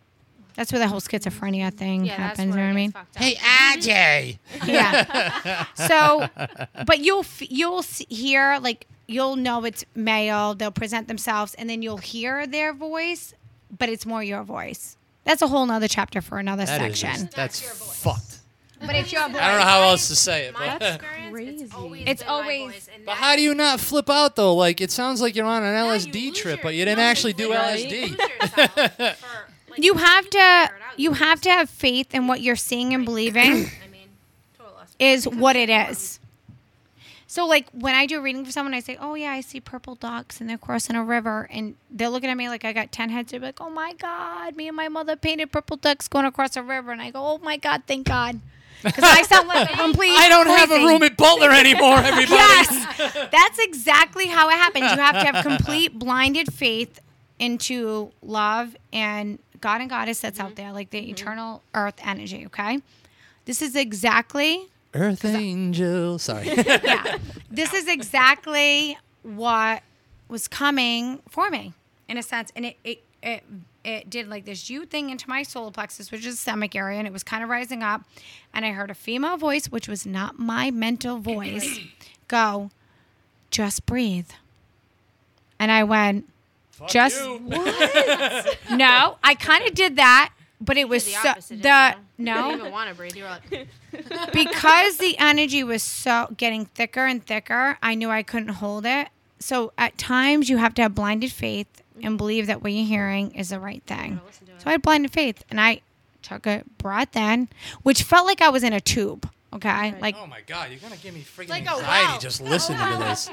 [0.54, 2.54] that's where the whole schizophrenia thing Yeah, happens.
[2.54, 2.94] You know what I mean?
[3.16, 3.34] Hey.
[3.36, 4.38] AJ.
[4.66, 5.66] Yeah.
[5.74, 6.28] so,
[6.86, 10.54] but you'll you'll hear like you'll know it's male.
[10.54, 13.34] They'll present themselves, and then you'll hear their voice,
[13.76, 14.96] but it's more your voice.
[15.24, 17.24] That's a whole nother chapter for another That is section.
[17.26, 18.36] just- that's fucked.
[18.80, 19.40] but it's your voice.
[19.40, 20.54] I don't know how else to say it.
[20.54, 21.62] My But, experience, crazy.
[21.64, 24.08] it's always It's been my always- voice, and but that- how do you not flip
[24.08, 24.54] out though?
[24.54, 26.98] Like it sounds like you're on an Yeah, LSD lose trip, your- but you didn't
[26.98, 28.10] no, actually do literally LSD.
[28.10, 29.16] yourself for, like,
[29.78, 30.40] You have to figure
[30.76, 34.08] it out, you have to have faith in what you're seeing and believing I mean,
[34.56, 34.94] total loss.
[34.98, 36.20] is what it is.
[37.30, 39.60] So like when I do a reading for someone, I say, "Oh yeah, I see
[39.60, 42.90] purple ducks and they're crossing a river," and they're looking at me like I got
[42.90, 43.32] ten heads.
[43.32, 46.62] They're like, "Oh my god, me and my mother painted purple ducks going across a
[46.62, 48.40] river," and I go, "Oh my god, thank God,"
[48.82, 50.16] because I sound like a complete.
[50.16, 52.32] I don't have a room at Butler anymore, everybody.
[52.34, 54.90] Yes, that's exactly how it happens.
[54.90, 56.98] You have to have complete blinded faith
[57.38, 60.54] into love and God and Goddess that's out mm-hmm.
[60.54, 61.10] there, like the mm-hmm.
[61.10, 62.46] eternal earth energy.
[62.46, 62.80] Okay,
[63.44, 66.18] this is exactly Earth Angel.
[66.18, 66.46] Sorry.
[66.66, 67.18] yeah.
[67.50, 69.82] This is exactly what
[70.28, 71.74] was coming for me,
[72.08, 73.44] in a sense, and it it it,
[73.84, 76.98] it did like this you thing into my solar plexus, which is the stomach area,
[76.98, 78.02] and it was kind of rising up,
[78.54, 81.80] and I heard a female voice, which was not my mental voice,
[82.28, 82.70] go,
[83.50, 84.30] just breathe,
[85.58, 86.28] and I went,
[86.88, 87.38] just you.
[88.70, 90.32] no, I kind of did that.
[90.60, 92.24] But it was the so opposite, the didn't you?
[92.24, 93.14] You no didn't even want to breathe.
[93.16, 98.22] You were like, because the energy was so getting thicker and thicker, I knew I
[98.22, 99.08] couldn't hold it.
[99.38, 103.32] So at times you have to have blinded faith and believe that what you're hearing
[103.36, 104.20] is the right thing.
[104.58, 105.80] So I had blinded faith and I
[106.22, 107.48] took a breath in,
[107.82, 109.28] which felt like I was in a tube.
[109.52, 109.94] Okay.
[110.00, 112.18] Like Oh my God, you're gonna give me freaking Like a anxiety wow.
[112.20, 113.30] just listening to this.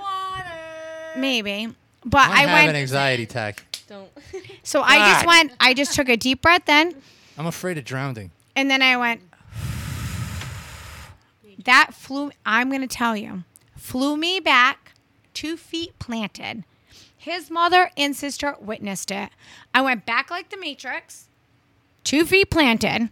[1.18, 1.74] maybe.
[2.06, 3.64] But I I have went an anxiety attack.
[3.88, 4.10] Don't.
[4.64, 6.96] so I just went I just took a deep breath in
[7.38, 8.32] I'm afraid of drowning.
[8.56, 9.22] and then I went
[11.64, 13.44] that flew I'm gonna tell you,
[13.76, 14.94] flew me back
[15.34, 16.64] two feet planted.
[17.18, 19.30] His mother and sister witnessed it.
[19.74, 21.28] I went back like the Matrix,
[22.04, 23.10] two feet planted.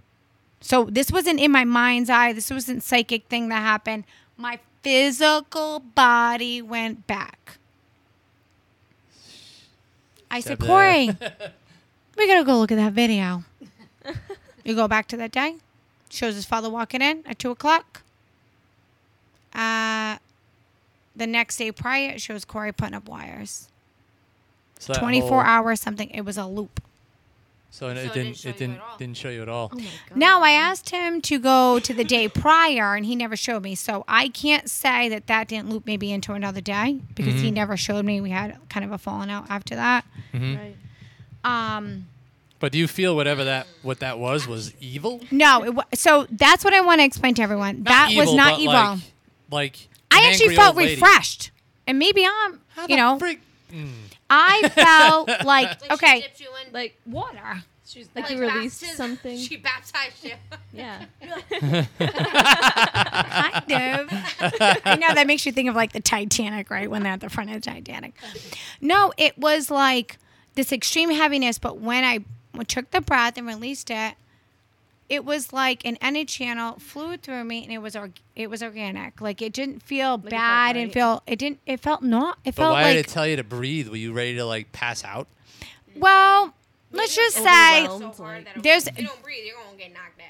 [0.61, 2.31] So this wasn't in my mind's eye.
[2.31, 4.05] This wasn't psychic thing that happened.
[4.37, 7.57] My physical body went back.
[10.31, 11.07] I said, Corey,
[12.17, 13.43] we gotta go look at that video.
[14.65, 15.55] You go back to that day.
[16.09, 18.01] Shows his father walking in at two o'clock.
[19.53, 20.17] Uh,
[21.15, 23.67] the next day prior, it shows Corey putting up wires.
[24.79, 26.09] So that 24 whole- hours something.
[26.09, 26.81] It was a loop.
[27.71, 28.13] So it, So it didn't.
[28.13, 28.75] didn't show It you didn't.
[28.75, 28.97] at all.
[28.97, 29.69] Didn't show you at all.
[29.73, 30.17] Oh my god.
[30.17, 33.73] Now I asked him to go to the day prior, and he never showed me.
[33.75, 37.53] So I can't say that that didn't loop maybe into another day because he Mhm.
[37.53, 38.21] never showed me.
[38.21, 40.05] We had kind of a falling out after that.
[40.33, 40.57] Mhm.
[40.57, 40.75] Right.
[41.43, 42.07] Um,
[42.63, 45.19] But do you feel whatever that what that was was evil?
[45.31, 47.79] no, it wa- so that's what I want to explain to everyone.
[47.83, 48.73] Not that was not but evil.
[48.73, 48.99] Like,
[49.51, 50.93] like I an actually angry felt old lady.
[50.93, 51.51] refreshed,
[51.85, 53.89] and maybe I'm, How you know, frick- Mm.
[54.29, 57.63] I felt like Like okay, dipped you in Like water.
[57.85, 59.37] She's like you released baptism- something.
[59.45, 60.31] She baptized you.
[60.73, 61.03] yeah.
[61.19, 61.85] kind
[63.99, 64.09] of.
[64.85, 66.89] I know that makes you think of like the Titanic, right?
[66.89, 68.13] When they're at the front of the Titanic.
[68.79, 70.17] No, it was like
[70.55, 72.19] this extreme heaviness, but when I
[72.67, 74.15] took the breath and released it,
[75.09, 78.63] it was like an energy channel flew through me, and it was org- it was
[78.63, 79.19] organic.
[79.21, 80.93] Like it didn't feel it felt bad and right.
[80.93, 83.35] feel it didn't it felt not it But felt why like did it tell you
[83.35, 83.89] to breathe?
[83.89, 85.27] Were you ready to like pass out?
[85.95, 86.53] well.
[86.95, 88.13] Let's just say so
[88.61, 90.21] There's- you don't breathe, you're gonna get knocked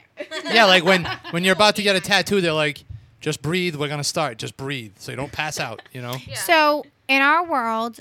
[0.47, 0.53] out.
[0.53, 2.85] yeah, like when when you're about to get a tattoo, they're like,
[3.19, 3.75] just breathe.
[3.75, 4.37] We're gonna start.
[4.37, 5.81] Just breathe, so you don't pass out.
[5.91, 6.15] You know.
[6.25, 6.35] Yeah.
[6.35, 7.99] so in our world,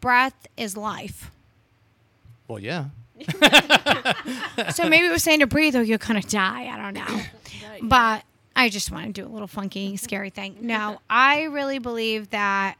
[0.00, 1.30] breath is life.
[2.48, 2.86] Well, yeah.
[4.74, 6.66] So maybe it was saying to breathe or you're gonna die.
[6.66, 7.22] I don't know.
[7.82, 8.24] But
[8.54, 9.96] I just want to do a little funky, mm-hmm.
[9.96, 10.52] scary thing.
[10.54, 10.66] Mm-hmm.
[10.66, 12.76] No, I really believe that.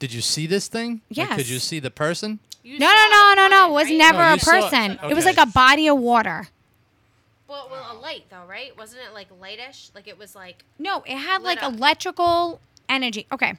[0.00, 1.02] Did you see this thing?
[1.14, 2.38] Like, could you see the person?
[2.62, 3.68] You No, no, no, no, no.
[3.68, 3.98] It was right?
[3.98, 4.62] never No, a you saw it.
[4.62, 4.92] person.
[5.10, 5.36] It was Okay.
[5.36, 6.48] like a body of water.
[7.46, 8.76] Well, well, a light though, right?
[8.78, 9.90] Wasn't it like lightish?
[9.94, 11.74] Like it was like No, it had Lit like up.
[11.74, 13.26] electrical energy.
[13.32, 13.54] Okay.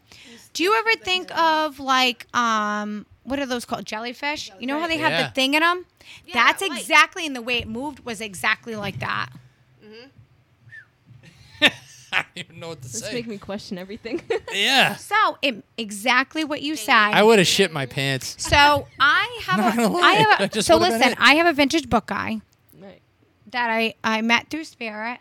[0.54, 3.86] Do you ever think of like um what are those called?
[3.86, 4.52] Jellyfish?
[4.60, 5.28] You know how they have Yeah.
[5.28, 5.86] the thing in them?
[6.26, 6.72] Yeah, That's light.
[6.80, 9.30] exactly and the way it moved was exactly like that.
[12.12, 13.14] I don't even know what to This say.
[13.14, 14.22] make me question everything.
[14.52, 14.96] yeah.
[14.96, 17.12] So, it, exactly what you said.
[17.12, 18.36] I would have shit my pants.
[18.40, 21.14] So I have Not a, gonna lie, I have a, just so listen.
[21.20, 22.42] I have a vintage book guy
[22.82, 23.02] right.
[23.52, 25.20] that I, I met through Spirit.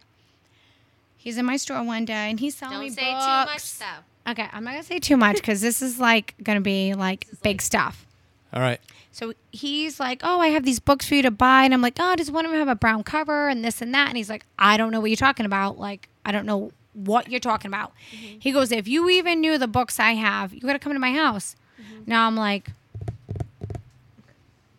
[1.18, 3.24] He's in my store one day and he's selling me don't say books.
[3.24, 4.30] too much though.
[4.30, 7.60] Okay, I'm not gonna say too much because this is like gonna be like big
[7.60, 8.06] stuff.
[8.52, 8.80] All right.
[9.10, 11.96] So he's like, "Oh, I have these books for you to buy," and I'm like,
[11.98, 14.30] "Oh, does one of them have a brown cover and this and that?" And he's
[14.30, 15.78] like, "I don't know what you're talking about.
[15.78, 18.38] Like, I don't know what you're talking about." Mm-hmm.
[18.38, 21.00] He goes, "If you even knew the books I have, you got to come to
[21.00, 22.02] my house." Mm-hmm.
[22.06, 22.70] Now I'm like,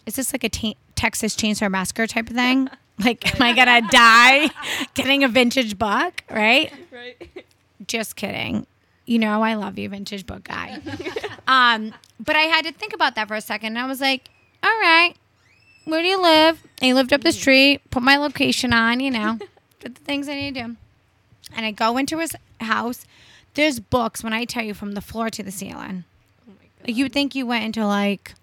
[0.06, 2.70] "Is this like a ta- Texas Chainsaw Massacre type of thing?"
[3.00, 4.50] Like, am I gonna die
[4.94, 6.24] getting a vintage book?
[6.30, 6.72] Right?
[6.92, 7.46] Right.
[7.88, 8.68] Just kidding.
[9.06, 10.80] You know, I love you, vintage book guy.
[11.48, 13.68] um, but I had to think about that for a second.
[13.78, 14.30] And I was like,
[14.62, 15.14] all right,
[15.86, 16.62] where do you live?
[16.80, 19.40] And he lived up the street, put my location on, you know,
[19.80, 20.76] did the things I need to do.
[21.56, 23.06] And I go into his house.
[23.56, 26.04] There's books, when I tell you, from the floor to the ceiling.
[26.48, 26.88] Oh my god.
[26.88, 28.36] Like, you would think you went into like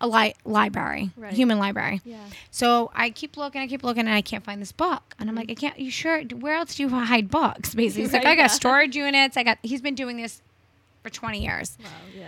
[0.00, 1.32] a li- library, Right.
[1.32, 2.00] human library.
[2.04, 2.18] Yeah.
[2.50, 5.14] So I keep looking, I keep looking, and I can't find this book.
[5.18, 5.78] And I'm like, I can't.
[5.78, 6.22] You sure?
[6.22, 7.74] Where else do you hide books?
[7.74, 8.46] Basically, he's like, I got yeah.
[8.48, 9.36] storage units.
[9.36, 9.58] I got.
[9.62, 10.42] He's been doing this
[11.02, 11.78] for 20 years.
[11.82, 11.88] Wow.
[12.14, 12.26] Yeah.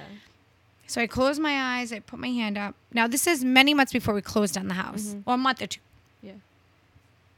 [0.86, 1.92] So I close my eyes.
[1.92, 2.74] I put my hand up.
[2.94, 5.66] Now this is many months before we closed on the house, or a month or
[5.66, 5.80] two.
[6.22, 6.32] Yeah.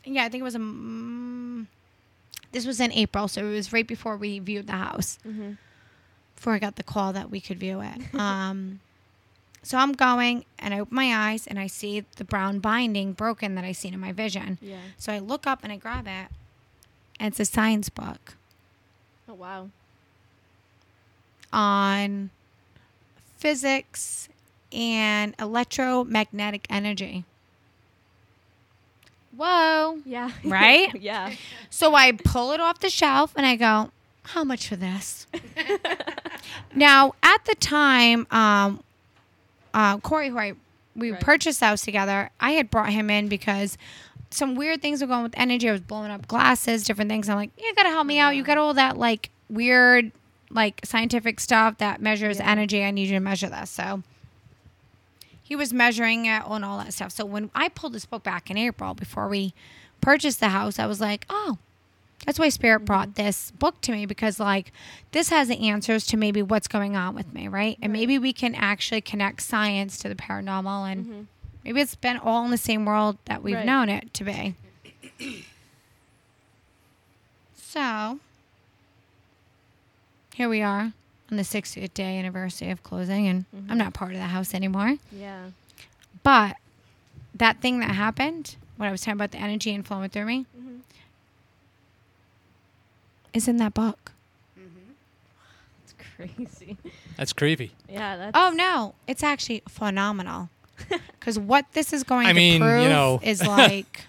[0.05, 0.61] Yeah, I think it was a.
[0.61, 1.67] Mm,
[2.53, 5.19] this was in April, so it was right before we viewed the house.
[5.27, 5.53] Mm-hmm.
[6.37, 8.15] Before I got the call that we could view it.
[8.15, 8.81] Um,
[9.63, 13.55] so I'm going, and I open my eyes, and I see the brown binding broken
[13.57, 14.59] that I seen in my vision.
[14.63, 14.79] Yeah.
[14.97, 16.29] So I look up and I grab it,
[17.19, 18.35] and it's a science book
[19.29, 19.69] Oh wow.
[21.53, 22.31] on
[23.37, 24.29] physics
[24.73, 27.25] and electromagnetic energy.
[29.37, 30.01] Whoa.
[30.05, 30.31] Yeah.
[30.45, 30.95] Right?
[31.01, 31.33] yeah.
[31.71, 33.91] So I pull it off the shelf and I go,
[34.25, 35.27] How much for this?
[36.75, 38.83] now, at the time, um,
[39.75, 40.53] uh, Corey, who I
[40.97, 41.21] we Right.
[41.21, 43.79] purchased the house together, I had brought him in because
[44.31, 45.69] some weird things were going with energy.
[45.69, 47.29] I was blowing up glasses, different things.
[47.29, 48.37] I'm like, you gotta help me out.
[48.37, 50.13] You got all that like weird,
[50.51, 52.51] like scientific stuff that measures Yeah.
[52.51, 52.85] energy.
[52.85, 53.71] I need you to measure this.
[53.71, 54.03] So
[55.43, 57.13] he was measuring it and all that stuff.
[57.13, 59.53] So when I pulled this book back in April before we
[60.01, 61.59] purchased the house, I was like, oh,
[62.27, 63.23] that's why Spirit brought mm-hmm.
[63.23, 64.73] this book to me because, like,
[65.13, 67.79] this has the answers to maybe what's going on with me, right?
[67.81, 71.23] And maybe we can actually connect science to the paranormal and mm-hmm.
[71.65, 73.67] maybe it's been all in the same world that we've Right.
[73.67, 74.55] known it to be.
[77.57, 78.21] so,
[80.35, 80.93] here we are
[81.31, 83.79] on the 60th day anniversary of closing, and I'm mm-hmm.
[83.79, 84.97] not part of the house anymore.
[85.13, 85.51] Yeah.
[86.23, 86.57] But
[87.35, 90.47] that thing that happened, when I was talking about the energy and flowing through me,
[93.33, 94.13] is in that book.
[94.59, 94.93] Mm-hmm.
[95.85, 96.77] It's crazy.
[97.17, 97.73] That's creepy.
[97.89, 98.33] Yeah, that's.
[98.35, 100.49] Oh no, it's actually phenomenal.
[101.19, 103.21] Because what this is going I to mean, you prove know.
[103.23, 104.07] is like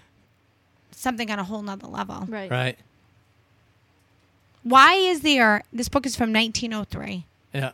[0.91, 2.25] something on a whole nother level.
[2.29, 2.49] Right.
[2.49, 2.77] Right.
[4.63, 5.63] Why is there?
[5.73, 7.25] This book is from 1903.
[7.53, 7.71] Yeah.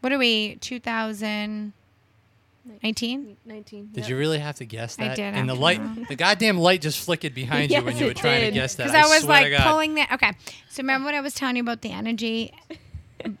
[0.00, 0.56] What are we?
[0.60, 1.72] 2019.
[2.82, 3.36] 19.
[3.46, 4.08] Did yep.
[4.08, 5.02] you really have to guess that?
[5.02, 5.16] I that?
[5.16, 6.04] did And the light, know.
[6.08, 8.50] the goddamn light just flickered behind you when you were trying did.
[8.50, 8.88] to guess that.
[8.88, 10.12] Because I, was swear like pulling that.
[10.12, 10.32] Okay,
[10.68, 12.52] so remember what I was telling you about the energy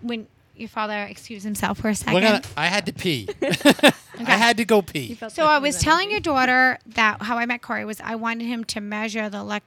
[0.02, 0.26] when
[0.56, 3.28] your father excused himself for a 2nd gonna, I had to pee.
[3.42, 5.18] I had to go pee.
[5.28, 6.12] So I was telling energy.
[6.12, 9.62] your daughter that how I met Corey was I wanted him to measure the elec-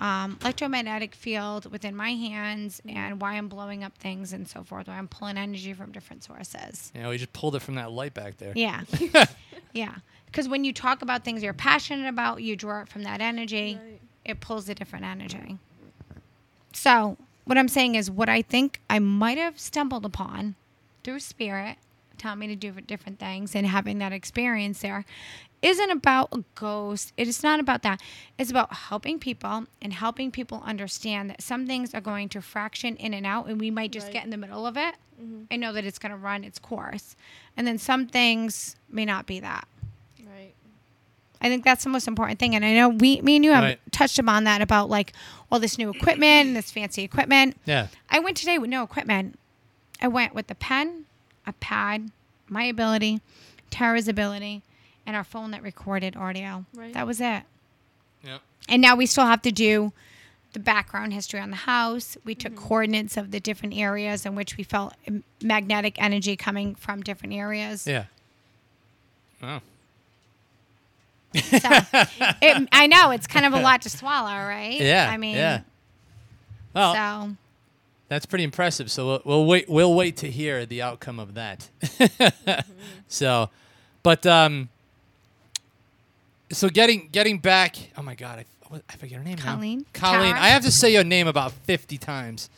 [0.00, 4.88] um, electromagnetic field within my hands and why I'm blowing up things and so forth.
[4.88, 6.90] Why I'm pulling energy from different sources.
[6.94, 8.54] You know, we just pulled it from that light back there.
[8.56, 8.82] Yeah,
[9.72, 9.96] yeah.
[10.26, 13.78] Because when you talk about things you're passionate about, you draw it from that energy.
[13.80, 14.00] Right.
[14.24, 15.58] It pulls a different energy.
[16.72, 20.54] So what I'm saying is, what I think I might have stumbled upon
[21.04, 21.76] through spirit,
[22.16, 25.04] telling me to do different things and having that experience there,
[25.62, 27.12] isn't about a ghost.
[27.16, 28.00] It is not about that.
[28.38, 32.96] It's about helping people and helping people understand that some things are going to fraction
[32.96, 34.14] in and out, and we might just Right.
[34.14, 35.42] get in the middle of it mm-hmm.
[35.50, 37.14] and know that it's going to run its course.
[37.56, 39.68] And then some things may not be that.
[40.24, 40.54] Right.
[41.42, 42.54] I think that's the most important thing.
[42.54, 43.80] And I know we, me and you have Right.
[43.92, 45.12] touched upon that about like
[45.52, 47.56] all this new equipment and this fancy equipment.
[47.66, 47.88] Yeah.
[48.08, 49.38] I went today with no equipment.
[50.00, 51.04] I went with a pen,
[51.46, 52.10] a pad,
[52.48, 53.20] my ability,
[53.70, 54.62] Tara's ability,
[55.06, 56.64] and our phone that recorded audio.
[56.74, 56.92] Right.
[56.94, 57.42] That was it.
[58.24, 58.40] Yep.
[58.68, 59.92] And now we still have to do
[60.52, 62.16] the background history on the house.
[62.24, 64.94] We took coordinates of the different areas in which we felt
[65.42, 67.86] magnetic energy coming from different areas.
[67.86, 68.04] Yeah.
[69.42, 69.60] Oh.
[71.34, 71.40] So
[72.42, 74.80] it, I know it's kind of a lot to swallow, right?
[74.80, 75.08] Yeah.
[75.10, 75.60] I mean, yeah.
[76.74, 77.36] Well, so
[78.08, 78.90] that's pretty impressive.
[78.90, 79.68] So we'll, we'll wait.
[79.68, 81.68] We'll wait to hear the outcome of that.
[83.12, 83.50] So,
[84.04, 84.68] but um,
[86.50, 87.76] so getting getting back.
[87.96, 89.36] Oh my God, I, I forget her name.
[89.36, 89.54] now.
[89.54, 89.86] Colleen?
[89.92, 90.34] Colleen.
[90.34, 90.44] Tara?
[90.44, 92.50] I have to say your name about fifty times.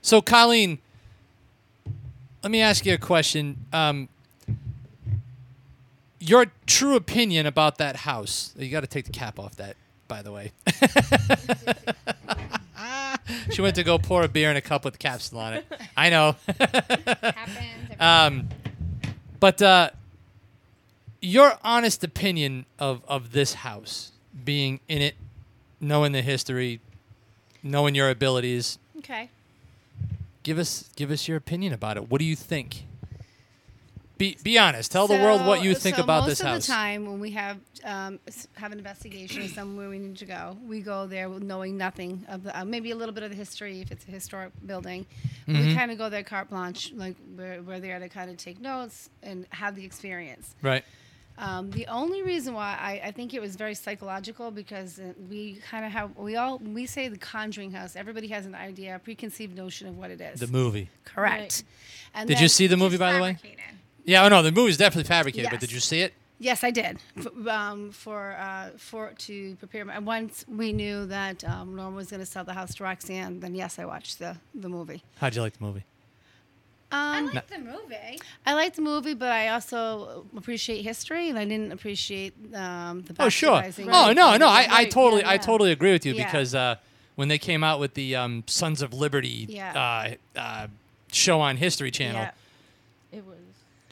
[0.00, 0.78] So Colleen,
[2.42, 3.64] let me ask you a question.
[3.72, 4.08] Um,
[6.18, 8.54] your true opinion about that house.
[8.56, 10.52] You got to take the cap off that, by the way.
[13.50, 15.66] she went to go pour a beer in a cup with capsule on it.
[15.96, 16.36] I know.
[16.60, 17.96] happens.
[17.98, 18.48] um,
[19.40, 19.90] but uh,
[21.22, 24.12] your honest opinion of, of this house,
[24.44, 25.14] being in it,
[25.80, 26.80] knowing the history,
[27.62, 29.30] knowing your abilities, Okay.
[30.42, 32.10] give us give us your opinion about it.
[32.10, 32.84] What do you think?
[34.18, 34.92] Be be honest.
[34.92, 36.66] Tell the world what you So- think so about most this of house.
[36.66, 38.20] the time when we have um,
[38.54, 42.44] have an investigation of somewhere we need to go, we go there knowing nothing of
[42.44, 45.04] the, uh, maybe a little bit of the history if it's a historic building.
[45.48, 45.66] Mm-hmm.
[45.68, 48.60] We kind of go there carte blanche, like we're, we're there to kind of take
[48.60, 50.54] notes and have the experience.
[50.62, 50.84] Right.
[51.38, 55.60] Um, the only reason why I, I think it was very psychological because uh, we
[55.70, 57.96] kind of have we all we say the Conjuring House.
[57.96, 60.40] Everybody has an idea, a preconceived notion of what it is.
[60.40, 60.88] The movie.
[61.04, 61.40] Correct.
[61.40, 61.62] Right.
[62.14, 63.38] And Did you see the movie, by the way?
[64.04, 64.24] Yeah.
[64.24, 65.50] Oh no, the movie's definitely fabricated.
[65.50, 66.12] But did you see it?
[66.38, 66.98] Yes, I did.
[67.16, 69.84] F- um, for uh, for to prepare.
[69.84, 73.38] My, once we knew that um, Norma was going to sell the house to Roxanne,
[73.40, 75.02] then yes, I watched the the movie.
[75.18, 75.84] How'd you like the movie?
[76.92, 78.20] Um, I like the movie.
[78.44, 83.14] I liked the movie, but I also appreciate history, and I didn't appreciate um, the
[83.18, 83.62] Oh sure.
[83.62, 84.46] bastardizing Oh no, no.
[84.46, 86.24] I, I totally yeah, I totally agree with you Yeah.
[86.26, 86.76] because uh,
[87.14, 90.14] when they came out with the um, Sons of Liberty Yeah.
[90.36, 90.66] uh, uh,
[91.10, 92.28] show on History Channel.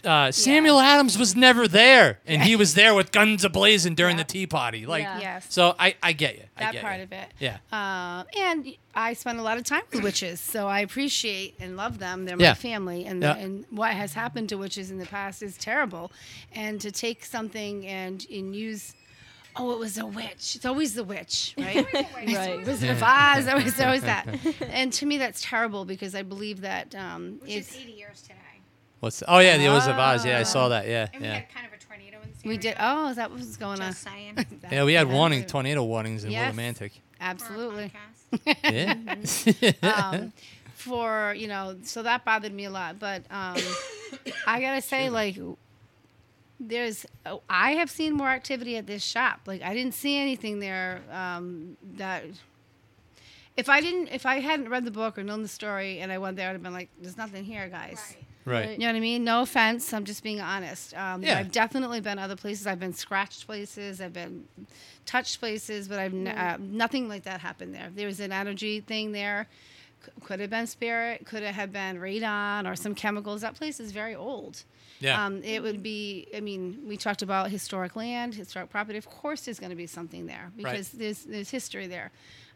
[0.05, 0.24] Yeah.
[0.24, 0.39] It was.
[0.39, 4.22] uh, Samuel Adams was never there, and he was there with guns ablazing during Yeah.
[4.24, 4.86] the Tea Party.
[4.86, 5.20] Like, Yeah.
[5.20, 5.47] Yes.
[5.51, 6.44] so I, I get you.
[6.56, 7.02] I that get part you.
[7.05, 7.28] of it.
[7.39, 7.56] Yeah.
[7.72, 11.98] Uh, and I spend a lot of time with witches, so I appreciate and love
[11.98, 12.24] them.
[12.24, 12.51] They're Yeah.
[12.51, 13.36] my family, and Yeah.
[13.36, 16.10] and what has happened to witches in the past is terrible.
[16.52, 18.94] And to take something and and use.
[19.56, 20.55] Oh, it was a witch.
[20.55, 21.85] It's always the witch, right?
[21.93, 22.64] Right.
[22.64, 24.27] Wizard of Oz, always, always that.
[24.70, 27.70] And to me, that's terrible because I believe that um, Which it's.
[27.74, 28.35] is 80 years today.
[29.01, 30.24] What's oh yeah, the Wizard of Oz.
[30.27, 30.86] Yeah, I saw that.
[30.86, 31.35] Yeah, And we yeah.
[31.36, 32.59] had kind of a tornado in this We area.
[32.60, 32.77] did.
[32.78, 34.12] Oh, is that what was going Just on?
[34.12, 34.47] saying.
[34.70, 36.55] Yeah, we had warning tornado warnings in Yes.
[36.55, 36.93] Willimantic.
[36.93, 37.93] For a Absolutely.
[38.36, 39.74] podcast.
[39.82, 40.10] Yeah.
[40.10, 40.32] um,
[40.74, 42.98] for you know, so that bothered me a lot.
[42.98, 43.56] But um,
[44.47, 45.36] I gotta say, like,
[46.59, 49.40] there's oh, I have seen more activity at this shop.
[49.47, 52.24] Like, I didn't see anything there um, that.
[53.56, 56.18] If I didn't, if I hadn't read the book or known the story, and I
[56.18, 58.24] went there, I'd have been like, "There's nothing here, guys." Right.
[58.44, 58.70] Right.
[58.72, 59.24] You know what I mean?
[59.24, 59.92] No offense.
[59.92, 60.94] I'm just being honest.
[60.96, 61.38] Um, Yeah.
[61.38, 62.66] I've definitely been other places.
[62.66, 64.00] I've been scratched places.
[64.00, 64.44] I've been
[65.06, 67.90] touched places, but I've n- uh, nothing like that happened there.
[67.94, 69.46] There was an energy thing there
[70.04, 73.40] C- could have been spirit, could it have been radon or some chemicals.
[73.42, 74.62] That place is very old.
[75.00, 75.24] Yeah.
[75.24, 76.26] Um, it would be.
[76.36, 78.98] I mean, we talked about historic land, historic property.
[78.98, 82.10] Of course, there's going to be something there because there's there's history there.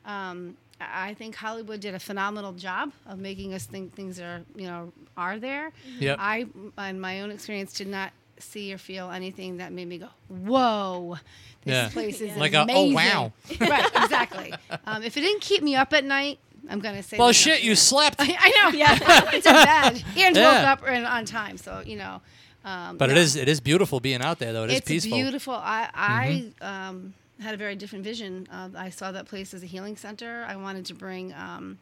[0.05, 4.43] Um, I I think Hollywood did a phenomenal job of making us think things are
[4.57, 5.73] you know are there.
[6.01, 6.17] Yep.
[6.21, 6.47] I,
[6.89, 11.17] in my own experience, did not see or feel anything that made me go, "Whoa,
[11.65, 11.89] this Yeah.
[11.91, 13.33] place is Like a, oh, amazing." wow.
[13.61, 14.53] right, exactly.
[14.87, 16.39] Um, if it didn't keep me up at night,
[16.69, 17.17] I'm gonna say.
[17.19, 17.77] Well, shit, you there.
[17.77, 18.17] slept.
[18.21, 18.77] I know.
[18.77, 21.57] Yeah, I went to bed and woke up and on time.
[21.59, 22.21] So you know.
[22.65, 23.23] Um, But it yeah.
[23.23, 24.65] is it is beautiful being out there though.
[24.65, 25.13] It is it's peaceful.
[25.19, 25.25] Mm-hmm.
[25.27, 25.55] beautiful.
[25.55, 26.53] I I
[26.89, 28.47] um, had a very different vision.
[28.51, 30.45] Uh, I saw that place as a healing center.
[30.49, 31.79] I wanted to bring um,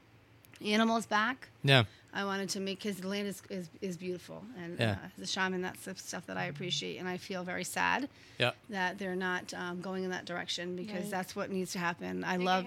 [0.65, 1.49] animals back.
[1.63, 1.85] Yeah.
[2.15, 4.91] I wanted to make because the land is, is, is beautiful, and Yeah.
[4.93, 8.07] uh, as a shaman, that's the stuff that I appreciate, and I feel very sad
[8.39, 8.51] Yeah.
[8.69, 11.11] that they're not um, going in that direction because Right.
[11.11, 12.23] that's what needs to happen.
[12.23, 12.67] I love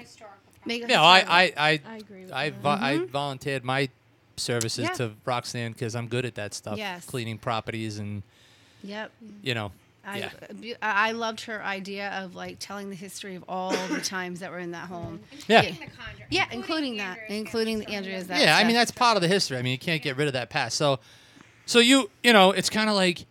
[0.65, 1.19] make it Yeah, I.
[1.27, 2.59] I I I agree with I, that.
[2.59, 3.89] vo- I volunteered my
[4.35, 5.01] services Mm-hmm.
[5.03, 5.09] Yeah.
[5.09, 6.77] to Roxanne because I'm good at that stuff.
[6.79, 7.05] Yes.
[7.05, 8.23] Cleaning properties and
[8.83, 9.11] Yep.
[9.43, 9.71] you know.
[10.05, 10.29] I, yeah.
[10.41, 14.39] uh, I I loved her idea of like telling the history of all the times
[14.39, 15.19] that were in that home.
[15.47, 15.61] Yeah.
[15.61, 15.73] Yeah,
[16.29, 18.27] yeah including that, including Andrea's.
[18.27, 19.57] That yeah, I mean that's part of the history.
[19.57, 20.77] I mean you can't get rid of that past.
[20.77, 20.99] So,
[21.65, 23.25] so you you know it's kind of like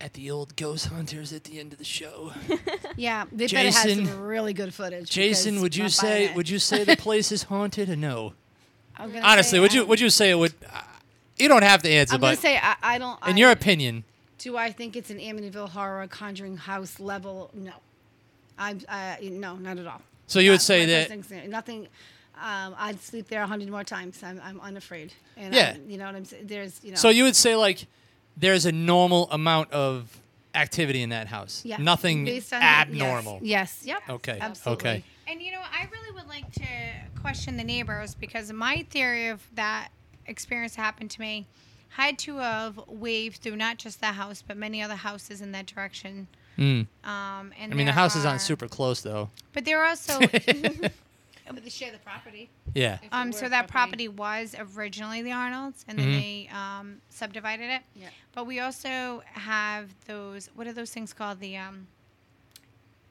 [0.00, 2.32] at the old ghost hunters at the end of the show.
[2.96, 3.26] yeah.
[3.30, 5.10] They better have some really good footage.
[5.10, 8.34] Jason, would you say would you say the place is haunted or no?
[8.96, 10.54] I'm Honestly, say would you would you say it would?
[10.72, 10.82] Uh,
[11.38, 13.18] you don't have to answer, I'm gonna but say I, I don't.
[13.26, 14.04] in I, your opinion,
[14.40, 17.50] do I think it's an Amityville horror Conjuring House level?
[17.54, 17.72] No,
[18.58, 20.02] I'm uh, no, not at all.
[20.26, 21.86] so you would say that first nothing.
[22.42, 24.22] Um, I'd sleep there a hundred more times.
[24.22, 25.12] I'm, I'm unafraid.
[25.36, 25.72] And Yeah.
[25.72, 26.46] I'm- you know what I'm saying.
[26.46, 26.96] There's, you know.
[26.96, 27.86] So you would say like
[28.34, 30.18] there's a normal amount of
[30.54, 31.62] activity in that house.
[31.66, 31.76] yeah.
[31.76, 33.40] Nothing Based on- abnormal.
[33.42, 33.82] Yes.
[33.84, 34.00] yes.
[34.08, 34.14] Yep.
[34.16, 34.38] Okay.
[34.40, 34.88] Absolutely.
[34.90, 35.04] Okay.
[35.28, 36.66] And you know, I really would like to
[37.20, 39.88] question the neighbors because my theory of that
[40.26, 41.46] experience happened to me
[41.94, 45.66] had to have waved through not just that house but many other houses in that
[45.66, 46.28] direction.
[46.58, 46.86] Mm.
[47.04, 49.30] Um, and I mean, the there houses are- aren't super close though.
[49.52, 50.18] but there are also
[51.52, 52.48] But they share the property.
[52.74, 52.98] Yeah.
[53.10, 56.20] Um, so that property was originally the Arnold's, and then Mhm.
[56.20, 57.82] they um, subdivided it.
[57.96, 58.10] Yeah.
[58.36, 60.48] But we also have those.
[60.54, 61.40] What are those things called?
[61.40, 61.88] The um,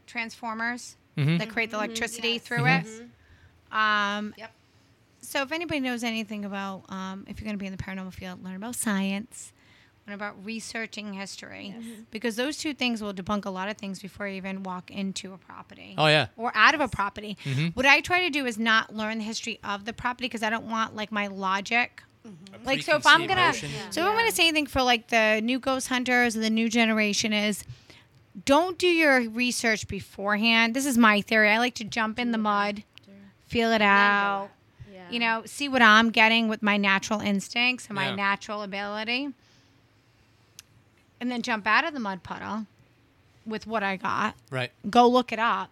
[0.08, 1.38] transformers Mhm.
[1.40, 2.42] that create the electricity Yes.
[2.44, 2.86] through it.
[3.74, 4.52] Um, Yep.
[5.22, 8.14] So if anybody knows anything about, um, if you're going to be in the paranormal
[8.14, 9.52] field, learn about science,
[10.08, 11.76] learn about researching history,
[12.10, 15.34] because those two things will debunk a lot of things before you even walk into
[15.34, 16.28] a property Oh yeah.
[16.38, 17.38] or out of a property.
[17.44, 17.76] Mhm.
[17.76, 20.50] What I try to do is not learn the history of the property because I
[20.50, 22.02] don't want like my logic.
[22.66, 23.70] Like so, if I'm gonna, notion.
[23.92, 26.70] so if I'm gonna say anything for like the new ghost hunters or the new
[26.70, 27.64] generation is,
[28.46, 30.74] don't do your research beforehand.
[30.76, 31.50] This is my theory.
[31.50, 32.84] I like to jump in the mud,
[33.48, 34.50] feel it out.
[35.10, 35.14] Yeah.
[35.14, 38.16] You know, see what I'm getting with my natural instincts and my Yeah.
[38.16, 39.30] natural ability,
[41.20, 42.66] and then jump out of the mud puddle
[43.46, 44.72] with what I got Right.
[44.90, 45.72] go look it up,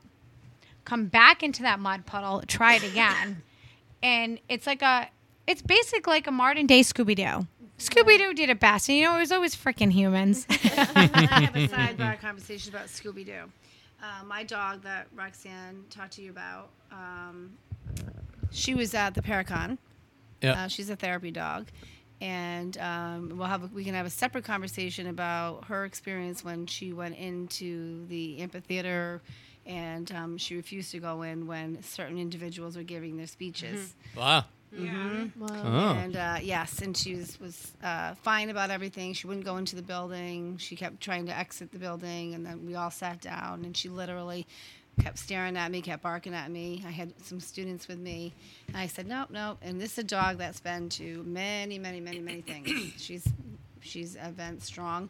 [0.86, 3.42] come back into that mud puddle, try it again.
[4.04, 5.10] and it's like a,
[5.46, 7.48] it's basically like a modern day Scooby Doo.
[7.78, 8.90] Scooby Doo did it best.
[8.90, 10.46] And you know, it was always freaking humans.
[10.50, 13.44] I have a sidebar conversation about Scooby Doo.
[14.02, 17.52] Uh, my dog that Roxanne talked to you about, um,
[18.52, 19.78] she was at the Paracon.
[20.42, 20.66] Yeah.
[20.66, 21.68] Uh, she's a therapy dog,
[22.22, 26.68] and um, we'll have a, we can have a separate conversation about her experience when
[26.68, 29.22] she went into the amphitheater,
[29.66, 33.96] and um, she refused to go in when certain individuals were giving their speeches.
[34.16, 34.46] Wow.
[34.76, 35.36] Mhm.
[35.38, 35.48] Wow.
[35.64, 35.98] Oh.
[35.98, 39.14] And uh, yes, and she was, was uh, fine about everything.
[39.14, 40.58] She wouldn't go into the building.
[40.58, 43.88] She kept trying to exit the building, and then we all sat down, and she
[43.90, 44.46] literally
[45.02, 46.84] kept staring at me, kept barking at me.
[46.86, 48.34] I had some students with me,
[48.68, 52.00] and I said, "Nope, nope." And this is a dog that's been to many, many,
[52.00, 52.70] many, many things.
[52.98, 53.28] she's
[53.82, 55.10] she's event strong.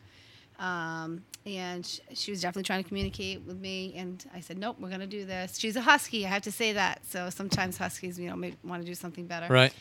[0.59, 4.77] Um, and sh- she was definitely trying to communicate with me, and I said, "Nope,
[4.79, 7.05] we're gonna do this." She's a husky, I have to say that.
[7.05, 9.71] So sometimes huskies, you know, may want to do something better Right.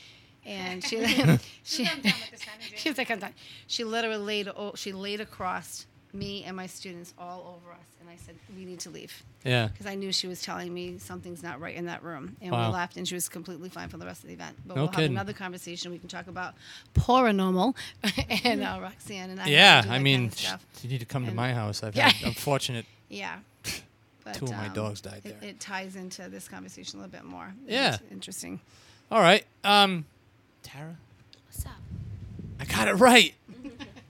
[0.45, 0.99] and she
[1.65, 2.74] she, I'm done with this energy.
[2.77, 3.33] she was like I'm done.
[3.66, 8.09] She literally laid o- she laid across me and my students all over us, and
[8.09, 9.68] I said we need to leave Yeah.
[9.68, 12.68] because I knew she was telling me something's not right in that room, and Wow.
[12.68, 14.56] we left, and she was completely fine for the rest of the event.
[14.66, 15.12] But No we'll have kidding.
[15.12, 15.90] another conversation.
[15.90, 16.55] We can talk about
[16.94, 17.74] paranormal
[18.44, 19.47] and uh, Roxanne and I.
[19.47, 19.82] Yeah.
[19.82, 20.64] do that I kind mean, of stuff.
[20.82, 21.82] you need to come to my house.
[21.82, 22.09] I've Yeah.
[22.10, 22.86] had unfortunate.
[23.09, 23.38] Yeah.
[24.24, 25.51] But, Two of my um, dogs died it, there.
[25.51, 27.55] it ties into this conversation a little bit more.
[27.64, 27.94] Yeah.
[27.94, 28.59] It's interesting.
[29.09, 29.47] All right.
[29.62, 30.05] Um,
[30.64, 30.97] Tara.
[31.47, 31.76] What's up?
[32.59, 33.34] I got it right.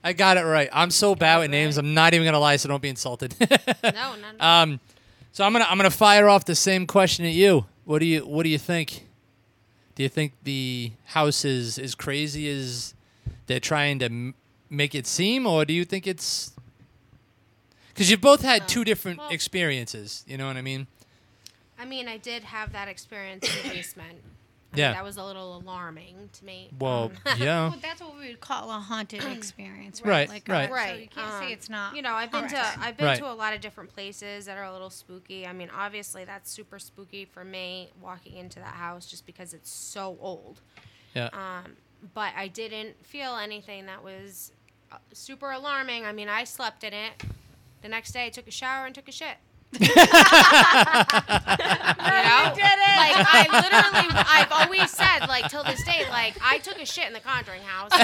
[0.07, 0.69] I got it right.
[0.71, 1.77] I'm so bad with names.
[1.77, 3.35] I'm not even gonna lie, so don't be insulted.
[3.83, 4.35] No, none.
[4.39, 4.79] um,
[5.33, 7.65] so I'm gonna I'm gonna fire off the same question at you.
[7.83, 9.05] What do you What do you think?
[9.95, 12.93] Do you think the house is as crazy as
[13.47, 14.33] they're trying to m-
[14.69, 16.53] make it seem, or do you think it's
[17.89, 20.23] because you've both had two different well- experiences?
[20.25, 20.87] You know what I mean?
[21.77, 24.19] I mean, I did have that experience in the basement.
[24.73, 24.87] I Yeah.
[24.89, 26.69] mean, that was a little alarming to me.
[26.77, 27.69] Well, Um, yeah.
[27.69, 30.69] Well, that's what we would call a haunted experience, Right, Like, right.
[30.69, 30.89] uh, Right.
[30.95, 31.95] So you can't um, say it's not.
[31.95, 32.55] You know, I've been Correct.
[32.75, 33.17] to I've been Right.
[33.19, 35.47] to a lot of different places that are a little spooky.
[35.47, 39.69] I mean, obviously that's super spooky for me walking into that house just because it's
[39.69, 40.59] so old.
[41.13, 41.29] Yeah.
[41.33, 41.77] Um,
[42.13, 44.51] but I didn't feel anything that was
[44.91, 46.05] uh, super alarming.
[46.05, 47.23] I mean, I slept in it.
[47.81, 49.37] The next day, I took a shower and took a shit.
[49.73, 49.93] You know,
[52.97, 57.07] like I literally, I've always said, like till this day, like I took a shit
[57.07, 57.91] in the Conjuring house.
[57.91, 57.97] So,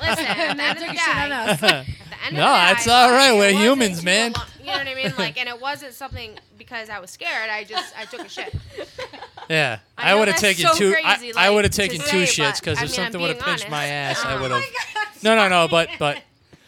[0.00, 1.86] listen, at the end of the day, at the
[2.26, 3.32] end No, of that's all right.
[3.32, 4.32] We're humans, man.
[4.34, 5.12] alo- You know what I mean?
[5.16, 7.48] Like, and it wasn't something because I was scared.
[7.50, 8.54] I just, I took a shit.
[9.48, 10.92] Yeah, I I, would have taken so two.
[10.92, 13.20] crazy, I, I would have taken say, two but, shits because if mean, I'm something
[13.22, 14.24] would have being pinched my honest.
[14.24, 14.62] ass, I Um, would have.
[15.22, 15.68] No, no, no.
[15.68, 16.20] But but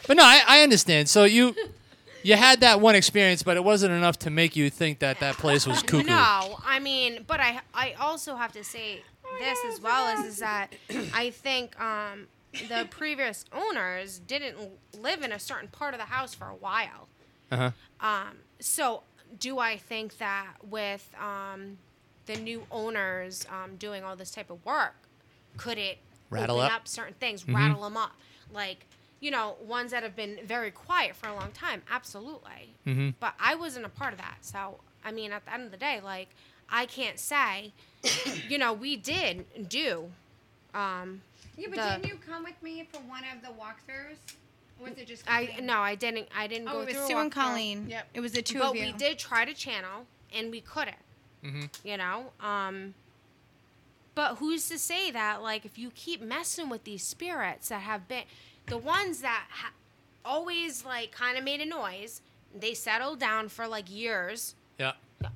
[0.07, 1.09] but no, I, I understand.
[1.11, 1.55] So you
[2.23, 5.37] you had that one experience, but it wasn't enough to make you think that that
[5.37, 6.07] place was cuckoo.
[6.07, 9.03] No, I mean, but I I also have to say
[9.39, 10.69] this as well as is that
[11.15, 12.27] I think um,
[12.69, 14.57] the previous owners didn't
[15.01, 17.09] live in a certain part of the house for a while.
[17.53, 17.71] Uh-huh.
[18.01, 19.03] Um, so
[19.39, 21.79] do I think that with um,
[22.27, 24.95] the new owners um, doing all this type of work,
[25.57, 25.99] could it
[26.29, 26.81] Rattle open up?
[26.83, 27.55] up certain things, Mhm.
[27.57, 28.13] rattle them up,
[28.53, 28.87] like
[29.21, 31.83] you know ones that have been very quiet for a long time?
[31.91, 32.75] Absolutely.
[32.87, 33.15] Mhm.
[33.21, 35.77] But I wasn't a part of that, so I mean, at the end of the
[35.77, 36.29] day, like
[36.69, 37.73] I can't say,
[38.49, 40.11] you know, we did do.
[40.73, 41.23] Um,
[41.57, 44.17] Yeah, but the- didn't you come with me for one of the walkthroughs?
[44.79, 46.29] Or was it just I no, I didn't.
[46.35, 47.07] I didn't Oh, go it was through.
[47.09, 47.31] Sue and.
[47.33, 47.89] Colleen.
[47.91, 48.09] Yep.
[48.15, 48.87] It was the two but of you.
[48.87, 50.97] But we did try to channel and we couldn't
[51.45, 51.69] Mhm.
[51.85, 52.95] you know um
[54.15, 58.07] but who's to say that like if you keep messing with these spirits that have
[58.09, 58.25] been
[58.67, 59.73] the ones that ha-
[60.25, 62.21] always like kind of made a noise
[62.59, 64.93] they settled down for like years Yeah.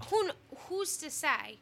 [0.09, 0.31] who
[0.69, 1.59] who's to say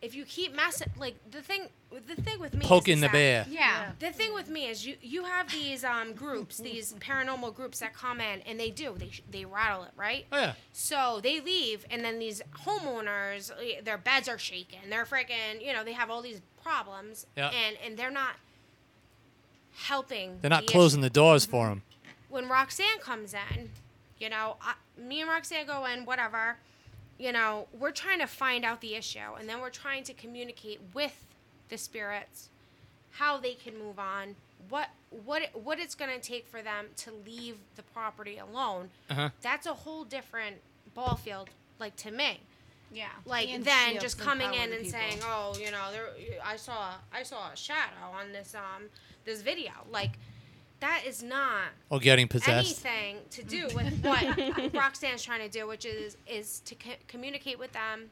[0.00, 1.68] if you keep messing like the thing
[2.06, 3.46] the thing with me Poking is the that- bear.
[3.48, 3.92] Yeah.
[3.98, 7.94] the thing with me is you you have these um groups these paranormal groups that
[7.94, 10.52] come in and they do they they rattle it right Oh yeah.
[10.72, 14.80] so they leave, and then these homeowners, eh, their beds are shaking.
[14.90, 17.48] They're freaking, you know, they have all these problems, Yeah.
[17.50, 18.34] and and they're not
[19.86, 20.38] helping.
[20.40, 21.08] They're not the closing issue.
[21.08, 21.82] the doors for him.
[22.28, 23.70] When Roxanne comes in,
[24.18, 26.56] you know, I, me and Roxanne go in, whatever.
[27.18, 30.80] You know, we're trying to find out the issue, and then we're trying to communicate
[30.94, 31.24] with
[31.68, 32.48] the spirits
[33.12, 34.36] how they can move on,
[34.68, 34.88] what
[35.24, 39.30] what it- what it's going to take for them to leave the property alone Uh-huh.
[39.40, 40.56] that's a whole different
[40.94, 41.48] ball field
[41.78, 42.40] like to me
[42.92, 43.08] yeah.
[43.26, 44.90] like And then just coming in and people.
[44.90, 46.08] saying oh you know there
[46.44, 48.84] i saw i saw a shadow on this um
[49.24, 50.12] this video like
[50.80, 52.84] that is not Or getting possessed.
[52.84, 57.58] anything to do with what roxanne's trying to do which is is to co- communicate
[57.58, 58.10] with them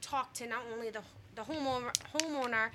[0.00, 1.00] talk to not only the
[1.34, 2.70] the homeowner homeowner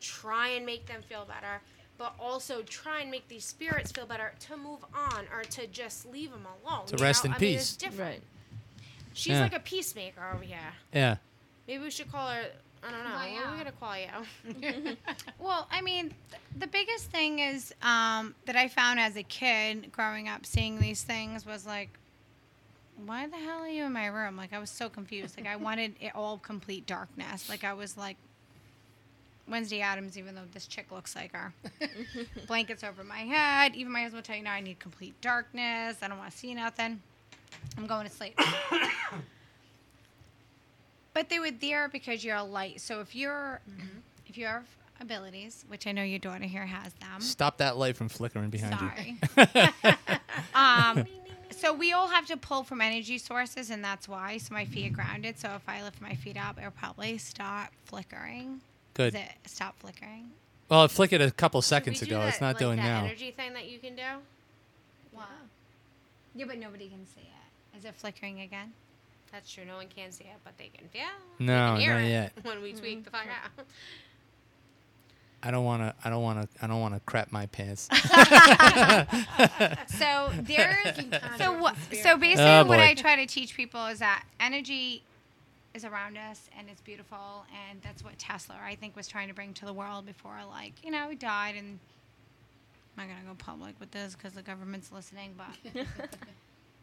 [0.00, 1.60] try and make them feel better
[1.96, 6.06] but also try and make these spirits feel better to move on or to just
[6.06, 7.30] leave them alone To rest know?
[7.30, 7.60] in I mean, peace.
[7.62, 8.22] it's different Right.
[9.18, 9.42] She's Yeah.
[9.42, 11.16] like a peacemaker over here Yeah.
[11.66, 12.44] maybe we should call her
[12.84, 14.96] i don't know Well, what are we gonna call you
[15.40, 19.90] Well, I mean, th- the biggest thing is um, that I found as a kid
[19.92, 21.90] growing up, seeing these things was like,
[23.06, 24.36] why the hell are you in my room?
[24.36, 25.36] Like, I was so confused.
[25.36, 27.48] Like, I wanted it all complete darkness.
[27.48, 28.16] Like, I was like,
[29.48, 31.52] Wednesday Addams, even though this chick looks like her.
[32.46, 33.74] Blankets over my head.
[33.76, 35.96] Even my husband will tell you, no, I need complete darkness.
[36.02, 37.00] I don't want to see nothing.
[37.76, 38.38] I'm going to sleep.
[41.14, 42.80] but they were there because you're a light.
[42.80, 43.60] So if you're,
[44.26, 44.64] if you have
[45.00, 47.20] abilities, which I know your daughter here has them.
[47.20, 49.16] Stop that light from flickering behind you.
[49.36, 49.78] Sorry.
[50.54, 51.06] um,
[51.50, 54.38] so we all have to pull from energy sources, and that's why.
[54.38, 55.38] So my feet are grounded.
[55.38, 58.60] So if I lift my feet up, it'll probably stop flickering.
[58.94, 59.12] Good.
[59.12, 60.30] Does it stop flickering?
[60.68, 62.18] Well, it flickered a couple seconds ago.
[62.18, 63.04] that, it's not like, doing that now.
[63.04, 64.02] energy thing that you can do
[65.12, 65.24] Wow.
[66.34, 67.37] Yeah, but nobody can see it.
[67.76, 68.72] Is it flickering again?
[69.30, 71.42] that's true no one can see it but they can feel it.
[71.42, 72.32] No, they can hear not it yet.
[72.42, 73.66] when we tweak the fuck out
[75.42, 75.94] I don't want to.
[76.04, 76.64] I don't want to.
[76.64, 77.88] I don't want to crap my pants.
[79.88, 80.96] So there's
[81.36, 81.76] so what?
[81.92, 82.80] So oh, basically, Oh, what.
[82.80, 85.04] I try to teach people is that energy
[85.74, 89.34] is around us and it's beautiful, and that's what Tesla I think was trying to
[89.34, 91.78] bring to the world before, like you know, he died, and
[92.96, 95.86] I'm not gonna go public with this because the government's listening, but.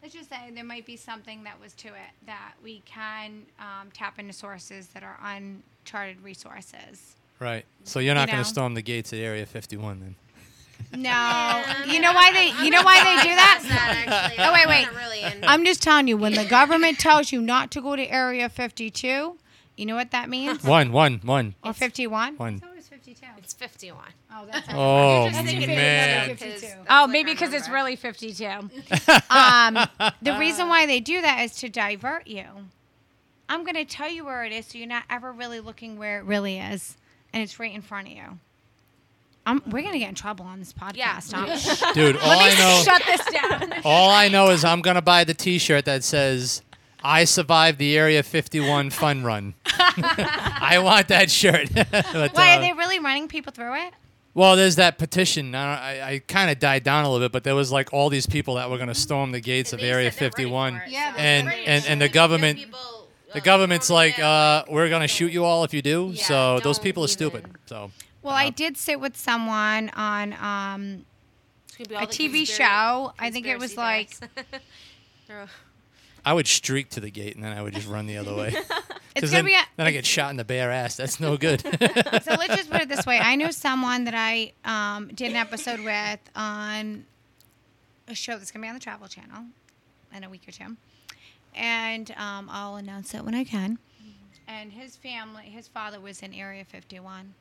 [0.06, 3.90] Let's just say there might be something that was to it that we can um,
[3.92, 7.16] tap into sources that are uncharted resources.
[7.40, 7.64] Right.
[7.82, 10.14] So you're not You going to storm the gates at Area 51 then.
[10.92, 13.64] No, you know why they you know why they do that?
[13.66, 14.44] that actually.
[14.44, 14.88] Oh, wait, wait.
[14.94, 15.42] Really.
[15.42, 19.36] I'm just telling you, when the government tells you not to go to Area 52,
[19.76, 20.62] you know what that means?
[20.62, 22.36] One, one, one, Or 51?
[22.36, 22.62] one.
[23.06, 23.26] It was 52.
[23.38, 23.98] it's 51.
[24.32, 26.36] Oh, that's Oh, just man.
[26.38, 28.44] That's Oh, maybe because it's really 52.
[29.30, 29.78] um,
[30.22, 32.44] the reason why they do that is to divert you.
[33.48, 36.18] I'm going to tell you where it is so you're not ever really looking where
[36.18, 36.96] it really is.
[37.32, 38.38] And it's right in front of you.
[39.46, 41.16] Um, we're going to get in trouble on this Yeah.
[41.20, 41.30] podcast.
[41.80, 41.94] Tom.
[41.94, 43.80] Dude, all I know Shut this down.
[43.84, 46.62] all I know is I'm going to buy the t-shirt that says
[47.06, 49.54] I survived the Area 51 fun run.
[49.66, 51.68] I want that shirt.
[51.74, 53.94] But, Why uh, are they really running people through it?
[54.34, 55.54] Well, there's that petition.
[55.54, 58.10] I, I, I kind of died down a little bit, but there was like all
[58.10, 60.82] these people that were going to storm the gates of Area said they're ready 51.
[60.88, 64.64] Yeah, so- And- Ready and- and the government- people, The uh, government's storm like, down.
[64.68, 66.10] uh, we're going to shoot you all if you do.
[66.12, 67.44] Yeah, so those people are even- stupid.
[67.66, 67.90] So
[68.22, 71.04] Well, I did sit with someone on um,
[71.68, 73.12] It's gonna be all a TV conspira- show.
[73.18, 74.66] I think it was conspiracy like theorists.
[75.28, 75.48] They're-
[76.26, 78.48] I would streak to the gate and then I would just run the other way.
[78.56, 78.68] it's
[79.14, 79.54] Because gonna then, be.
[79.54, 80.96] A, then I get shot in the bare ass.
[80.96, 81.60] That's no good.
[81.62, 81.70] so
[82.34, 83.18] let's just put it this way.
[83.18, 87.06] I knew someone that I um, did an episode with on
[88.08, 89.44] a show that's going to be on the Travel Channel
[90.14, 90.76] in a week or two.
[91.54, 93.78] And um, I'll announce it when I can.
[94.48, 97.34] And his family, his father was in Area 51.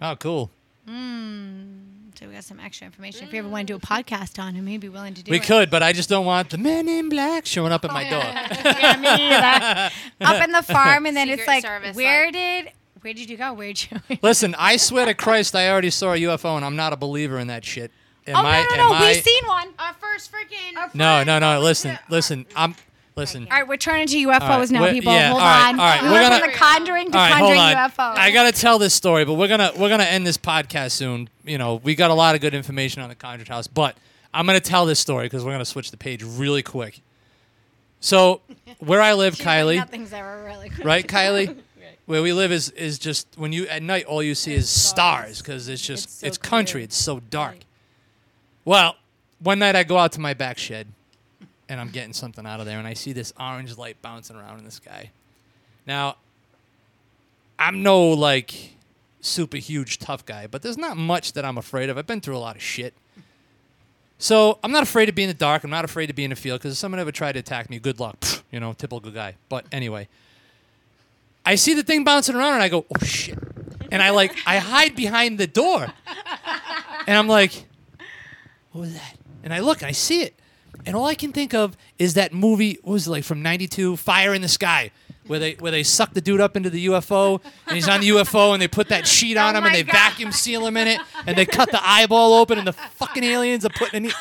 [0.00, 0.50] oh, cool.
[0.88, 3.26] Mm, so we got some extra information.
[3.26, 5.30] If you ever want to do a podcast on him, he'd be willing to do
[5.30, 5.42] We it.
[5.44, 8.18] could, but I just don't want the men in black showing up at my door.
[8.20, 9.90] yeah, me either.
[10.20, 13.36] Up in the farm, and then it's like, Service, where like- did where did you
[13.36, 13.52] go?
[13.52, 14.18] Where'd you?
[14.22, 17.38] Listen, I swear to Christ, I already saw a UFO, and I'm not a believer
[17.38, 17.92] in that shit.
[18.26, 18.92] Am oh I, no, no, am no!
[18.94, 19.68] I- We've seen one.
[19.78, 20.94] Our first freaking.
[20.94, 21.60] No, no, no.
[21.60, 22.46] Listen, listen.
[22.56, 22.74] I'm
[23.18, 23.44] listen.
[23.50, 25.12] All right, we're turning to UFOs now, people.
[25.12, 25.80] yeah, Hold all right, on.
[25.80, 27.90] all right, We we're went gonna- from the Conjuring to All right, hold Conjuring on.
[27.90, 28.16] UFOs.
[28.18, 31.28] I gotta tell this story, but we're gonna we're gonna end this podcast soon.
[31.44, 33.96] You know, we got a lot of good information on the Conjured House, but
[34.32, 37.00] I'm gonna tell this story because we're gonna switch the page really quick.
[38.00, 38.40] So,
[38.78, 40.84] where I live, Kylie, Nothing's ever really good.
[40.86, 41.56] right, Kylie?
[42.06, 45.42] Where we live is is just when you at night all you see is stars
[45.42, 46.82] because it's just It's it's, country.
[46.82, 47.58] It's so dark.
[48.64, 48.96] Well,
[49.40, 50.86] one night I go out to my back shed
[51.68, 54.58] and I'm getting something out of there and I see this orange light bouncing around
[54.58, 55.10] in the sky.
[55.86, 56.16] Now,
[57.58, 58.76] I'm no like
[59.20, 61.98] super huge tough guy, but there's not much that I'm afraid of.
[61.98, 62.94] I've been through a lot of shit.
[64.18, 65.62] So I'm not afraid to be in the dark.
[65.64, 67.70] I'm not afraid to be in the field because if someone ever tried to attack
[67.70, 68.18] me, good luck.
[68.20, 69.36] Pfft, you know, typical guy.
[69.48, 70.08] But anyway,
[71.46, 73.38] I see the thing bouncing around and I go, oh shit.
[73.90, 75.86] And I like, I hide behind the door.
[77.06, 77.64] And I'm like,
[78.72, 79.16] what was that?
[79.42, 80.37] And I look and I see it.
[80.88, 83.96] And all I can think of is that movie, what was it like from 92,
[83.98, 84.90] Fire in the Sky,
[85.26, 88.08] where they where they suck the dude up into the UFO and he's on the
[88.08, 89.92] UFO and they put that sheet on Oh him and they God.
[89.92, 93.66] vacuum seal him in it and they cut the eyeball open and the fucking aliens
[93.66, 94.12] are putting in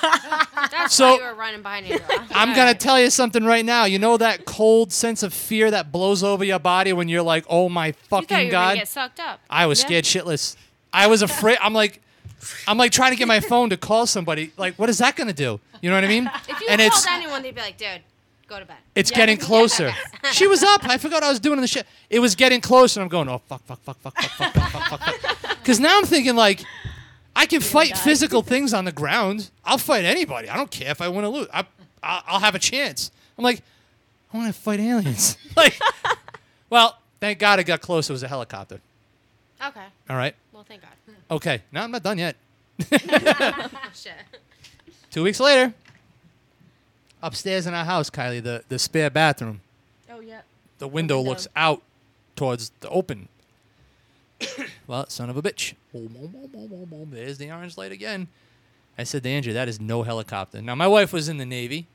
[0.69, 1.99] That's So- why you were running behind your.
[2.31, 3.85] I'm gonna tell you something right now.
[3.85, 7.45] You know that cold sense of fear that blows over your body when you're like,
[7.49, 9.39] "Oh my You fucking you were god!" get sucked up.
[9.49, 10.57] I was scared shitless.
[10.91, 11.57] I was afraid.
[11.61, 12.01] I'm like,
[12.67, 14.51] I'm like trying to get my phone to call somebody.
[14.57, 15.59] Like, what is that gonna do?
[15.81, 16.29] You know what I mean?
[16.47, 18.01] If you and called it's anyone, they'd be like, "Dude,
[18.47, 19.91] go to bed." it's getting closer.
[20.31, 20.83] she was up.
[20.85, 21.85] I forgot I was doing the shit.
[22.09, 22.99] It was getting closer.
[22.99, 25.57] and I'm going, oh fuck, fuck, fuck, fuck, fuck, fuck, fuck, fuck, fuck, fuck.
[25.59, 26.63] Because now I'm thinking like,
[27.35, 29.49] I can fight physical things on the ground.
[29.63, 30.49] I'll fight anybody.
[30.49, 31.47] I don't care if I win or lose.
[31.53, 31.65] I,
[32.01, 33.11] I, I'll have a chance.
[33.37, 33.61] I'm like,
[34.33, 35.37] I want to fight aliens.
[35.55, 35.77] like,
[36.69, 38.09] well, thank God it got close.
[38.09, 38.79] It was a helicopter.
[39.63, 39.85] Okay.
[40.09, 40.35] All right.
[40.53, 40.91] Well, thank God.
[41.29, 41.61] Okay.
[41.71, 42.35] No, I'm not done yet.
[42.91, 44.13] Oh, shit.
[45.11, 45.73] Two weeks later,
[47.23, 49.61] upstairs in our house, Kylie, the, the spare bathroom,
[50.11, 50.41] Oh yeah.
[50.77, 51.29] the window window.
[51.29, 51.81] looks out
[52.35, 53.27] towards the open.
[54.87, 55.73] well, son of a bitch.
[55.93, 58.27] There's the orange light again.
[58.97, 60.61] I said to Andrew, that is no helicopter.
[60.61, 61.87] Now, my wife was in the Navy.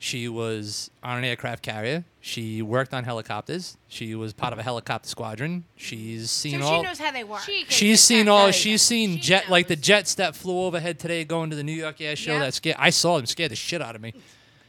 [0.00, 2.04] She was on an aircraft carrier.
[2.20, 3.76] She worked on helicopters.
[3.88, 5.64] She was part of a helicopter squadron.
[5.76, 6.82] She's seen So seen she all.
[6.84, 7.40] knows how they work.
[7.40, 8.50] She can She's seen detect all.
[8.52, 9.84] She's seen She jet like the knows.
[9.84, 12.32] jets that flew overhead today, going to the New York Air Show.
[12.34, 12.40] Yep.
[12.42, 12.76] That scared.
[12.78, 13.26] I saw them.
[13.26, 14.14] Scared the shit out of me.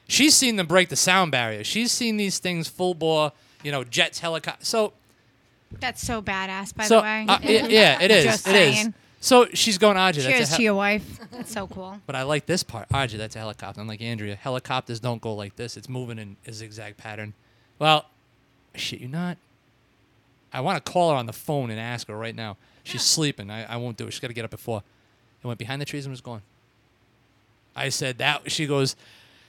[0.07, 1.63] She's seen them break the sound barrier.
[1.63, 3.31] She's seen these things full bore.
[3.63, 4.65] You know, jets, helicopter.
[4.65, 4.93] So,
[5.79, 7.25] That's so badass, by so the way.
[7.27, 8.23] uh, yeah, yeah, it is.
[8.23, 8.75] Just it is.
[8.77, 8.93] saying.
[9.19, 9.95] So she's going.
[9.95, 11.19] That's Cheers to your wife.
[11.31, 11.99] That's so cool.
[12.05, 12.87] But I like this part.
[12.93, 13.81] Audrey, that's a helicopter.
[13.81, 15.75] I'm like, Andrea, helicopters don't go like this.
[15.75, 17.33] It's moving in a zigzag pattern.
[17.79, 18.05] Well,
[18.75, 19.37] shit, you not.
[20.53, 22.57] I want to call her on the phone and ask her right now.
[22.83, 23.51] She's sleeping.
[23.51, 24.11] I, I won't do it.
[24.11, 24.83] She's got to get up at four.
[25.43, 26.41] It went behind the trees and was gone.
[27.75, 28.51] I said that.
[28.51, 28.95] She goes,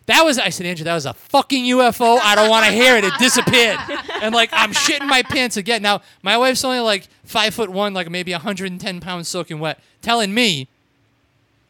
[0.06, 2.18] That was I said, Andrew, that was a fucking UFO.
[2.20, 3.04] I don't want to hear it.
[3.04, 3.78] It disappeared,
[4.22, 5.82] and like I'm shitting my pants again.
[5.82, 10.34] Now my wife's only like five foot one, like maybe 110 pounds soaking wet, telling
[10.34, 10.68] me,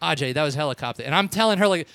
[0.00, 1.86] Ajay, that was a helicopter, and I'm telling her like,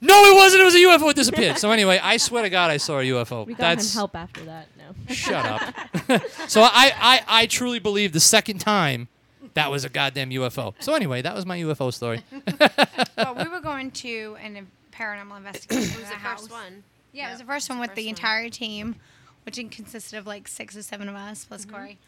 [0.00, 0.62] no, it wasn't.
[0.62, 1.10] It was a UFO.
[1.10, 1.58] It disappeared.
[1.58, 3.46] So anyway, I swear to God, I saw a UFO.
[3.46, 4.68] We got That's him help after that.
[4.78, 5.14] No.
[5.14, 6.22] shut up.
[6.48, 9.08] so I, I I truly believe the second time
[9.54, 10.74] that was a goddamn UFO.
[10.80, 12.22] So anyway, that was my UFO story.
[13.16, 14.66] well, we were going to an
[15.00, 15.94] paranormal investigation.
[15.94, 16.82] It was the first one.
[17.12, 18.08] Yeah, it was the first one with first the one.
[18.10, 18.96] entire team,
[19.44, 21.98] which consisted of like six or seven of us plus Corey.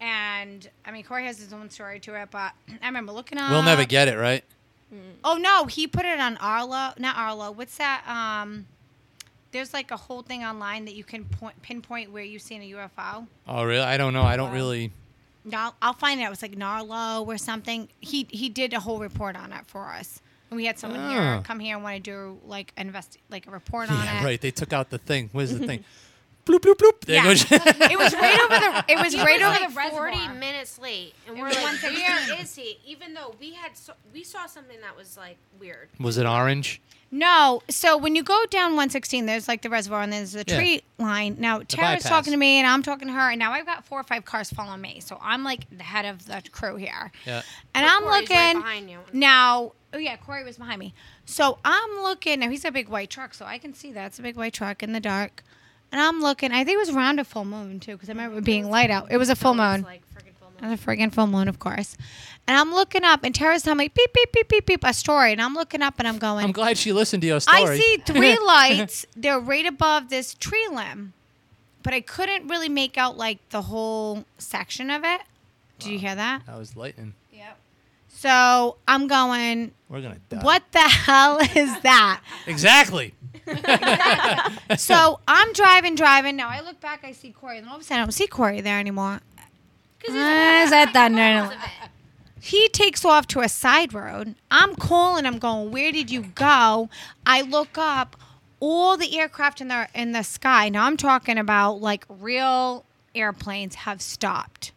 [0.00, 3.50] And I mean, Corey has his own story to it, but I remember looking up.
[3.50, 4.44] We'll never get it right.
[5.24, 7.50] Oh no, he put it on Arlo, not Arlo.
[7.50, 8.04] What's that?
[8.06, 8.66] Um,
[9.52, 12.70] there's like a whole thing online that you can point, pinpoint where you've seen a
[12.72, 13.26] UFO.
[13.46, 13.84] Oh really?
[13.84, 14.22] I don't know.
[14.22, 14.90] I don't really.
[15.44, 16.24] No, I'll, I'll find it.
[16.24, 17.88] It was like Narlo or something.
[18.00, 20.20] He he did a whole report on it for us.
[20.52, 21.42] And we had someone here Oh.
[21.42, 24.24] come here and want to do like invest like a report on Yeah, it.
[24.24, 24.38] right.
[24.38, 25.30] They took out the thing.
[25.32, 25.82] Where's the thing?
[26.44, 27.00] bloop bloop bloop.
[27.06, 27.24] There Yeah.
[27.24, 27.42] goes.
[27.50, 28.84] it was right over the.
[28.92, 30.12] It was He right was over like the reservoir.
[30.12, 32.04] 40 minutes late, and we're was like, 116.
[32.36, 32.78] where is he?
[32.86, 35.88] Even though we had so, we saw something that was like weird.
[35.98, 36.82] Was it orange?
[37.14, 40.56] No, so when you go down 116, there's like the reservoir and there's the Yeah.
[40.56, 41.36] tree line.
[41.38, 42.02] Now Tara's bypass.
[42.08, 44.26] talking to me and I'm talking to her, and now I've got four or five
[44.26, 47.10] cars following me, so I'm like the head of the crew here.
[47.24, 47.40] Yeah.
[47.74, 48.98] And But I'm Corey's looking right behind you.
[49.14, 49.72] now.
[49.92, 50.94] Oh yeah, Corey was behind me.
[51.26, 52.40] So I'm looking.
[52.40, 54.54] Now he's a big white truck, so I can see that it's a big white
[54.54, 55.42] truck in the dark.
[55.90, 56.52] And I'm looking.
[56.52, 58.90] I think it was around a full moon too, because I remember it being light
[58.90, 59.08] out.
[59.10, 59.82] It was a full It was moon.
[59.82, 60.58] like friggin' full moon.
[60.62, 61.96] And a friggin' full moon, of course.
[62.48, 65.32] And I'm looking up, and Tara's telling me beep beep beep beep beep a story,
[65.32, 66.44] and I'm looking up, and I'm going.
[66.46, 67.62] I'm glad she listened to your story.
[67.62, 69.04] I see three lights.
[69.14, 71.12] They're right above this tree limb,
[71.82, 75.20] but I couldn't really make out like the whole section of it.
[75.78, 76.46] Did you hear that?
[76.46, 77.14] That was lightning.
[78.22, 78.32] Yep.
[78.32, 79.72] So I'm going.
[79.88, 80.42] We're gonna die.
[80.42, 82.20] What the hell is that?
[82.46, 83.14] Exactly.
[84.76, 86.36] so I'm driving, driving.
[86.36, 88.26] Now I look back, I see Corey, and all of a sudden I don't see
[88.26, 89.20] Corey there anymore.
[89.98, 91.54] Because Uh, is that thunder?
[92.44, 94.34] He takes off to a side road.
[94.50, 96.88] I'm calling him, going, "Where did you go?"
[97.24, 98.16] I look up,
[98.58, 100.68] all the aircraft in the in the sky.
[100.68, 102.84] Now I'm talking about like real
[103.14, 104.72] airplanes have stopped.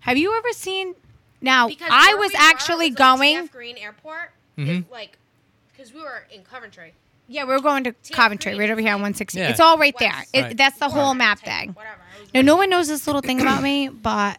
[0.00, 0.94] Have you ever seen?
[1.40, 3.36] Now Because I was we were actually was, like, going.
[3.46, 4.32] TF Green Airport.
[4.58, 4.80] Mhm.
[4.80, 5.16] It, like,
[5.72, 6.92] because we were in Coventry.
[7.28, 9.38] Yeah, we were going to TF Coventry, Green right over here on like 160.
[9.38, 9.48] Yeah.
[9.50, 10.10] It's all right there.
[10.10, 10.30] west.
[10.34, 10.56] It, Right.
[10.56, 11.68] That's the whole map type- thing.
[11.74, 12.00] Whatever.
[12.34, 14.38] Now, no one knows this little thing about me, but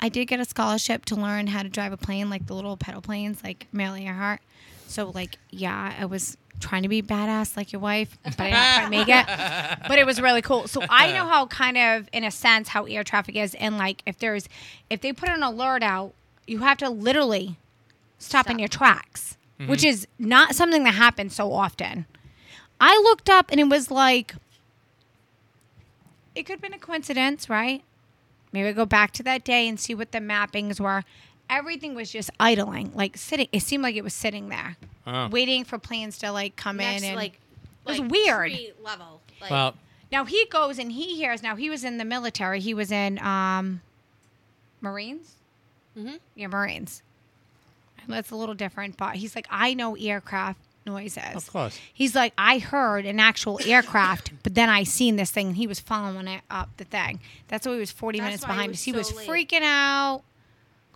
[0.00, 2.76] I did get a scholarship to learn how to drive a plane, like the little
[2.76, 4.40] pedal planes, like Amelia Earhart.
[4.88, 8.78] So, like, yeah, I was trying to be badass like your wife, but I didn't
[8.78, 9.88] quite make it.
[9.88, 10.68] But it was really cool.
[10.68, 14.02] So I know how kind of, in a sense, how air traffic is, and like
[14.06, 14.48] if there's,
[14.90, 16.12] if they put an alert out,
[16.46, 17.56] you have to literally
[18.18, 19.70] stop, in your tracks, mm-hmm.
[19.70, 22.06] which is not something that happens so often.
[22.80, 24.34] I looked up and it was like
[26.34, 27.82] it could have been a coincidence, right?
[28.52, 31.02] Maybe go back to that day and see what the mappings were.
[31.48, 33.48] Everything was just idling, like sitting.
[33.52, 35.28] It seemed like it was sitting there, Oh.
[35.28, 37.08] waiting for planes to like come next, in.
[37.10, 38.52] And like, It was like weird.
[38.82, 39.20] level.
[39.40, 39.74] Like, Well,
[40.10, 41.42] now he goes and he hears.
[41.42, 42.58] Now he was in the military.
[42.60, 43.80] He was in um,
[44.80, 45.34] Marines.
[45.96, 46.18] Mhm.
[46.34, 47.02] Yeah, Marines.
[48.08, 51.34] That's a little different, but he's like, I know aircraft noises.
[51.34, 51.76] of course.
[51.92, 55.54] He's like, I heard an actual aircraft, but then I seen this thing.
[55.54, 57.18] He was following it up the thing.
[57.48, 58.84] That's why he was 40 That's minutes why he behind was us.
[58.84, 59.28] He was late.
[59.28, 60.22] freaking out.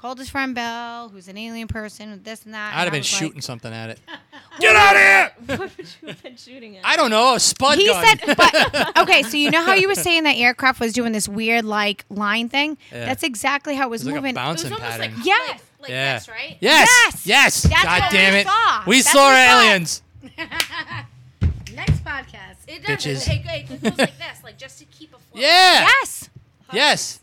[0.00, 2.72] Called his friend Bell, who's an alien person, with this and that.
[2.74, 4.00] I'd have and I been was like- shooting something at it.
[4.58, 5.56] Get out of here!
[5.58, 6.86] what would you have been shooting at?
[6.86, 7.34] I don't know.
[7.34, 8.04] A spud He gun.
[8.06, 11.28] said, but okay, so you know how you were saying that aircraft was doing this
[11.28, 12.78] weird like line thing?
[12.90, 13.04] Yeah.
[13.04, 14.36] That's exactly how it was It's like a moving.
[14.36, 15.14] it was bouncing almost pattern.
[15.16, 15.48] like, Yes.
[15.50, 16.14] like, like yeah.
[16.18, 16.56] this, right?
[16.60, 16.88] Yes.
[16.88, 17.26] Yes.
[17.26, 17.62] Yes.
[17.64, 18.46] That's God damn we it.
[18.46, 18.82] saw.
[18.86, 19.60] We That's saw what saw.
[19.62, 20.02] aliens.
[21.74, 22.56] Next podcast.
[22.68, 22.96] It does.
[23.04, 23.28] Bitches.
[23.28, 25.42] It, it, it goes like this, like just to keep afloat.
[25.42, 25.86] Yeah.
[26.00, 26.30] Yes.
[26.72, 27.20] Yes.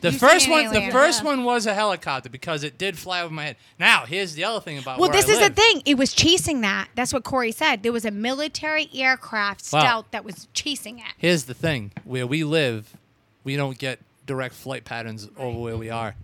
[0.00, 3.20] The You first one, an the first one was a helicopter because it did fly
[3.22, 3.56] over my head.
[3.78, 5.54] Now, here's the other thing about Well, this I is live.
[5.54, 5.82] the thing.
[5.86, 6.88] It was chasing that.
[6.94, 7.82] That's what Corey said.
[7.82, 9.80] There was a military aircraft Wow.
[9.80, 11.12] stealth that was chasing it.
[11.16, 12.96] Here's the thing: where we live,
[13.44, 16.14] we don't get direct flight patterns over where we are,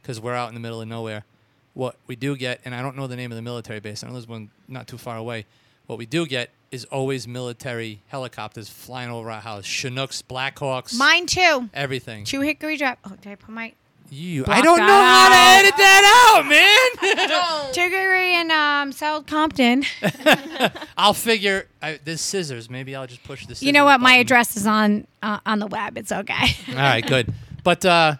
[0.00, 1.24] because we're out in the middle of nowhere.
[1.72, 4.04] What we do get, and I don't know the name of the military base.
[4.04, 5.44] I know there's one not too far away.
[5.86, 9.66] What we do get is always military helicopters flying over our house.
[9.66, 11.68] Chinooks, Blackhawks, Mine too.
[11.74, 12.24] everything.
[12.24, 12.96] Two Hickory Drive.
[13.04, 13.72] Oh, did I put my
[14.10, 15.64] You, Block I don't know that how to out.
[15.64, 17.28] edit that out, man.
[17.28, 17.74] Don't.
[17.74, 19.84] Two Hickory and um, South Compton.
[20.96, 21.68] I'll figure.
[21.82, 22.68] I, there's scissors.
[22.70, 23.62] Maybe I'll just push this.
[23.62, 24.00] You know scissors what?
[24.00, 25.96] My address is on uh, on the web.
[25.98, 26.56] It's okay.
[26.70, 27.32] All right, good.
[27.62, 28.16] But uh,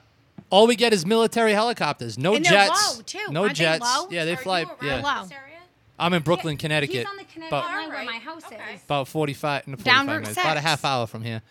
[0.50, 2.18] all we get is military helicopters.
[2.18, 2.96] No And jets.
[2.96, 3.18] low, too.
[3.32, 3.84] No Aren't they jets.
[3.96, 4.08] low?
[4.10, 4.60] Yeah, they Are fly.
[4.60, 5.00] you Yeah.
[5.00, 5.28] Low.
[5.96, 6.06] This area?
[6.06, 6.96] I'm in Brooklyn, Connecticut.
[6.96, 8.74] He's on the Connecticut About- line where Alright, my house okay.
[8.74, 8.82] is.
[8.84, 11.42] about 45, no, 45 Down Route minutes, about a half hour from here.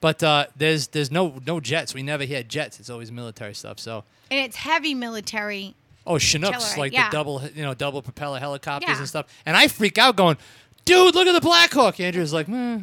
[0.00, 1.92] But uh, there's there's no no jets.
[1.92, 2.80] We never hear jets.
[2.80, 3.78] It's always military stuff.
[3.78, 5.74] So And it's heavy military.
[6.06, 7.10] oh Chinooks, Artillery, like yeah.
[7.10, 8.98] the double you know double propeller helicopters Yeah.
[8.98, 9.26] and stuff.
[9.44, 10.38] And I freak out going,
[10.86, 12.00] dude, look at the Black Hawk.
[12.00, 12.78] Andrew's like, meh,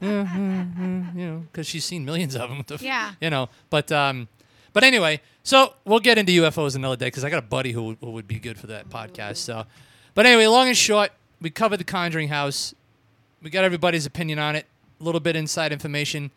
[0.00, 2.58] yeah, hmm, hmm," you know, because she's seen millions of them.
[2.58, 3.12] What the f- Yeah.
[3.20, 4.26] You know, but um,
[4.72, 7.96] but anyway, so we'll get into UFOs another day because I got a buddy who,
[8.00, 9.36] who would be good for that podcast.
[9.36, 9.64] So,
[10.14, 11.10] but anyway, long and short,
[11.40, 12.74] we covered the Conjuring House.
[13.42, 14.66] We got everybody's opinion on it.
[15.00, 16.30] A little bit inside information.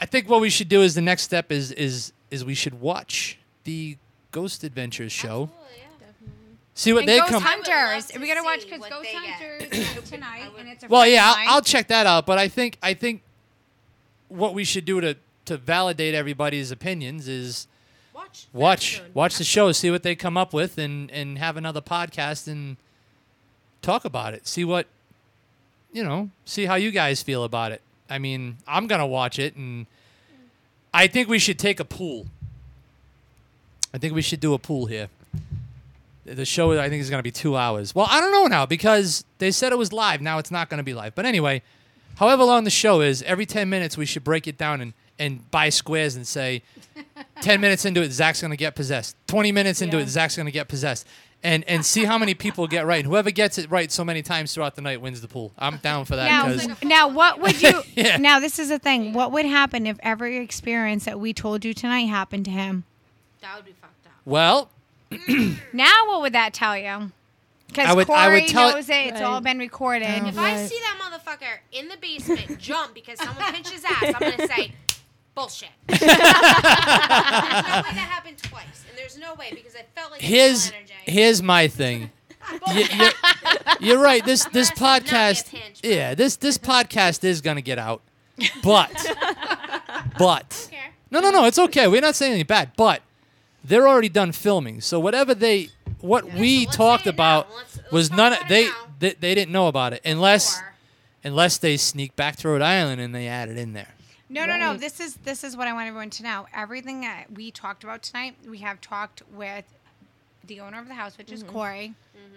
[0.00, 2.80] I think what we should do is the next step is is is we should
[2.80, 3.96] watch the
[4.30, 5.50] Ghost Adventures show.
[6.74, 7.42] See what And they Ghost come.
[7.42, 7.68] Hunters.
[7.68, 9.14] I would love to We gotta watch because Ghost they.
[9.14, 11.24] Hunters tonight, and it's a Well, yeah.
[11.36, 12.24] I'll, I'll check that out.
[12.24, 13.22] But I think I think
[14.28, 15.16] what we should do to
[15.46, 17.66] to validate everybody's opinions is
[18.12, 18.46] Watch.
[18.52, 21.80] the watch watch the show, see what they come up with, and and have another
[21.80, 22.76] podcast and
[23.82, 24.46] talk about it.
[24.46, 24.86] See what
[25.92, 26.30] you know.
[26.44, 27.80] See how you guys feel about it.
[28.10, 29.86] I mean, I'm gonna watch it, and
[30.92, 32.26] I think we should take a pool.
[33.92, 35.08] I think we should do a pool here.
[36.24, 37.94] The show, I think, is going to be two hours.
[37.94, 40.20] Well, I don't know now because they said it was live.
[40.20, 41.14] Now it's not going to be live.
[41.14, 41.62] But anyway,
[42.16, 45.50] however long the show is, every 10 minutes we should break it down and, and
[45.50, 46.62] buy squares and say,
[47.40, 49.16] 10 minutes into it, Zak's going to get possessed.
[49.28, 50.02] 20 minutes into Yeah.
[50.02, 51.06] it, Zak's going to get possessed.
[51.40, 52.98] And, and see how many people get right.
[53.04, 55.52] And whoever gets it right so many times throughout the night wins the pool.
[55.56, 56.24] I'm down for that.
[56.26, 57.82] Now, 'cause- now, what would you?
[57.94, 58.16] Yeah.
[58.16, 59.12] Now, this is the thing.
[59.12, 62.82] What would happen if every experience that we told you tonight happened to him?
[63.40, 64.12] That would be fucked up.
[64.24, 64.70] well,
[65.72, 67.12] Now, what would that tell you?
[67.68, 68.94] Because I would- Corey I would tell- knows it.
[69.06, 69.42] It's all Right.
[69.44, 70.06] been recorded.
[70.08, 70.26] Yeah.
[70.28, 74.12] If I see that motherfucker in the basement jump because someone pinched his ass, I'm
[74.18, 74.72] gonna say
[75.36, 75.68] bullshit.
[75.86, 78.77] there's no way that happened twice, and
[79.18, 80.72] there's no way because I felt like energy.
[81.06, 82.10] here's my thing.
[82.74, 83.10] you, you're,
[83.80, 84.24] you're right.
[84.24, 85.60] This this podcast, bro.
[85.90, 88.00] yeah, this this podcast is gonna get out,
[88.62, 88.90] but
[90.18, 90.70] but
[91.10, 91.88] no no no, it's okay.
[91.88, 93.02] We're not saying anything bad, but
[93.64, 94.80] they're already done filming.
[94.80, 95.68] So whatever they
[96.00, 97.40] what we let's talked say it now.
[97.40, 98.32] about Let's- let's was none.
[98.34, 98.68] it They,
[99.00, 100.74] they they didn't know about it unless Or-
[101.24, 103.88] unless they sneak back to Rhode Island and they add it in there.
[104.28, 104.76] No, no, no.
[104.76, 106.46] This is this is what I want everyone to know.
[106.54, 109.64] Everything that we talked about tonight, we have talked with
[110.46, 111.52] the owner of the house, which is mm-hmm.
[111.52, 112.34] Corey, mm-hmm.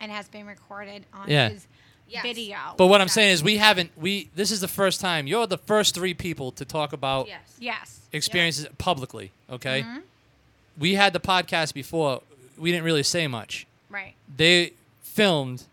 [0.00, 1.48] and has been recorded on Yeah.
[1.50, 1.66] his
[2.06, 2.22] Yes.
[2.22, 2.56] video.
[2.76, 5.58] But what I'm saying is we haven't we this is the first time you're the
[5.58, 7.56] first three people to talk about Yes.
[7.58, 9.32] yes, experiences publicly.
[9.50, 10.00] Okay, mm-hmm.
[10.78, 12.20] we had the podcast before.
[12.58, 13.66] We didn't really say much.
[13.88, 14.14] right.
[14.36, 15.64] They filmed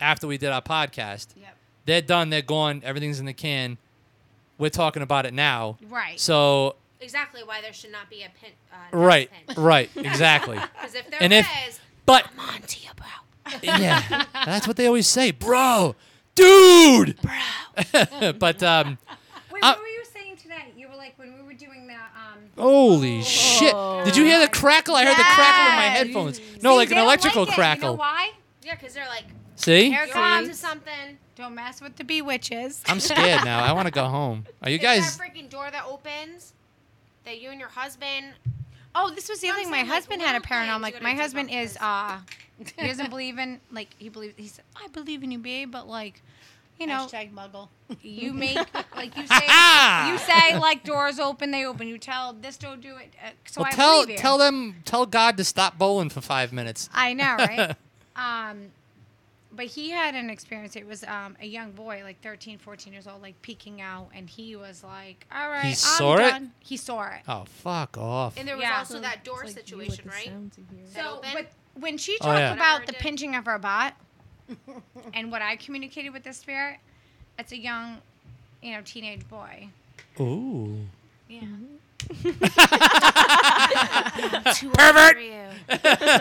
[0.00, 1.28] after we did our podcast.
[1.40, 1.56] Yep.
[1.86, 2.30] They're done.
[2.30, 2.82] They're gone.
[2.84, 3.78] Everything's in the can.
[4.58, 5.78] We're talking about it now.
[5.88, 6.18] Right.
[6.20, 8.50] So Exactly why there should not be a pin.
[8.72, 10.56] Uh, right, right, exactly.
[10.56, 13.58] Because if there And if- is, But I'm on to you, bro.
[13.60, 15.96] yeah, that's what they always say, bro,
[16.36, 18.32] dude, bro.
[18.38, 18.98] but um,
[19.52, 20.72] Wait, Uh, what were you saying today?
[20.76, 22.38] You were like when we were doing the um.
[22.56, 23.74] holy shit!
[24.04, 24.94] Did you hear the crackle?
[24.94, 26.40] I heard the crackle in my headphones.
[26.62, 27.82] No, See, like an electrical like crackle.
[27.90, 28.30] You know why?
[28.62, 29.24] Yeah, because they're like,
[29.62, 29.90] See?
[29.90, 30.58] Here you're on to comes.
[30.58, 31.18] something.
[31.36, 32.82] Don't mess with the bewitches.
[32.86, 33.62] I'm scared now.
[33.62, 34.46] I want to go home.
[34.62, 35.16] Are you It's guys?
[35.16, 36.52] that freaking door that opens
[37.24, 38.26] that you and your husband.
[38.94, 39.70] Oh, this was the No, other thing.
[39.70, 40.82] My like, husband had a little paranormal.
[40.82, 42.18] Like my husband is uh,
[42.76, 44.34] he doesn't believe in like he believes.
[44.36, 46.20] He said, "I believe in you, babe," but like,
[46.78, 47.68] you know, Hashtag muggle.
[48.02, 48.58] you make
[48.94, 51.88] like you say you say like doors open, they open.
[51.88, 53.14] You tell this door do it.
[53.24, 54.18] Uh, so well, I tell believe you.
[54.18, 56.90] tell them tell God to stop bowling for five minutes.
[56.92, 57.74] I know, right?
[58.16, 58.66] um,
[59.54, 60.76] but he had an experience.
[60.76, 64.28] It was um, a young boy, like 13, 14 years old, like peeking out, and
[64.28, 66.30] he was like, "All right, I'm saw it?
[66.30, 67.20] done." He saw it.
[67.28, 68.38] Oh fuck off!
[68.38, 68.78] And there was Yeah.
[68.78, 70.26] also that door It's like you with situation, the right?
[70.28, 70.86] sounds you hear.
[71.04, 71.30] So, open?
[71.32, 72.52] but when she Oh, talked yeah.
[72.54, 73.94] about Whatever the it pinching of her butt,
[75.14, 76.78] and what I communicated with the spirit,
[77.38, 77.98] it's a young,
[78.62, 79.68] you know, teenage boy.
[80.20, 80.86] Ooh.
[81.28, 81.40] Yeah.
[84.74, 85.16] Pervert.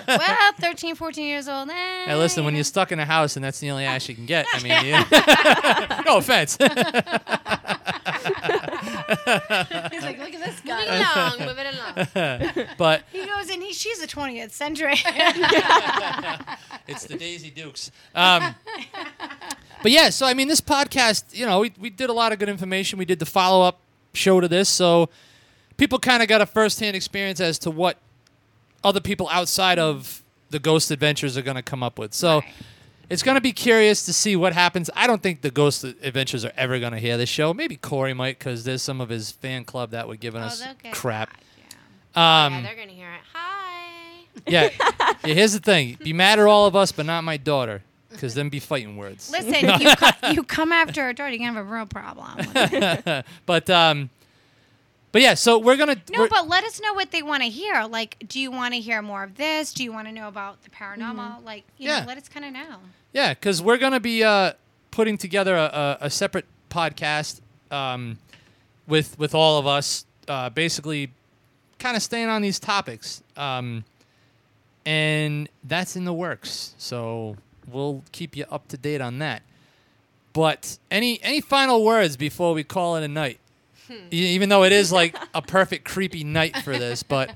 [0.08, 1.70] well, 13, 14 years old.
[1.70, 1.74] Eh,
[2.06, 4.16] Hey, listen, when you you're stuck in a house and that's the only ass you
[4.16, 6.58] can get, I mean, you- no offense.
[6.58, 6.70] He's
[10.04, 11.14] like, look at this Moving guy.
[11.16, 12.68] along, moving along.
[12.78, 14.94] but He goes and he, she's the 20th century.
[16.88, 17.92] it's the Daisy Dukes.
[18.16, 18.56] Um,
[19.82, 22.40] but yeah, so I mean, this podcast, you know, we, we did a lot of
[22.40, 23.00] good information.
[23.00, 23.80] We did the follow up
[24.14, 25.10] show to this, so
[25.82, 27.98] people kind of got a first hand experience as to what
[28.84, 30.22] other people outside of
[30.52, 32.14] the Ghost Adventures are going to come up with.
[32.14, 32.40] So.
[32.40, 32.50] Right.
[33.10, 34.90] It's going to be curious to see what happens.
[34.96, 37.54] I don't think the Ghost Adventures are ever going to hear this show.
[37.54, 40.64] Maybe Corey might, because there's some of his fan club that were giving Oh, us
[40.94, 41.30] crap.
[42.16, 42.46] yeah.
[42.46, 43.20] Um, yeah, they're gonna hear it.
[43.34, 44.24] Hi.
[44.48, 44.70] Yeah.
[45.26, 45.34] yeah.
[45.34, 48.48] Here's the thing: be mad at all of us, but not my daughter, because then
[48.48, 49.30] be fighting words.
[49.30, 53.24] Listen, you, co- you come after a daughter, you're gonna have a real problem.
[53.46, 54.10] But um,
[55.12, 55.34] but yeah.
[55.34, 55.96] So we're gonna.
[56.12, 57.84] No, we're- but let us know what they want to hear.
[57.86, 59.74] Like, do you want to hear more of this?
[59.74, 61.44] Do you want to know about the paranormal?
[61.44, 62.02] Like, you Yeah.
[62.02, 62.78] know, let us kind of know.
[63.14, 64.54] Yeah, because we're gonna be uh,
[64.92, 68.18] putting together a, a, a separate podcast um,
[68.88, 71.12] with with all of us, uh, basically,
[71.78, 73.84] kind of staying on these topics, um,
[74.86, 76.74] and that's in the works.
[76.78, 77.36] So
[77.68, 79.42] we'll keep you up to date on that.
[80.34, 83.41] But any any final words before we call it a night?
[84.12, 87.32] Even though it is like a perfect creepy night for this, but.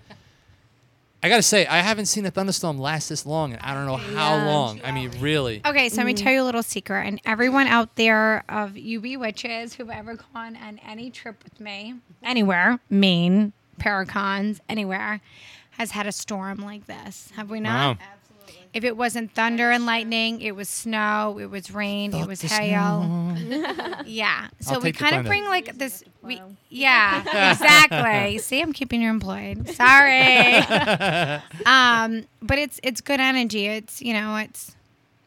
[1.24, 3.98] I gotta say, I haven't seen a thunderstorm last this long, and I don't know
[3.98, 4.46] how Yeah.
[4.46, 4.80] long.
[4.84, 5.60] I mean, really.
[5.66, 6.18] Okay, so let me mm.
[6.18, 7.08] tell you a little secret.
[7.08, 11.96] And everyone out there of UB witches who've ever gone on any trip with me,
[12.22, 15.20] anywhere, Maine, Paracons, anywhere,
[15.72, 17.32] has had a storm like this.
[17.36, 17.98] Have we not?
[17.98, 18.06] Wow.
[18.76, 23.34] If it wasn't thunder and lightning, it was snow, it was rain, it was hail.
[24.06, 24.48] Yeah.
[24.60, 25.30] So I'll we take the kind of thunder.
[25.30, 26.04] bring like this.
[26.22, 26.40] We,
[26.70, 27.22] yeah,
[27.54, 28.38] exactly.
[28.38, 29.68] See, I'm keeping you employed.
[29.70, 30.56] Sorry.
[31.66, 33.66] um, but it's it's good energy.
[33.68, 34.76] It's you know it's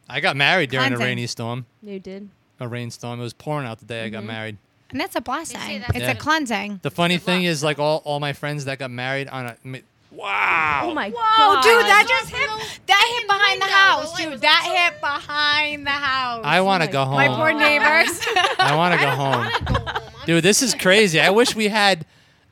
[0.08, 1.06] I got married during a Cleansing.
[1.06, 2.28] rainy storm, You did.
[2.60, 3.20] a rainstorm.
[3.20, 4.56] It was pouring out the day I got married.
[4.90, 5.80] and that's a blessing.
[5.80, 6.12] that's It's Yeah.
[6.12, 6.80] a cleansing.
[6.82, 9.82] The funny thing is, like all, all my friends that got married on a mi-
[10.10, 10.82] wow.
[10.84, 11.62] Oh my Oh, god.
[11.62, 12.80] dude, that just hit.
[12.86, 14.40] That hit behind the house, dude.
[14.40, 16.42] That hit behind the house.
[16.44, 17.14] I want to go home.
[17.16, 18.20] My poor neighbors.
[18.58, 20.42] I want to go home, dude.
[20.44, 21.20] This is crazy.
[21.20, 22.06] I wish we had,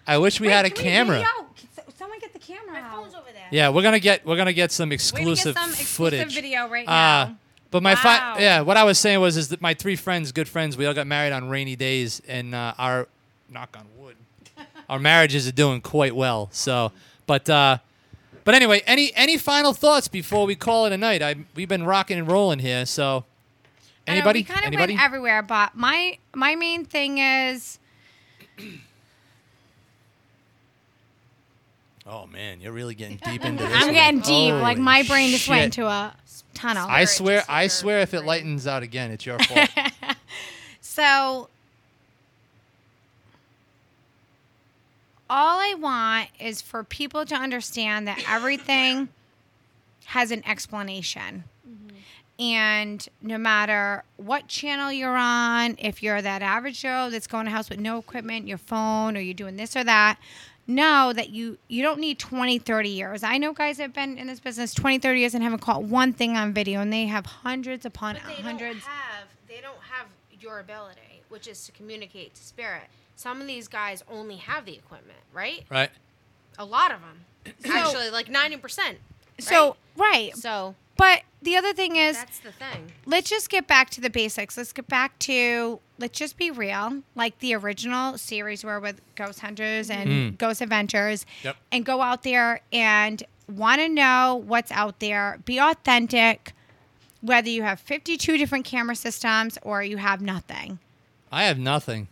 [0.06, 1.24] I wish we had a camera.
[1.96, 2.94] Someone get the camera My out.
[3.02, 3.46] phone's over there.
[3.50, 6.34] Yeah, we're gonna get we're gonna get some We're gonna get exclusive some exclusive footage.
[6.34, 7.36] video right Uh, now.
[7.70, 10.48] but my fi- yeah, what I was saying was is that my three friends, good
[10.48, 13.08] friends, we all got married on rainy days, and uh, our
[13.48, 14.16] knock on wood,
[14.90, 16.48] our marriages are doing quite well.
[16.52, 16.92] So,
[17.26, 17.78] but uh,
[18.44, 21.22] but anyway, any any final thoughts before we call it a night?
[21.22, 22.86] I we've been rocking and rolling here.
[22.86, 23.24] So,
[24.06, 24.40] I know, anybody?
[24.40, 24.94] we kind of anybody?
[24.94, 27.78] went everywhere, but my my main thing is
[32.06, 33.72] oh man, you're really getting deep into this.
[33.74, 33.94] I'm one.
[33.94, 34.54] getting deep.
[34.54, 35.78] like my brain just went shit.
[35.78, 36.14] into a
[36.54, 36.86] tunnel.
[36.88, 38.26] I swear, I swear, if it brain.
[38.26, 39.68] lightens out again, it's your fault.
[40.80, 41.48] So
[45.28, 49.08] all I want is for people to understand that everything
[50.06, 51.44] has an explanation.
[52.38, 57.50] And no matter what channel you're on, if you're that average Joe that's going to
[57.50, 60.18] house with no equipment, your phone, or you're doing this or that,
[60.66, 63.22] know that you you don't need 20, 30 years.
[63.22, 65.84] I know guys that have been in this business 20, 30 years and haven't caught
[65.84, 68.80] one thing on video, and they have hundreds upon But they hundreds.
[68.80, 70.06] don't have they don't have
[70.38, 72.84] your ability, which is to communicate to spirit.
[73.16, 75.64] Some of these guys only have the equipment, right?
[75.70, 75.90] right?
[76.58, 78.98] A lot of them, actually, like ninety percent.
[79.38, 80.34] So, right.
[80.36, 82.92] So But the other thing is, that's the thing.
[83.04, 84.56] let's just get back to the basics.
[84.56, 89.40] Let's get back to let's just be real, like the original series were with Ghost
[89.40, 90.38] Hunters and Mm.
[90.38, 91.56] Ghost Adventures, Yep.
[91.72, 95.38] and go out there and want to know what's out there.
[95.44, 96.52] Be authentic,
[97.22, 100.78] whether you have fifty-two different camera systems or you have nothing.
[101.32, 102.08] I have nothing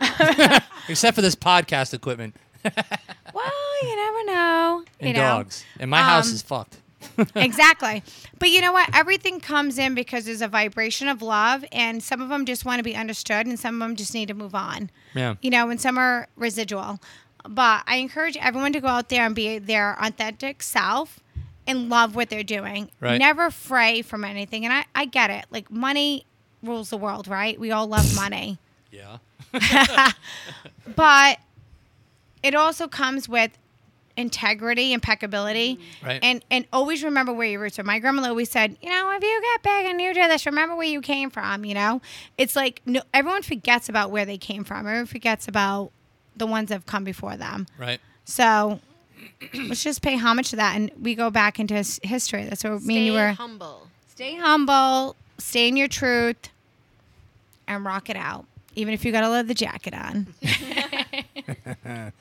[0.88, 2.34] except for this podcast equipment
[2.64, 4.84] Well, you never know.
[5.00, 5.20] and you know?
[5.20, 6.76] dogs, and my house Um, is fucked.
[7.36, 8.02] exactly.
[8.38, 8.90] But you know what?
[8.94, 12.78] Everything comes in because there's a vibration of love, and some of them just want
[12.80, 14.90] to be understood, and some of them just need to move on.
[15.14, 15.36] Yeah.
[15.40, 16.98] You know, and some are residual.
[17.48, 21.20] But I encourage everyone to go out there and be their authentic self
[21.66, 22.90] and love what they're doing.
[23.00, 23.18] Right.
[23.18, 24.64] Never fray from anything.
[24.64, 25.46] And I, I get it.
[25.50, 26.26] Like, money
[26.62, 27.58] rules the world, right?
[27.58, 28.58] We all love money.
[28.90, 29.18] Yeah.
[30.96, 31.38] But
[32.42, 33.50] it also comes with
[34.16, 36.06] integrity, impeccability, mm.
[36.06, 36.20] Right.
[36.22, 37.84] and and always remember where your roots are.
[37.84, 40.74] My grandmother always said, you know, if you get big and you do this, remember
[40.74, 41.64] where you came from.
[41.64, 42.00] You know,
[42.36, 44.78] it's like no, everyone forgets about where they came from.
[44.86, 45.92] Everyone forgets about
[46.36, 47.66] the ones that have come before them.
[47.78, 48.00] Right.
[48.24, 48.80] So
[49.54, 52.44] let's just pay homage to that, and we go back into his history.
[52.44, 53.32] That's what me and you Stay were.
[53.32, 53.86] humble.
[54.08, 56.48] Stay humble, stay in your truth,
[57.68, 58.46] and rock it out.
[58.78, 60.28] Even if you got to leather jacket on.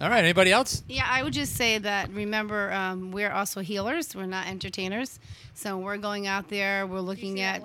[0.00, 0.22] All right.
[0.22, 0.84] Anybody else?
[0.88, 4.14] Yeah, I would just say that remember, um, we're also healers.
[4.14, 5.18] We're not entertainers.
[5.54, 6.86] So we're going out there.
[6.86, 7.62] We're looking at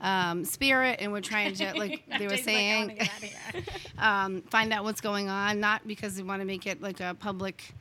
[0.00, 3.26] um, spirit, and we're trying to, like they were Jason's like, "I saying, get outta
[3.26, 3.62] here."
[3.98, 5.60] um, find out what's going on.
[5.60, 7.72] Not because we want to make it like a public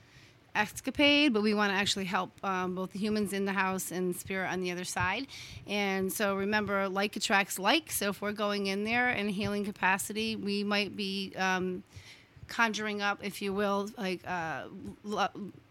[0.55, 4.15] escapade, but we want to actually help um, both the humans in the house and
[4.15, 5.27] spirit on the other side.
[5.67, 7.91] And so remember, like attracts like.
[7.91, 11.33] So if we're going in there in healing capacity, we might be.
[11.37, 11.83] Um,
[12.47, 14.67] conjuring up, if you will, like a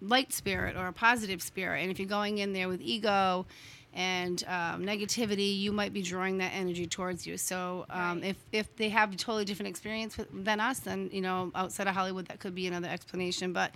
[0.00, 1.82] light spirit or a positive spirit.
[1.82, 3.44] And if you're going in there with ego
[3.92, 7.36] and um, negativity, you might be drawing that energy towards you.
[7.36, 11.20] So um, if, if they have a totally different experience with, than us, then, you
[11.20, 13.52] know, outside of Hollywood, that could be another explanation.
[13.52, 13.74] But,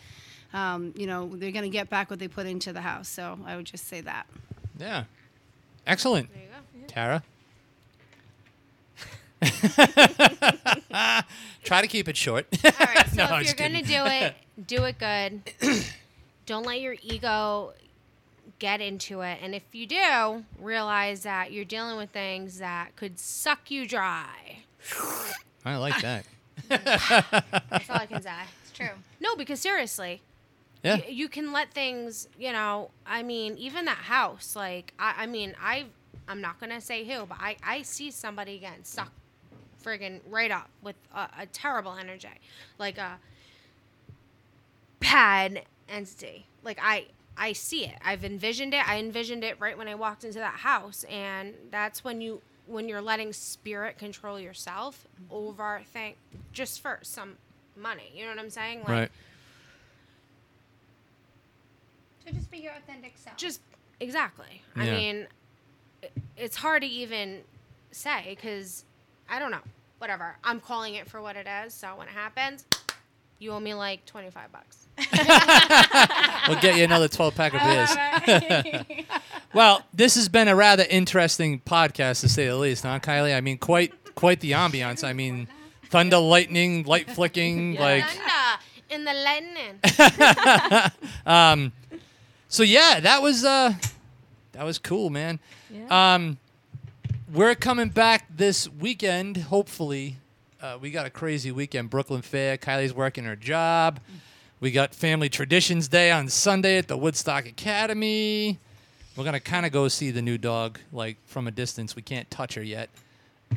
[0.54, 3.08] um, you know, they're going to get back what they put into the house.
[3.08, 4.26] So I would just say that.
[4.78, 5.04] Yeah.
[5.86, 6.30] Excellent.
[6.32, 6.86] There you go.
[6.86, 7.22] Tara?
[11.64, 12.46] Try to keep it short.
[12.64, 13.04] All right.
[13.14, 14.34] So No, if you're gonna do it,
[14.66, 15.42] do it good.
[16.46, 17.72] Don't let your ego
[18.58, 19.38] get into it.
[19.40, 24.58] And if you do, realize that you're dealing with things that could suck you dry.
[25.64, 26.26] I like that.
[26.68, 28.32] That's all I can say.
[28.62, 28.88] It's true.
[29.20, 30.22] No, because seriously,
[30.84, 30.96] Yeah.
[30.96, 35.26] y- you can let things, you know, I mean, even that house, like, I, I
[35.26, 35.86] mean, I,
[36.28, 39.10] I'm not going to say who, but I, I see somebody again suck
[39.82, 42.28] friggin' right up with a, a terrible energy.
[42.78, 43.18] Like a
[45.00, 46.46] bad entity.
[46.62, 47.06] Like, I,
[47.36, 47.96] I see it.
[48.04, 48.88] I've envisioned it.
[48.88, 51.04] I envisioned it right when I walked into that house.
[51.10, 55.34] And that's when you, when you're letting spirit control yourself mm-hmm.
[55.34, 56.14] over thing
[56.52, 57.36] just for some
[57.76, 58.12] money.
[58.14, 58.80] You know what I'm saying?
[58.80, 59.10] Like, Right.
[62.26, 63.36] So just be your authentic self.
[63.36, 63.60] just
[64.00, 64.62] exactly.
[64.76, 65.26] I mean,
[66.36, 67.40] it's hard to even
[67.90, 68.84] say because
[69.28, 69.62] I don't know.
[69.98, 70.36] Whatever.
[70.44, 71.72] I'm calling it for what it is.
[71.72, 72.66] So when it happens,
[73.38, 74.86] you owe me like 25 bucks.
[76.48, 78.94] We'll get you another 12 pack of beers.
[79.54, 83.34] well, this has been a rather interesting podcast to say the least, huh, Kylie?
[83.34, 85.02] I mean, quite quite the ambiance.
[85.02, 85.48] I mean,
[85.88, 88.60] thunder, lightning, light flicking, like Thunder
[88.90, 89.80] in the lightning.
[91.26, 91.72] Um,
[92.54, 93.74] So yeah, that was uh
[94.52, 95.40] that was cool, man.
[95.72, 96.14] Yeah.
[96.14, 96.38] Um
[97.32, 100.18] we're coming back this weekend, hopefully.
[100.62, 102.56] Uh, we got a crazy weekend, Brooklyn Fair.
[102.56, 103.98] Kylie's working her job.
[104.60, 108.60] We got Family Traditions Day on Sunday at the Woodstock Academy.
[109.16, 111.96] We're gonna kind of go see the new dog, like from a distance.
[111.96, 112.88] We can't touch her yet.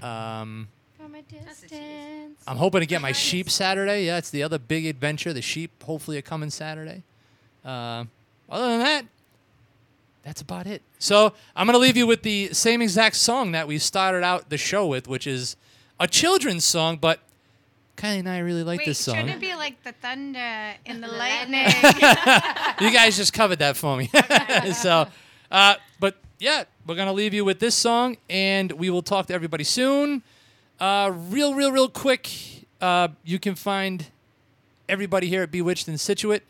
[0.01, 2.41] Um, From a distance.
[2.47, 4.07] I'm hoping to get my sheep Saturday.
[4.07, 5.33] Yeah, it's the other big adventure.
[5.33, 7.03] The sheep hopefully are coming Saturday.
[7.63, 8.05] Uh,
[8.49, 9.05] other than that,
[10.23, 10.81] that's about it.
[10.99, 14.57] So I'm gonna leave you with the same exact song that we started out the
[14.57, 15.55] show with, which is
[15.99, 17.19] a children's song, but
[17.95, 19.15] Kylie and I really like Wait, this song.
[19.15, 21.65] shouldn't it be like the thunder and the The lightning?
[22.81, 24.09] you guys just covered that for me.
[24.73, 25.07] so,
[25.49, 29.33] uh, but yeah, we're gonna leave you with this song, and we will talk to
[29.33, 30.21] everybody soon.
[30.79, 32.29] Uh, real, real, real quick.
[32.79, 34.07] Uh, you can find
[34.87, 36.43] everybody here at Bewitched and Scituate.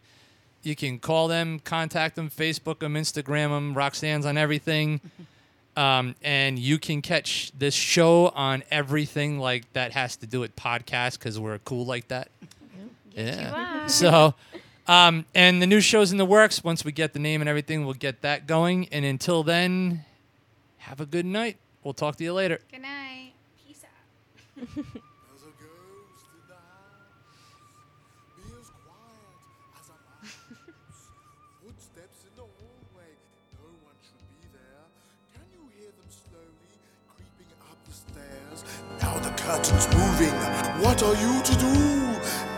[0.63, 3.73] You can call them, contact them, Facebook them, Instagram them.
[3.73, 5.01] Roxanne's on everything.
[5.77, 10.55] Um, and you can catch this show on everything like that has to do with
[10.55, 12.29] podcast because we're cool like that.
[13.13, 13.85] Yeah.
[13.85, 14.33] So,
[14.87, 16.63] um, and the new show's in the works.
[16.63, 18.87] Once we get the name and everything, we'll get that going.
[18.91, 20.03] And until then,
[20.77, 21.57] have a good night.
[21.83, 22.59] We'll talk to you later.
[22.71, 23.33] Good night.
[23.67, 24.85] Peace out.
[39.47, 40.35] curtain's moving.
[40.83, 41.75] What are you to do?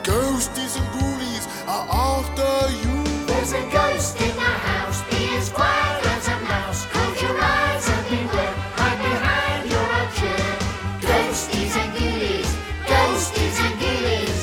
[0.02, 2.52] Ghosties and ghoulies are after
[2.82, 2.96] you.
[3.28, 5.00] There's a ghost in the house.
[5.12, 6.88] Be as quiet as a mouse.
[6.88, 8.56] Close your eyes and beware.
[8.80, 10.48] Hide behind your chair.
[11.06, 12.52] Ghosties and ghoulies.
[12.92, 14.40] Ghosties and ghoulies.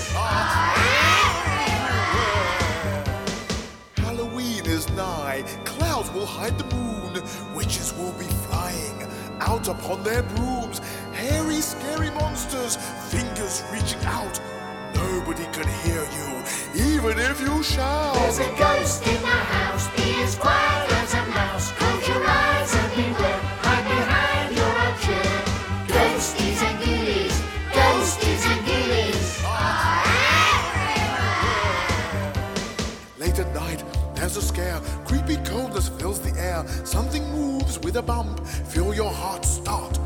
[4.04, 7.12] Halloween is nigh, clouds will hide the moon,
[7.56, 8.96] witches will be flying
[9.40, 10.80] out upon their brooms,
[11.26, 12.76] hairy, scary monsters,
[13.10, 14.40] fingers reaching out.
[14.94, 16.30] Nobody can hear you,
[16.94, 18.14] even if you shout.
[18.14, 19.88] There's a ghost in the house.
[19.96, 21.72] Be as quiet as a mouse.
[21.72, 23.40] Close your eyes and beware.
[23.66, 24.74] Hide behind your
[25.04, 25.32] chair.
[25.94, 27.36] Ghosties and ghoulies.
[27.78, 29.44] Ghosties and ghoulies.
[29.44, 30.04] are
[33.18, 33.84] Late at night,
[34.14, 34.80] there's a scare.
[35.04, 36.64] Creepy coldness fills the air.
[36.84, 38.46] Something moves with a bump.
[38.46, 39.98] Feel your heart start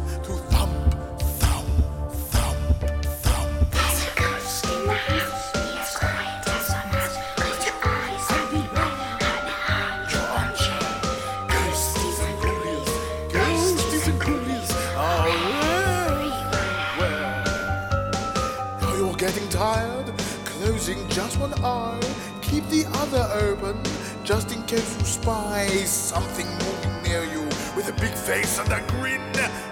[21.40, 21.98] one eye.
[22.42, 23.80] Keep the other open,
[24.24, 27.42] just in case you spy something moving near you
[27.74, 29.22] with a big face and a grin.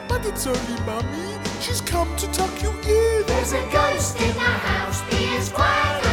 [0.09, 1.37] But it's only Mummy.
[1.61, 3.27] She's come to tuck you in.
[3.27, 5.03] There's a ghost in the house.
[5.11, 6.08] Be as quiet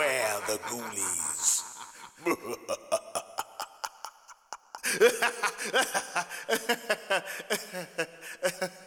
[0.00, 1.64] beware the ghoulies.